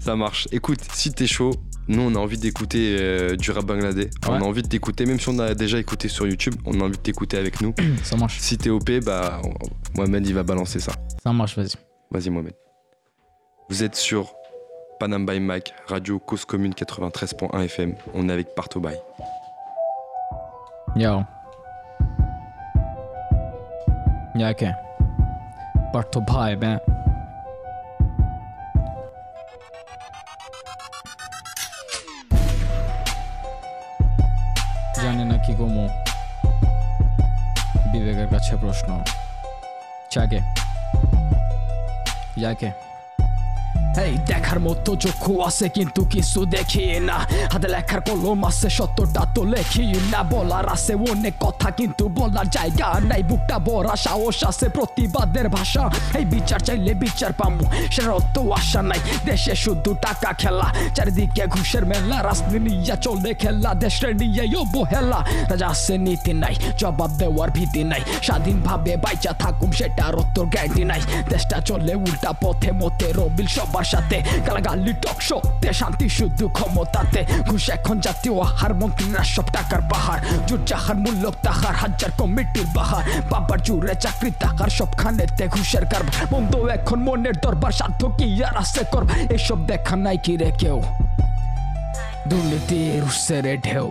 Ça 0.00 0.16
marche. 0.16 0.48
Écoute, 0.50 0.80
si 0.94 1.12
t'es 1.12 1.26
chaud, 1.26 1.50
nous 1.86 2.00
on 2.00 2.14
a 2.14 2.18
envie 2.18 2.38
d'écouter 2.38 2.96
euh, 2.98 3.36
du 3.36 3.50
rap 3.50 3.66
bangladais. 3.66 4.08
On 4.26 4.32
a 4.32 4.40
envie 4.40 4.62
de 4.62 4.68
t'écouter, 4.68 5.04
même 5.04 5.20
si 5.20 5.28
on 5.28 5.38
a 5.38 5.54
déjà 5.54 5.78
écouté 5.78 6.08
sur 6.08 6.26
YouTube, 6.26 6.54
on 6.64 6.80
a 6.80 6.84
envie 6.84 6.96
de 6.96 7.02
t'écouter 7.02 7.36
avec 7.36 7.60
nous. 7.60 7.74
ça 8.02 8.16
marche. 8.16 8.38
Si 8.40 8.56
t'es 8.56 8.70
OP, 8.70 8.90
bah. 9.04 9.42
Mohamed 9.94 10.26
il 10.26 10.34
va 10.34 10.42
balancer 10.42 10.80
ça. 10.80 10.92
Ça 11.22 11.32
marche, 11.32 11.56
vas-y. 11.56 11.74
Vas-y 12.10 12.30
Mohamed. 12.30 12.54
Vous 13.68 13.82
êtes 13.82 13.94
sur 13.94 14.32
Panam 14.98 15.26
by 15.26 15.38
Mac, 15.38 15.74
radio 15.86 16.18
Cause 16.18 16.46
Commune 16.46 16.72
93.1 16.72 17.62
FM. 17.64 17.94
On 18.14 18.28
est 18.28 18.32
avec 18.32 18.54
Parto 18.54 18.80
Bye. 18.80 18.98
Yo. 20.96 21.20
Yeah, 24.34 24.52
ok. 24.52 24.64
Parto 25.92 26.20
Bye, 26.22 26.56
ben. 26.56 26.80
জানি 35.02 35.24
না 35.30 35.36
কি 35.44 35.52
কমু 35.58 35.84
বিবেকের 37.92 38.28
কাছে 38.32 38.54
প্রশ্ন। 38.62 38.88
চাকে 40.12 40.40
ইয়াকে 42.40 42.68
এই 44.04 44.14
দেখার 44.26 44.60
মতো 44.60 44.96
চক্ষু 44.96 45.32
আছে 45.48 45.68
কিন্তু 45.68 46.04
কিছু 46.04 46.40
দেখি 46.44 47.00
না। 47.00 47.16
হাতে 47.52 47.68
লেখার 47.68 48.00
কলম 48.00 48.44
আছে, 48.44 48.70
সত্যটা 48.70 49.22
তো 49.34 49.42
লেখি 49.44 49.86
না। 50.12 50.22
বলার 50.22 50.66
আছে 50.68 50.94
অনেক 50.94 51.34
কথা 51.40 51.70
কিন্তু 51.70 52.04
বলার 52.08 52.50
জায়গা 52.50 52.88
নাই। 53.10 53.22
বুকটা 53.22 53.58
ভরা 53.58 53.94
সাহস 53.96 54.44
আছে 54.44 54.68
প্রতিবাদের 54.68 55.48
ভাষা। 55.48 55.84
এই 56.18 56.24
বিচার 56.24 56.60
চাইলে 56.60 56.94
বিচার 56.94 57.32
পামু, 57.32 57.64
সেটার 57.90 58.20
তো 58.34 58.52
আশা 58.52 58.82
নাই। 58.82 59.00
দেশে 59.24 59.54
শুধু 59.54 59.94
টাকা 59.94 60.32
খেলা, 60.32 60.68
চারিদিকে 60.94 61.44
ঘুষের 61.46 61.84
মেলা। 61.86 62.16
রাজনীতি 62.22 62.58
নিয়ে 62.58 62.96
চলে 63.04 63.34
খেলা 63.34 63.74
দেশের 63.74 64.16
নিয়ে 64.16 64.44
অবহেলা। 64.56 65.20
রাজা 65.50 65.68
আছে, 65.68 65.98
নীতি 65.98 66.32
নাই, 66.32 66.54
জবাব 66.78 67.10
দেওয়ার 67.18 67.50
ভীতি 67.50 67.84
নাই। 67.84 68.02
স্বাধীনভাবে 68.22 68.96
বাইচা 68.96 69.32
থাকুম, 69.32 69.70
সেটার 69.72 70.14
উত্তর 70.14 70.44
গ্যারান্টি 70.46 70.84
নাই। 70.84 71.00
দেশটা 71.30 71.60
চলে 71.60 71.94
উল্টা 71.94 72.32
পথে 72.42 72.72
মতে 72.72 73.12
রবিল 73.12 73.46
সবার 73.80 73.94
সাথে 73.94 74.18
গালাগালি 74.46 74.92
টকশো 75.04 75.36
তে 75.60 75.68
শান্তি 75.80 76.06
শুধু 76.18 76.44
ক্ষমতাতে। 76.56 77.20
ঘুষ 77.48 77.64
এখন 77.76 77.96
জাতীয় 78.06 78.34
আহার, 78.46 78.72
মন্ত্রীরা 78.80 79.22
সব 79.34 79.46
টাকার 79.56 79.82
পাহাড়। 79.90 80.20
জোর 80.48 80.60
যাহার 80.70 80.96
মূল্য 81.04 81.24
তাহার 81.46 81.74
হাজার 81.82 82.10
কমিটির 82.20 82.68
বাহার। 82.76 83.04
বাবার 83.30 83.58
জুড়ে 83.66 83.94
চাকরি 84.04 84.30
তাহার 84.42 84.70
সবখানেতে 84.78 85.44
ঘুষের 85.54 85.84
কারবার 85.92 86.14
বন্ধ, 86.32 86.52
এখন 86.76 86.98
মনের 87.06 87.36
দরবার 87.44 87.72
সাধ্য 87.80 88.00
কি 88.18 88.26
আর 88.48 88.56
আছে 88.62 88.82
কর 88.92 89.02
এসব 89.36 89.58
দেখা 89.70 89.94
নাই 90.04 90.18
কি 90.24 90.34
রে 90.40 90.50
কেউ? 90.60 90.78
দুর্নীতির 92.28 93.02
উৎসেরে 93.08 93.54
ঢেউ। 93.66 93.88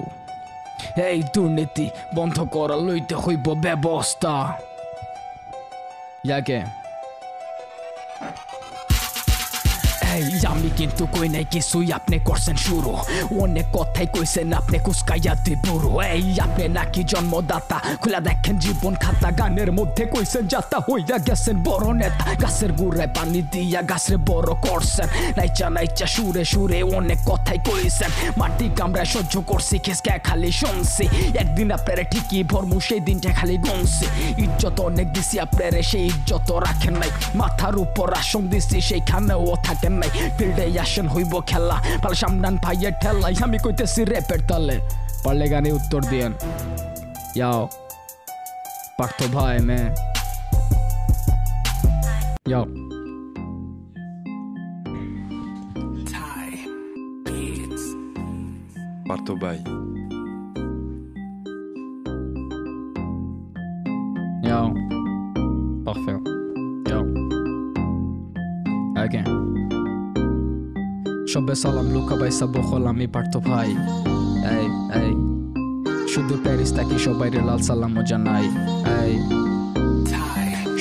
এই 1.08 1.20
দুর্নীতি 1.34 1.86
বন্ধ 2.18 2.38
করা 2.54 2.76
লইতে 2.86 3.16
হইব 3.24 3.46
ব্যবস্থা। 3.66 4.34
ইয়াকে? 6.28 6.60
আমি 10.54 10.70
কিন্তু 10.78 11.04
কই 11.14 11.28
নাই, 11.30 11.46
কিছুই 11.54 11.94
আপনি 11.94 12.20
করছেন 12.20 12.56
শুরু। 12.56 12.92
অনেক 13.44 13.66
কথাই 13.74 14.08
কইছেন, 14.14 14.54
আপনি 14.54 14.78
কুসকাইয়া 14.80 15.34
বুড়ো 15.66 16.02
এই, 16.02 16.40
আপনি 16.40 16.68
নাকি 16.68 17.04
জন্মদাতা 17.04 17.78
দেখেন 18.28 18.56
জীবন 18.60 18.94
খাতা, 18.96 19.30
গানের 19.32 19.72
মধ্যে 19.72 20.04
কইছেন, 20.06 20.48
যাতা 20.48 20.78
হইয়া 20.88 21.18
গেছেন, 21.28 21.56
বড় 21.64 21.94
নেতা। 21.94 22.26
গাছের 22.42 22.72
গুড়ায় 22.72 23.12
পানি 23.16 23.42
দিয়া 23.42 23.82
গাছের 23.82 24.18
বড় 24.18 24.52
করছেন। 24.66 25.08
নাইচা 25.38 25.70
নাইচা, 25.70 26.06
সুরে 26.06 26.44
সুরে 26.46 26.84
অনেক 26.84 27.20
কথাই 27.26 27.60
কইছেন। 27.68 28.10
মাটি 28.38 28.70
কামড়ায় 28.78 29.06
সহ্য 29.06 29.34
করছি, 29.50 29.76
খেসকে 29.80 30.12
খালি 30.24 30.52
শুনছি। 30.52 31.04
একদিন 31.42 31.72
আপনারে 31.72 32.04
ঠিকই 32.12 32.44
ভরমু, 32.44 32.80
সেই 32.80 33.00
দিনটা 33.00 33.30
খালি 33.34 33.58
গুনছি। 33.58 34.06
ইজ্জত 34.44 34.80
অনেক 34.80 35.08
দিছি 35.14 35.40
আপনারে, 35.40 35.82
সেই 35.84 36.06
ইজ্জত 36.12 36.52
রাখেন 36.52 36.96
নাই। 37.02 37.12
মাথার 37.36 37.76
উপর 37.78 38.08
আসন 38.14 38.44
দিছি, 38.52 38.82
সেইখানেও 38.82 39.56
থাকেন 39.64 39.94
নাই 40.01 40.11
ফিল্ডে 40.37 40.65
আসেন 40.85 41.07
হইব 41.15 41.33
খেলা 41.51 41.77
পাল 42.03 42.15
সামনান 42.21 42.55
ভাইয়ের 42.65 42.95
ঠেলাই 43.03 43.35
আমি 43.45 43.59
কইতেছি 43.65 44.01
রেপের 44.13 44.41
তালে 44.49 44.77
পারলে 45.25 45.47
গানে 45.53 45.71
উত্তর 45.79 46.01
দিয়েন 46.11 46.33
ইয়াও 47.37 47.61
পার্থ 48.99 49.19
ভাই 49.35 49.57
মে 49.69 49.81
ইয়াও 52.49 52.65
পার্থ 59.09 59.27
ভাই 59.43 59.59
ইয়াও 64.47 64.69
Parfait. 65.85 66.17
Yo. 66.89 67.05
Okay. 68.97 69.58
সবে 71.34 71.56
সালাম 71.64 71.88
লুকা 71.96 72.16
বাইসা 72.22 72.46
বখল 72.56 72.84
আমি 72.92 73.08
পার্থ 73.16 73.34
ভাই। 73.50 73.70
এই 75.02 75.12
শুধু 76.14 76.34
প্যারিস 76.44 76.72
থাকি 76.78 76.98
সবাই 77.06 77.30
রে 77.34 77.42
লাল 77.50 77.62
সালাম 77.70 77.94
জানাই। 78.10 78.46
এই 79.00 79.12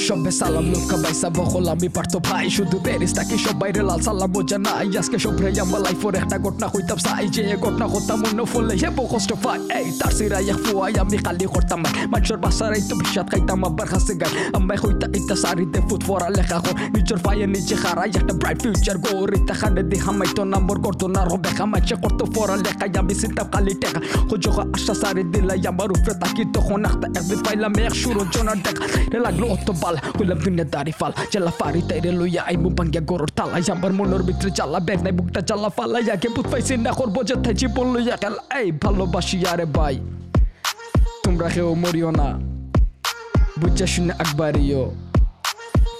সবে 0.06 0.32
সালাম 0.40 0.66
লোকা 0.74 0.98
বাইসা 1.04 1.30
বহল 1.38 1.68
আমি 1.74 1.90
পারতো 1.96 2.18
ভাই 2.28 2.46
শুধু 2.58 2.76
প্যারিস 2.86 3.12
তাকে 3.18 3.36
সবাই 3.46 3.70
রে 3.72 3.84
লাল 3.90 4.02
সালাম 4.02 4.30
বোঝা 4.36 4.58
নাই 4.66 4.88
আজকে 4.98 5.18
সবরে 5.26 5.50
আমার 5.64 5.80
লাইফের 5.86 6.16
একটা 6.22 6.38
ঘটনা 6.46 6.68
হইতাম 6.74 7.00
সাই 7.06 7.26
যে 7.36 7.42
ঘটনা 7.66 7.86
হতাম 7.94 8.18
মনে 8.24 8.44
ফলে 8.52 8.74
হে 8.82 8.90
বো 8.98 9.04
কষ্ট 9.14 9.32
পাই 9.44 9.60
এই 9.78 9.88
তার 10.00 10.12
সিরা 10.18 10.40
ইয়া 10.42 10.56
ফুয়াই 10.64 10.94
আমি 11.04 11.18
খালি 11.26 11.46
করতাম 11.54 11.80
মানুষের 12.14 12.40
বাসার 12.44 12.72
এই 12.78 12.84
তো 12.90 12.94
ভিসাত 13.00 13.28
খাইতাম 13.32 13.60
আবার 13.68 13.88
কাছে 13.94 14.14
গাই 14.22 14.32
আমি 14.56 14.76
হইতা 14.84 15.08
ইতা 15.18 15.36
সারিতে 15.44 15.80
ফুট 15.88 16.02
ফরা 16.08 16.28
লেখা 16.38 16.58
কর 16.64 16.76
নিজের 16.96 17.20
পায়ে 17.26 17.46
নিজে 17.56 17.76
খারাই 17.84 18.10
একটা 18.20 18.34
ব্রাইট 18.42 18.60
ফিউচার 18.64 18.98
গোর 19.04 19.30
ইতা 19.38 19.54
খানে 19.60 19.82
দি 19.90 19.98
হামাই 20.06 20.30
তো 20.38 20.42
নাম্বার 20.54 20.78
করতো 20.86 21.06
না 21.16 21.22
রবে 21.24 21.52
খামাই 21.58 21.82
চে 21.88 21.96
করতো 22.04 22.24
ফরা 22.34 22.56
লেখা 22.58 22.86
আমি 23.02 23.14
চিন্তা 23.22 23.44
খালি 23.54 23.74
টেকা 23.82 24.00
হুজো 24.30 24.52
আশা 24.76 24.94
সারি 25.02 25.24
দিলাই 25.34 25.60
আমার 25.72 25.90
উপরে 25.96 26.14
তাকি 26.24 26.44
তখন 26.56 26.80
একটা 26.90 27.08
একদিন 27.20 27.40
পাইলাম 27.46 27.74
এক 27.82 27.94
সুর 28.02 28.18
জনার 28.34 28.60
দেখা 28.66 28.86
রে 29.12 29.20
লাগলো 29.26 29.46
অত 29.56 29.68
বাল 29.89 29.97
হইলাম 30.19 30.39
দুনিয়া 30.45 30.67
দাঁড়ি 30.75 30.93
ফাল। 31.01 31.13
জেলা 31.33 31.53
ফারি 31.59 31.81
তাইরে 31.89 32.11
লইয়া 32.21 32.43
আই 32.49 32.57
মু 32.63 32.69
পাঙ্গিয়া 32.79 33.03
গরর 33.11 33.31
তালাই 33.39 33.63
আমার 33.75 33.93
মনের 33.99 34.23
ভিতরে 34.29 34.51
চালা 34.59 34.79
ব্যাগ 34.87 35.01
নাই, 35.05 35.13
বুকটা 35.19 35.41
চালা 35.49 35.69
ফালাই 35.77 36.03
ইয়াকে 36.07 36.29
বুত 36.35 36.47
পাইছি 36.53 36.75
না 36.87 36.93
করব 36.99 37.17
যেথায় 37.29 37.55
জীবন 37.61 37.87
লইয়া 37.95 38.17
খেল 38.23 38.37
এই 38.59 38.69
ভালোবাসি 38.83 39.37
আরে 39.53 39.67
ভাই, 39.77 39.97
তোমরা 41.25 41.49
কেউ 41.55 41.69
মরিও 41.83 42.11
না। 42.21 42.29
বুঝা 43.61 43.87
শুনে 43.93 44.13
একবারিও 44.25 44.83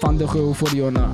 ফান্দে 0.01 0.25
কেউ 0.33 0.47
ফরিও 0.59 0.87
না। 0.97 1.05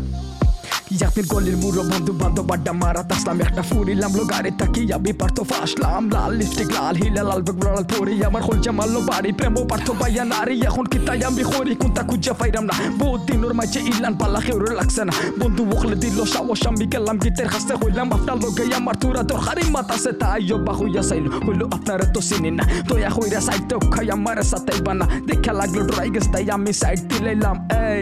ইয়াকনির 0.93 1.27
গলির 1.33 1.57
মুরো 1.61 1.81
বন্ধু 1.91 2.13
বান্ধব 2.21 2.51
আড্ডা 2.53 2.73
মারা 2.81 3.01
তাসলাম 3.09 3.37
একটা 3.45 3.61
ফুরিলাম 3.69 4.11
লো 4.17 4.23
গাড়ি 4.31 4.51
তাকি 4.59 4.81
আমি 4.97 5.11
পারতো 5.19 5.41
ফাসলাম। 5.49 6.03
লাল 6.15 6.31
লিপস্টিক 6.39 6.69
লাল 6.77 6.95
হিলা 7.01 7.23
লাল 7.29 7.41
বেগ 7.47 7.57
লাল 7.65 7.83
পরি, 7.91 8.13
আমার 8.27 8.41
খোল 8.47 8.57
জামালো 8.65 8.99
বাড়ি। 9.09 9.31
প্রেম 9.39 9.55
পার্থ 9.71 9.87
পাইয়া 9.99 10.23
নারী, 10.33 10.55
এখন 10.69 10.85
কি 10.91 10.99
তাই 11.07 11.19
আমি 11.29 11.43
খরি 11.49 11.73
কোনটা 11.81 12.01
খুঁজে 12.09 12.33
পাইরাম 12.39 12.63
না। 12.69 12.75
বহুত 13.01 13.21
দিনের 13.27 13.53
মাঝে 13.59 13.79
ইলান, 13.89 14.13
পাল্লা 14.19 14.39
কেউরে 14.45 14.71
লাগছে 14.79 15.01
না। 15.07 15.13
বন্ধু 15.41 15.61
বকলে 15.71 15.95
দিল 16.03 16.17
সাহস, 16.33 16.61
আমি 16.69 16.85
গেলাম 16.93 17.17
গীতের 17.23 17.49
কাছে, 17.53 17.73
হইলাম 17.81 18.07
আপনার 18.17 18.37
লোকে, 18.43 18.63
আমার 18.79 18.95
তুরা 19.01 19.21
দরকারি 19.31 19.63
মাতাছে 19.75 20.11
তাই 20.21 20.51
বা 20.65 20.73
হইয়া 20.79 21.01
চাইল, 21.09 21.25
হইল 21.45 21.61
আপনারা 21.75 22.05
তো 22.13 22.19
চিনি 22.27 22.51
না। 22.57 22.63
দয়া 22.89 23.09
হইরা 23.15 23.39
সাইড 23.47 23.71
খাই 23.93 24.07
আমার 24.15 24.37
সাথে 24.51 24.73
বানা। 24.85 25.05
দেখা 25.27 25.51
লাগল 25.59 25.79
ড্রাই 25.89 26.09
গেছ 26.15 26.25
তাই 26.33 26.45
আমি 26.55 26.71
সাইড 26.81 26.99
দিলাইলাম, 27.09 27.55
এই 27.85 28.01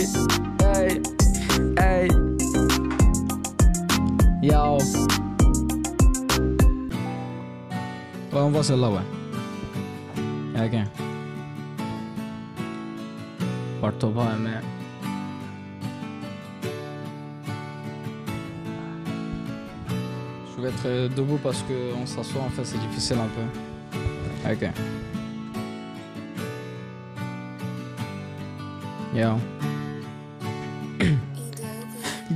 এই। 0.76 1.23
Yo. 4.44 4.78
Ouais, 8.34 8.42
on 8.42 8.62
celle-là, 8.62 8.90
ouais. 8.90 9.00
Ok. 10.58 10.76
Parto. 13.80 14.14
Je 20.50 20.62
vais 20.62 20.68
être 20.68 20.86
euh, 20.88 21.08
debout 21.08 21.40
parce 21.42 21.62
que 21.62 21.94
on 22.02 22.06
s'assoit, 22.06 22.42
en 22.42 22.50
fait, 22.50 22.66
c'est 22.66 22.80
difficile 22.80 23.20
un 23.20 23.30
peu. 23.30 24.52
Ok. 24.52 24.70
Yo. 29.16 29.53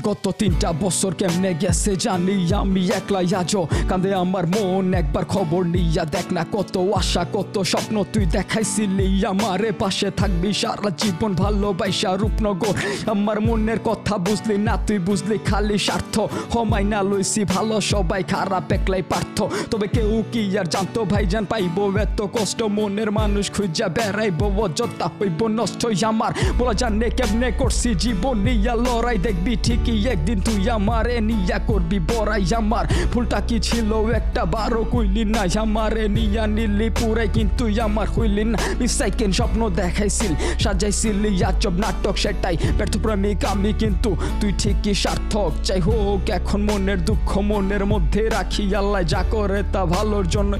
গত 0.08 0.26
তিনটা 0.40 0.70
বছর 0.84 1.12
কেমনে 1.20 1.52
গেছে 1.62 1.92
জানি 2.04 2.36
আমি 2.62 2.82
একলা 3.00 3.22
আজও 3.42 3.62
কান্দে 3.90 4.10
আমার 4.24 4.46
মন, 4.54 4.86
একবার 5.02 5.26
খবর 5.34 5.62
নিয়া 5.74 6.04
দেখ 6.14 6.28
না 6.36 6.44
কত 6.54 6.76
আশা, 7.00 7.24
কত 7.36 7.56
স্বপ্ন 7.72 7.96
তুই 8.14 8.26
দেখাইছিলি। 8.36 9.08
আমারে 9.32 9.70
পাশে 9.82 10.10
থাকবি, 10.20 10.50
সারা 10.62 10.90
জীবন 11.02 11.32
ভালোবাসা 11.44 12.12
রূপনগর। 12.22 12.74
আমার 13.14 13.38
মনের 13.48 13.80
কথা 13.88 13.97
বুঝলি 14.16 14.58
না, 14.58 14.74
তুই 14.88 15.00
বুঝলি 15.08 15.38
খালি 15.50 15.78
স্বার্থ। 15.88 16.16
হমাই 16.54 16.84
না 16.92 17.00
লইছি 17.10 17.42
ভালো, 17.54 17.76
সবাই 17.92 18.24
খারাপ, 18.34 18.72
একলাই 18.78 19.04
পার্থ। 19.12 19.38
তবে 19.72 19.88
কেউ 19.96 20.24
কি 20.32 20.42
আর 20.60 20.68
জানতো 20.74 21.00
ভাইজান 21.12 21.46
পাইবো, 21.52 21.84
এত 22.06 22.20
কষ্ট 22.36 22.60
মনের 22.78 23.10
মানুষ 23.20 23.46
খুঁজা 23.56 23.88
বেড়াইবো, 23.96 24.48
অযথা 24.64 25.08
হইব 25.18 25.40
নষ্ট 25.58 25.82
আমার। 26.12 26.32
বলা 26.58 26.74
জানে 26.82 27.08
কেমনে 27.18 27.50
করছি 27.60 27.90
জীবন 28.04 28.36
নিয়া, 28.46 28.74
লড়াই 28.86 29.18
দেখবি 29.28 29.54
ঠিকই, 29.66 29.98
একদিন 30.14 30.38
তুই 30.46 30.70
আমারে 30.78 31.16
নিয়া 31.30 31.58
করবি, 31.70 31.98
বড়াই 32.10 32.44
আমার। 32.60 32.86
ফুলটা 33.12 33.40
কি 33.48 33.58
ছিল 33.68 33.90
একটা 34.20 34.44
বারো 34.56 34.82
কইলি 34.92 35.24
না 35.34 35.44
আমারে 35.64 36.06
নিয়া 36.18 36.44
নিলি 36.56 36.88
পুরাই 37.00 37.30
কিন্তু 37.36 37.64
আমার 37.88 38.08
হইলি 38.16 38.44
না। 38.52 38.58
মিসাইকেন 38.80 39.32
স্বপ্ন 39.40 39.62
দেখাইছিল, 39.80 40.32
সাজাইছিল 40.64 41.22
ইয়াচব 41.26 41.74
নাটক 41.84 42.16
সেটাই। 42.24 42.56
ব্যর্থ 42.78 42.96
প্রেমিক 43.04 43.40
আমি 43.54 43.72
কিন্তু 43.82 43.96
তুই 44.40 44.52
ঠিকই 44.62 44.94
সার্থক। 45.04 45.52
চাই 45.68 45.80
হোক 45.80 46.22
এখন 46.30 46.62
মনের 46.70 47.00
দুঃখ 47.06 47.30
মনের 47.50 47.84
মধ্যে 47.86 48.22
রাখি, 48.30 48.64
আল্লাহ 48.82 49.02
যা 49.14 49.22
করে 49.32 49.60
তা 49.74 49.82
ভালোর 49.96 50.26
জন্য 50.28 50.54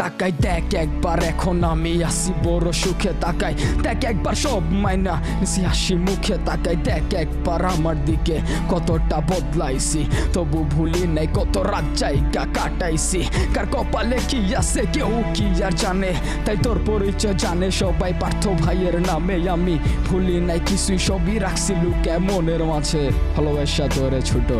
তাকাই, 0.00 0.32
দেখ 0.40 0.74
একবার 0.74 1.18
এখন 1.22 1.64
আমি 1.64 2.04
আসি, 2.04 2.32
বড় 2.44 2.72
সুখে 2.72 3.12
তাকাই। 3.20 3.54
দেখ 3.82 4.04
একবার 4.04 4.34
সব 4.34 4.62
মাইনা 4.70 5.14
নিসি 5.40 5.60
হাসি 5.62 5.94
মুখে 5.94 6.36
তাকাই। 6.46 6.76
দেখ 6.76 7.14
একবার 7.14 7.64
আমার 7.64 8.04
দিকে 8.04 8.36
কতটা 8.68 9.18
বদলাইছি। 9.20 10.04
তবু 10.32 10.58
ভুলি 10.70 11.06
নাই 11.06 11.28
কত 11.34 11.58
রাত 11.58 11.86
জায়গা 11.96 12.46
কাটাইছি। 12.54 13.20
কার 13.54 13.66
কপালে 13.66 14.18
কি 14.28 14.54
আছে, 14.54 14.82
কেউ 14.92 15.22
কি 15.34 15.64
আর 15.64 15.72
জানে। 15.72 16.12
তাই 16.44 16.56
তোর 16.62 16.78
পরিচয় 16.86 17.34
জানে, 17.34 17.70
সবাই 17.70 18.12
পার্থ 18.20 18.48
ভাইয়ের 18.48 18.96
নামে 19.00 19.50
আমি 19.50 19.78
ভুলি 20.08 20.40
নাই, 20.40 20.60
কিছুই 20.66 20.98
সবই 20.98 21.38
রাখছি 21.38 21.72
লুকে 21.74 22.18
মনের 22.18 22.64
মাঝে। 22.64 23.10
ভালোবাসা 23.36 23.88
তোরে 23.94 24.20
ছোট। 24.22 24.50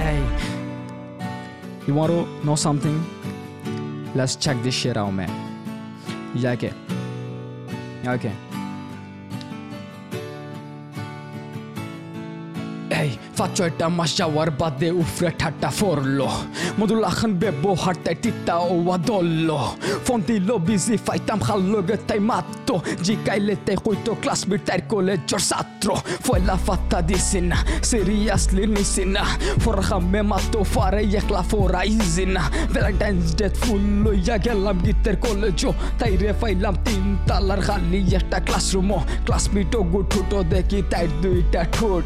এই, 0.00 0.22
You 1.88 1.94
know 1.96 2.56
something? 2.66 3.13
Let's 4.14 4.36
check 4.36 4.62
this 4.62 4.74
shit 4.74 4.96
out, 4.96 5.10
man. 5.10 5.30
Yeah, 6.34 6.52
okay. 6.52 6.72
Okay. 8.06 8.32
Ej, 12.94 13.16
faċċorta 13.34 13.88
ma 13.90 14.04
xawar 14.06 14.52
badde 14.54 14.92
u 14.94 15.02
forlo 15.74 16.28
Modu 16.78 16.98
laħan 17.00 17.32
titta 18.22 18.60
o 18.62 18.76
għadollo 18.92 19.58
Fondi 20.06 20.36
lo 20.44 20.60
fai 21.02 21.18
tam 21.26 21.42
halloga 21.48 21.96
tai 22.06 22.20
matto 22.20 22.78
Ġikaj 23.02 23.40
li 23.42 23.56
tejkujto 23.66 24.14
klas 24.22 24.44
birtajr 24.46 24.84
kolleġġor 24.90 25.42
sattro 25.42 25.96
Fuella 26.26 26.56
fatta 26.56 27.00
disina, 27.02 27.58
sirija 27.82 28.36
slir 28.38 28.70
nisina 28.70 29.24
me 30.12 30.22
matto 30.22 30.62
fare 30.64 31.02
jek 31.02 31.30
la 31.34 31.42
fora 31.42 31.82
izina 31.84 32.46
Valentine's 32.70 33.34
ġet 33.40 33.58
fullu 33.64 34.14
jagħellam 34.20 34.84
gitter 34.86 35.18
kolleġġo 35.24 35.74
Tajre 35.98 36.36
fajlam 36.38 36.78
tin 36.86 37.03
তালার 37.28 37.60
খালি 37.60 38.00
একটা 38.14 38.38
ক্লাসরুমও 38.46 39.00
ক্লাসমেটও 39.24 39.80
গুঠুটো 39.82 40.38
দেখি 40.42 40.82
তাই 40.90 41.06
দুইটা 41.22 41.62
ঠোঁট। 41.72 42.04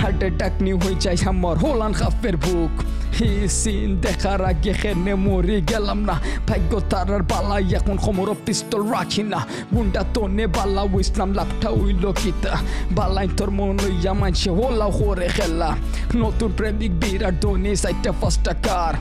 হার্ট 0.00 0.18
অ্যাটাক 0.18 0.52
নিউ 0.62 0.76
হয়ে 0.78 0.94
যায় 1.00 1.16
আমার 1.28 1.56
হোলান 1.58 1.92
খাফের 1.92 2.36
বুক। 2.36 2.74
হি 3.16 3.48
সিন 3.48 3.90
দেখার 4.00 4.44
আগে 4.44 4.72
খেনে 4.72 5.14
মরি 5.14 5.56
গেলাম 5.70 5.98
না। 6.08 6.14
ভাগ্য 6.48 6.72
তারার 6.90 7.22
বালাই, 7.22 7.64
এখন 7.74 7.96
খমর 7.96 8.28
পিস্তল 8.46 8.82
রাখি 8.90 9.22
না। 9.22 9.40
গুন্ডা 9.74 10.02
তোনে 10.14 10.46
বালা 10.46 10.82
ইসলাম 11.00 11.30
লাভটা 11.34 11.68
উইল 11.70 12.04
কিতা। 12.22 12.52
বালাই 12.96 13.28
তোর 13.36 13.50
মন 13.50 13.78
ইয়া 14.02 14.12
মানছে 14.12 14.50
হোলা 14.50 14.86
হরে 14.96 15.28
খেলা। 15.36 15.70
নতুন 16.14 16.50
প্রেমিক 16.56 16.92
বিরাট 17.00 17.34
ধনী 17.40 17.76
সাইটটা 17.76 18.10
first 18.12 18.46
car. 18.66 18.94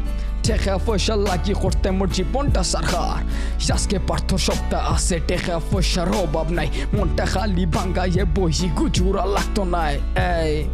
tegevösselagi 0.50 1.54
qorte 1.62 1.92
murji 1.94 2.24
bonta 2.34 2.64
sarxar 2.64 3.22
jaske 3.68 4.00
parto 4.08 4.38
shopta 4.38 4.82
ase 4.96 5.22
tegevössar 5.30 6.10
hobab 6.16 6.50
nai 6.58 6.70
monta 6.94 7.26
khali 7.30 7.66
banga 7.66 8.08
ye 8.18 8.26
bohi 8.26 8.74
gujura 8.78 9.26
lagto 9.36 9.66
nai 9.66 9.96
ey 10.16 10.68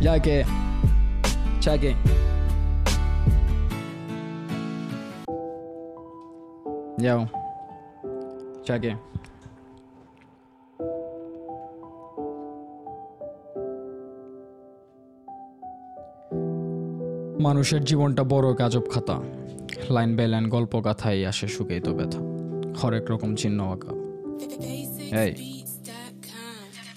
yage 0.00 0.36
chage 1.60 1.94
Yo. 7.02 7.26
Check 8.64 8.84
in. 8.84 9.11
মানুষের 17.42 17.84
জীবনটা 17.84 18.24
বড় 18.24 18.54
কাজব 18.54 18.82
খাতা। 18.90 19.20
লাইন 19.90 20.16
বাই 20.16 20.28
লাইন 20.28 20.48
গল্প 20.48 20.80
গাথাই 20.80 21.26
আসে 21.26 21.46
সুখেই 21.48 21.80
তো 21.80 21.94
ব্যথা। 21.94 22.20
হরেক 22.80 23.10
রকম 23.10 23.34
চিহ্ন 23.34 23.58
আঁকা। 23.64 23.92
এই 25.22 25.61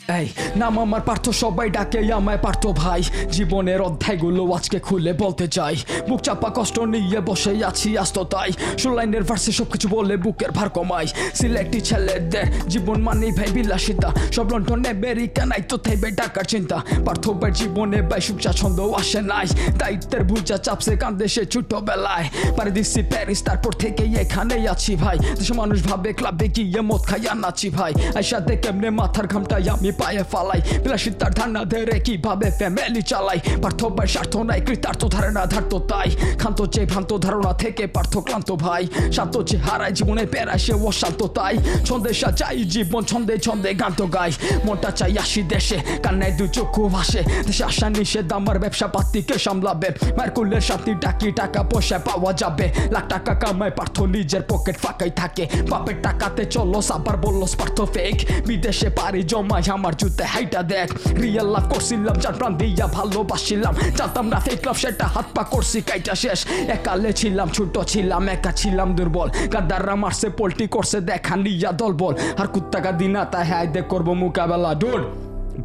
এই, 0.09 0.27
নাম 0.55 0.79
আমার 0.79 1.01
পার্থ, 1.01 1.25
সবাই 1.29 1.69
ডাকে, 1.69 1.99
আমায় 2.13 2.37
পার্থ 2.37 2.67
ভাই। 2.67 3.01
জীবনের 3.31 3.81
অধ্যায়গুলো 3.81 4.43
আজকে 4.53 4.79
খুলে 4.79 5.13
বলতে 5.13 5.47
চাই। 5.47 5.75
বুক 6.09 6.19
চাপা, 6.21 6.49
কষ্ট 6.55 6.79
নিয়ে 6.79 7.19
বসে 7.19 7.51
আছি 7.65 7.97
আস্ত 7.97 8.17
তাই 8.33 8.49
সুলাইনের 8.77 9.23
ভার্সে 9.23 9.51
সবকিছু 9.51 9.87
বলে 9.95 10.15
বুকের 10.17 10.51
ভার 10.51 10.69
কমাই। 10.69 11.07
সিলেক্টি 11.39 11.79
ছেলেদের 11.81 12.45
জীবন 12.67 12.97
মানেই 13.01 13.31
ভাই 13.31 13.49
বিলাসিতা। 13.55 14.09
সব 14.35 14.45
লন্ডন 14.51 14.81
আমেরিকা 14.93 15.43
নাই 15.45 15.61
তো 15.69 15.75
থাইবে 15.77 16.09
টাকার 16.11 16.45
চিন্তা। 16.45 16.77
পার্থ 17.05 17.23
ভাই 17.41 17.51
জীবনে 17.51 17.99
ভাই 18.09 18.21
সুখ 18.21 18.37
ছন্দ 18.59 18.79
আসে 19.01 19.21
নাই। 19.31 19.47
দায়িত্বের 19.79 20.23
বুঝা 20.29 20.57
চাপসে 20.65 20.93
কান্দে 21.01 21.27
সে 21.27 21.43
ছোটবেলায়। 21.45 22.27
পারে 22.57 22.71
দিচ্ছি 22.71 23.01
প্যারিস, 23.11 23.39
তারপর 23.47 23.73
থেকে 23.81 24.03
এখানেই 24.23 24.67
আছি 24.73 24.93
ভাই। 25.03 25.17
দেশে 25.37 25.53
মানুষ 25.61 25.79
ভাবে, 25.89 26.09
ক্লাবে 26.13 26.47
গিয়ে 26.55 26.81
মদ 26.89 27.01
খাইয়া 27.09 27.33
নাচি 27.43 27.69
ভাই। 27.77 27.93
আইসাতে 28.15 28.53
কেমনে 28.63 28.89
মাথার 28.89 29.27
ঘামটাই 29.33 29.69
আমি 29.69 29.91
পায়ে 29.99 30.23
ফালাই, 30.31 30.61
বিলাসিতার 30.83 31.33
ধারণা 31.37 31.61
ধরে 31.71 31.97
কীভাবে 32.05 32.47
ফ্যামিলি 32.57 33.01
চালাই? 33.11 33.39
পার্থ 33.63 33.81
ভাই 33.95 34.07
স্বার্থ 34.07 34.33
নাই, 34.49 34.59
কৃতার্থ 34.67 35.01
ধারণা 35.15 35.43
ধার্ত 35.53 35.73
তাই। 35.91 36.09
খান্ত 36.41 36.59
যে 36.73 36.81
ভ্রান্ত 36.91 37.11
ধারণা 37.25 37.51
থেকে 37.53 37.83
পার্থ 37.95 38.13
ক্লান্ত 38.17 38.49
ভাই। 38.63 38.83
শান্ত 39.15 39.35
যে 39.49 39.57
হারায় 39.57 39.93
জীবনে 39.97 40.25
পেরায় 40.33 40.61
সে 40.65 40.73
অশান্ত 40.89 41.21
তাই। 41.37 41.55
ছন্দে 41.87 42.11
সাজাই, 42.21 42.63
জীবন 42.73 43.01
ছন্দে 43.11 43.35
ছন্দে 43.37 43.69
গান 43.81 43.93
তো 43.97 44.05
গাই। 44.15 44.31
মনটা 44.65 44.89
চাই 44.99 45.13
আসি 45.23 45.41
দেশে, 45.43 45.77
কান্নায় 46.03 46.33
দু 46.37 46.45
চক্ষু 46.47 46.83
ভাসে। 46.95 47.21
দেশে 47.47 47.63
আসা 47.63 47.87
নিষেধ, 47.89 48.33
আমার 48.33 48.57
ব্যবসা 48.59 48.87
পাতিকে 48.87 49.35
সামলাবে। 49.45 49.89
মায়ের 50.17 50.31
কুলের 50.35 50.63
সাথে 50.69 50.91
ডাকি, 51.03 51.29
টাকা 51.31 51.61
পয়সা 51.63 51.97
পাওয়া 52.07 52.31
যাবে। 52.41 52.65
লাখ 52.93 53.05
টাকা 53.13 53.33
কামায়, 53.41 53.73
পার্থ 53.77 53.95
নিজের 54.13 54.43
পকেট 54.49 54.75
ফাঁকাই 54.83 55.11
থাকে। 55.21 55.43
বাপের 55.69 55.97
টাকাতে 56.03 56.43
চলো 56.45 56.79
সাবার 56.81 57.17
বলল 57.23 57.41
পার্থ 57.59 57.77
ফেক 57.93 58.15
বিদেশে 58.47 58.89
পারি 58.89 59.21
জমাই 59.31 59.63
আমার 59.75 59.84
জুতে 59.93 60.23
হাইটা 60.23 60.61
দেখ। 60.63 60.87
রিয়েল 61.21 61.47
লাভ 61.53 61.73
করছিলাম 61.73 62.15
যার 62.23 62.33
প্রাণ 62.33 62.57
দিয়া 62.57 62.87
ভালোবাসিলাম। 62.87 63.73
জানতাম 63.97 64.25
না 64.27 64.39
ফেক 64.39 64.61
লাভ 64.65 64.75
সেটা 64.75 65.07
হাত 65.07 65.25
পা 65.35 65.43
করছি 65.43 65.81
কাইটা 65.81 66.15
শেষ। 66.15 66.45
একালে 66.47 67.13
ছিলাম 67.13 67.47
ছোট 67.49 67.75
ছিলাম 67.91 68.29
একা 68.29 68.51
ছিলাম 68.51 68.95
দুর্বল। 68.95 69.29
গাদ্দাররা 69.53 69.95
মারছে 69.95 70.29
পোল্টি 70.29 70.67
করছে 70.67 71.01
দেখা 71.01 71.35
নিয়া 71.35 71.71
দল 71.71 71.93
বল 71.93 72.13
আর 72.37 72.47
কুত্তাকা 72.47 72.91
দিনা 72.91 73.25
তাই 73.25 73.43
হ্যাঁ 73.45 73.65
দেখ 73.65 73.85
করব 73.87 74.13
মোকাবেলা। 74.13 74.73
ডুড 74.73 75.01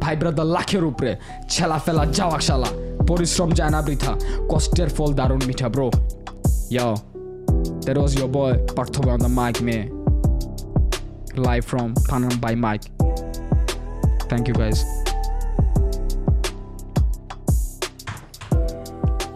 ভাই 0.01 0.15
ব্রাদার 0.15 0.45
লাখের 0.45 0.83
উপরে। 0.83 1.11
ছেলা 1.49 1.77
ফেলা 1.85 2.05
যাওয়া 2.05 2.39
শালা। 2.39 2.69
পরিশ্রম 3.07 3.49
যায় 3.51 3.69
না 3.69 3.81
বৃথা। 3.81 4.13
কষ্টের 4.49 4.89
ফল 4.89 5.13
দারুণ 5.13 5.41
মিঠা 5.45 5.69
bro 5.69 5.91
Yo, 6.71 6.95
that 7.85 7.97
was 7.97 8.15
your 8.15 8.29
boy 8.29 8.53
Parthoba 8.77 9.11
on 9.15 9.19
the 9.19 9.27
mic, 9.27 9.59
man. 9.61 9.85
Live 11.35 11.65
from 11.65 11.93
Panam 12.09 12.39
by 12.39 12.55
Mike. 12.55 13.00
Thank 14.31 14.47
you 14.47 14.53
guys. 14.53 14.85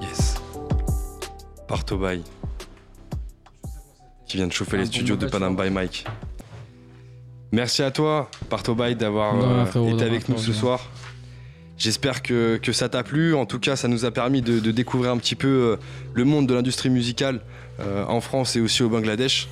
Yes. 0.02 0.36
Qui 4.26 4.38
vient 4.38 4.48
de 4.48 4.54
chauffer 4.54 4.78
les 4.78 4.86
studios 4.86 5.18
de 5.18 5.28
Panam 5.28 5.54
by 5.58 5.70
Mike. 5.70 6.06
Merci 7.52 7.84
à 7.84 7.92
toi, 7.92 8.32
Partobaï, 8.50 8.96
d'avoir 8.96 9.36
euh, 9.36 9.94
été 9.94 10.06
avec 10.06 10.30
nous 10.30 10.38
ce 10.38 10.54
soir. 10.54 10.90
J'espère 11.78 12.24
que, 12.24 12.56
que 12.56 12.72
ça 12.72 12.88
t'a 12.88 13.04
plu. 13.04 13.36
En 13.36 13.46
tout 13.46 13.60
cas, 13.60 13.76
ça 13.76 13.90
nous 13.90 14.06
a 14.06 14.12
permis 14.12 14.42
de, 14.42 14.62
de 14.62 14.72
découvrir 14.72 15.12
un 15.12 15.18
petit 15.18 15.36
peu 15.36 15.48
euh, 15.48 15.78
le 16.14 16.24
monde 16.24 16.48
de 16.48 16.54
l'industrie 16.54 16.90
musicale 16.90 17.42
euh, 17.82 18.06
en 18.06 18.22
France 18.22 18.56
et 18.56 18.62
aussi 18.62 18.82
au 18.82 18.88
Bangladesh. 18.88 19.50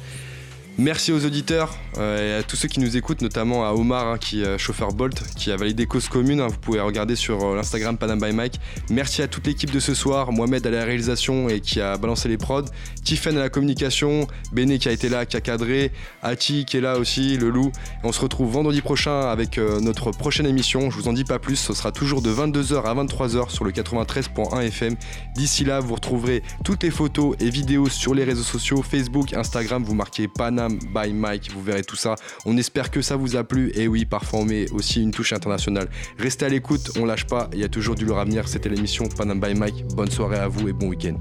Merci 0.80 1.12
aux 1.12 1.24
auditeurs 1.24 1.76
euh, 2.00 2.38
et 2.38 2.40
à 2.40 2.44
tous 2.44 2.56
ceux 2.56 2.68
qui 2.68 2.80
nous 2.80 2.98
écoutent, 2.98 3.22
notamment 3.22 3.64
à 3.64 3.74
Omar, 3.74 4.08
hein, 4.08 4.18
qui 4.18 4.42
est 4.42 4.58
chauffeur 4.58 4.92
Bolt, 4.92 5.22
qui 5.36 5.52
a 5.52 5.56
validé 5.56 5.86
cause 5.86 6.08
commune. 6.10 6.40
hein, 6.40 6.48
vous 6.48 6.58
pouvez 6.58 6.80
regarder 6.80 7.16
sur 7.16 7.44
euh, 7.44 7.56
l'Instagram 7.56 7.96
Panam 7.96 8.20
by 8.20 8.32
Mike. 8.32 8.60
Merci 8.90 9.22
à 9.22 9.28
toute 9.28 9.46
l'équipe 9.46 9.70
de 9.70 9.80
ce 9.80 9.94
soir, 9.94 10.32
Mohamed 10.32 10.66
à 10.66 10.72
la 10.72 10.84
réalisation 10.84 11.48
et 11.48 11.60
qui 11.60 11.80
a 11.80 11.96
balancé 11.98 12.28
les 12.28 12.38
prods, 12.38 12.66
Tiffen 13.04 13.38
à 13.38 13.40
la 13.40 13.50
communication, 13.50 14.26
Béné 14.52 14.80
qui 14.80 14.90
a 14.90 14.92
été 14.92 15.10
là, 15.10 15.28
qui 15.28 15.38
a 15.38 15.42
cadré, 15.42 15.92
Ati 16.24 16.66
qui 16.66 16.78
est 16.78 16.82
là 16.82 16.98
aussi, 16.98 17.38
le 17.38 17.52
loup. 17.52 17.72
Et 18.04 18.08
on 18.08 18.12
se 18.12 18.22
retrouve 18.22 18.52
vendredi 18.52 18.82
prochain 18.82 19.30
avec 19.30 19.60
euh, 19.60 19.80
notre 19.80 20.10
prochaine 20.10 20.48
émission. 20.48 20.90
Je 20.90 20.98
vous 20.98 21.08
en 21.08 21.14
dis 21.14 21.24
pas 21.24 21.38
plus, 21.38 21.58
ce 21.58 21.74
sera 21.74 21.92
toujours 21.92 22.24
de 22.24 22.34
22h 22.34 22.84
à 22.84 22.96
23h 22.96 23.52
sur 23.52 23.64
le 23.64 23.72
93.1 23.72 24.62
FM. 24.64 24.96
D'ici 25.36 25.66
là, 25.66 25.82
vous 25.82 25.94
retrouverez 25.94 26.42
toutes 26.64 26.82
les 26.82 26.92
photos 26.92 27.36
et 27.40 27.52
vidéos 27.52 27.90
sur 27.90 28.16
les 28.16 28.24
réseaux 28.24 28.42
sociaux, 28.42 28.82
Facebook, 28.82 29.34
Instagram, 29.34 29.84
vous 29.84 29.94
marquez 29.94 30.28
Panam 30.28 30.62
Panam 30.64 30.80
by 30.93 31.14
Mike. 31.14 31.51
Vous 31.53 31.61
verrez 31.61 31.84
tout 31.84 31.95
ça. 31.95 32.16
On 32.45 32.57
espère 32.57 32.91
que 32.91 33.01
ça 33.01 33.16
vous 33.16 33.36
a 33.36 33.43
plu. 33.43 33.72
Et 33.76 33.88
oui, 33.88 34.05
parfois 34.05 34.39
on 34.39 34.45
met 34.45 34.70
aussi 34.72 35.01
une 35.01 35.11
touche 35.11 35.34
internationale. 35.34 35.89
Restez 36.18 36.45
à 36.45 36.49
l'écoute, 36.49 36.91
on 36.97 37.05
lâche 37.05 37.26
pas. 37.26 37.49
Il 37.53 37.59
y 37.59 37.64
a 37.64 37.70
toujours 37.70 37.95
du 37.95 38.05
lourd 38.05 38.20
à 38.20 38.26
venir. 38.26 38.47
C'était 38.47 38.70
l'émission 38.70 39.07
Panam 39.07 39.39
by 39.39 39.53
Mike. 39.55 39.86
Bonne 39.95 40.11
soirée 40.11 40.39
à 40.39 40.47
vous 40.47 40.70
et 40.70 40.74
bon 40.74 40.88
week-end. 40.88 41.16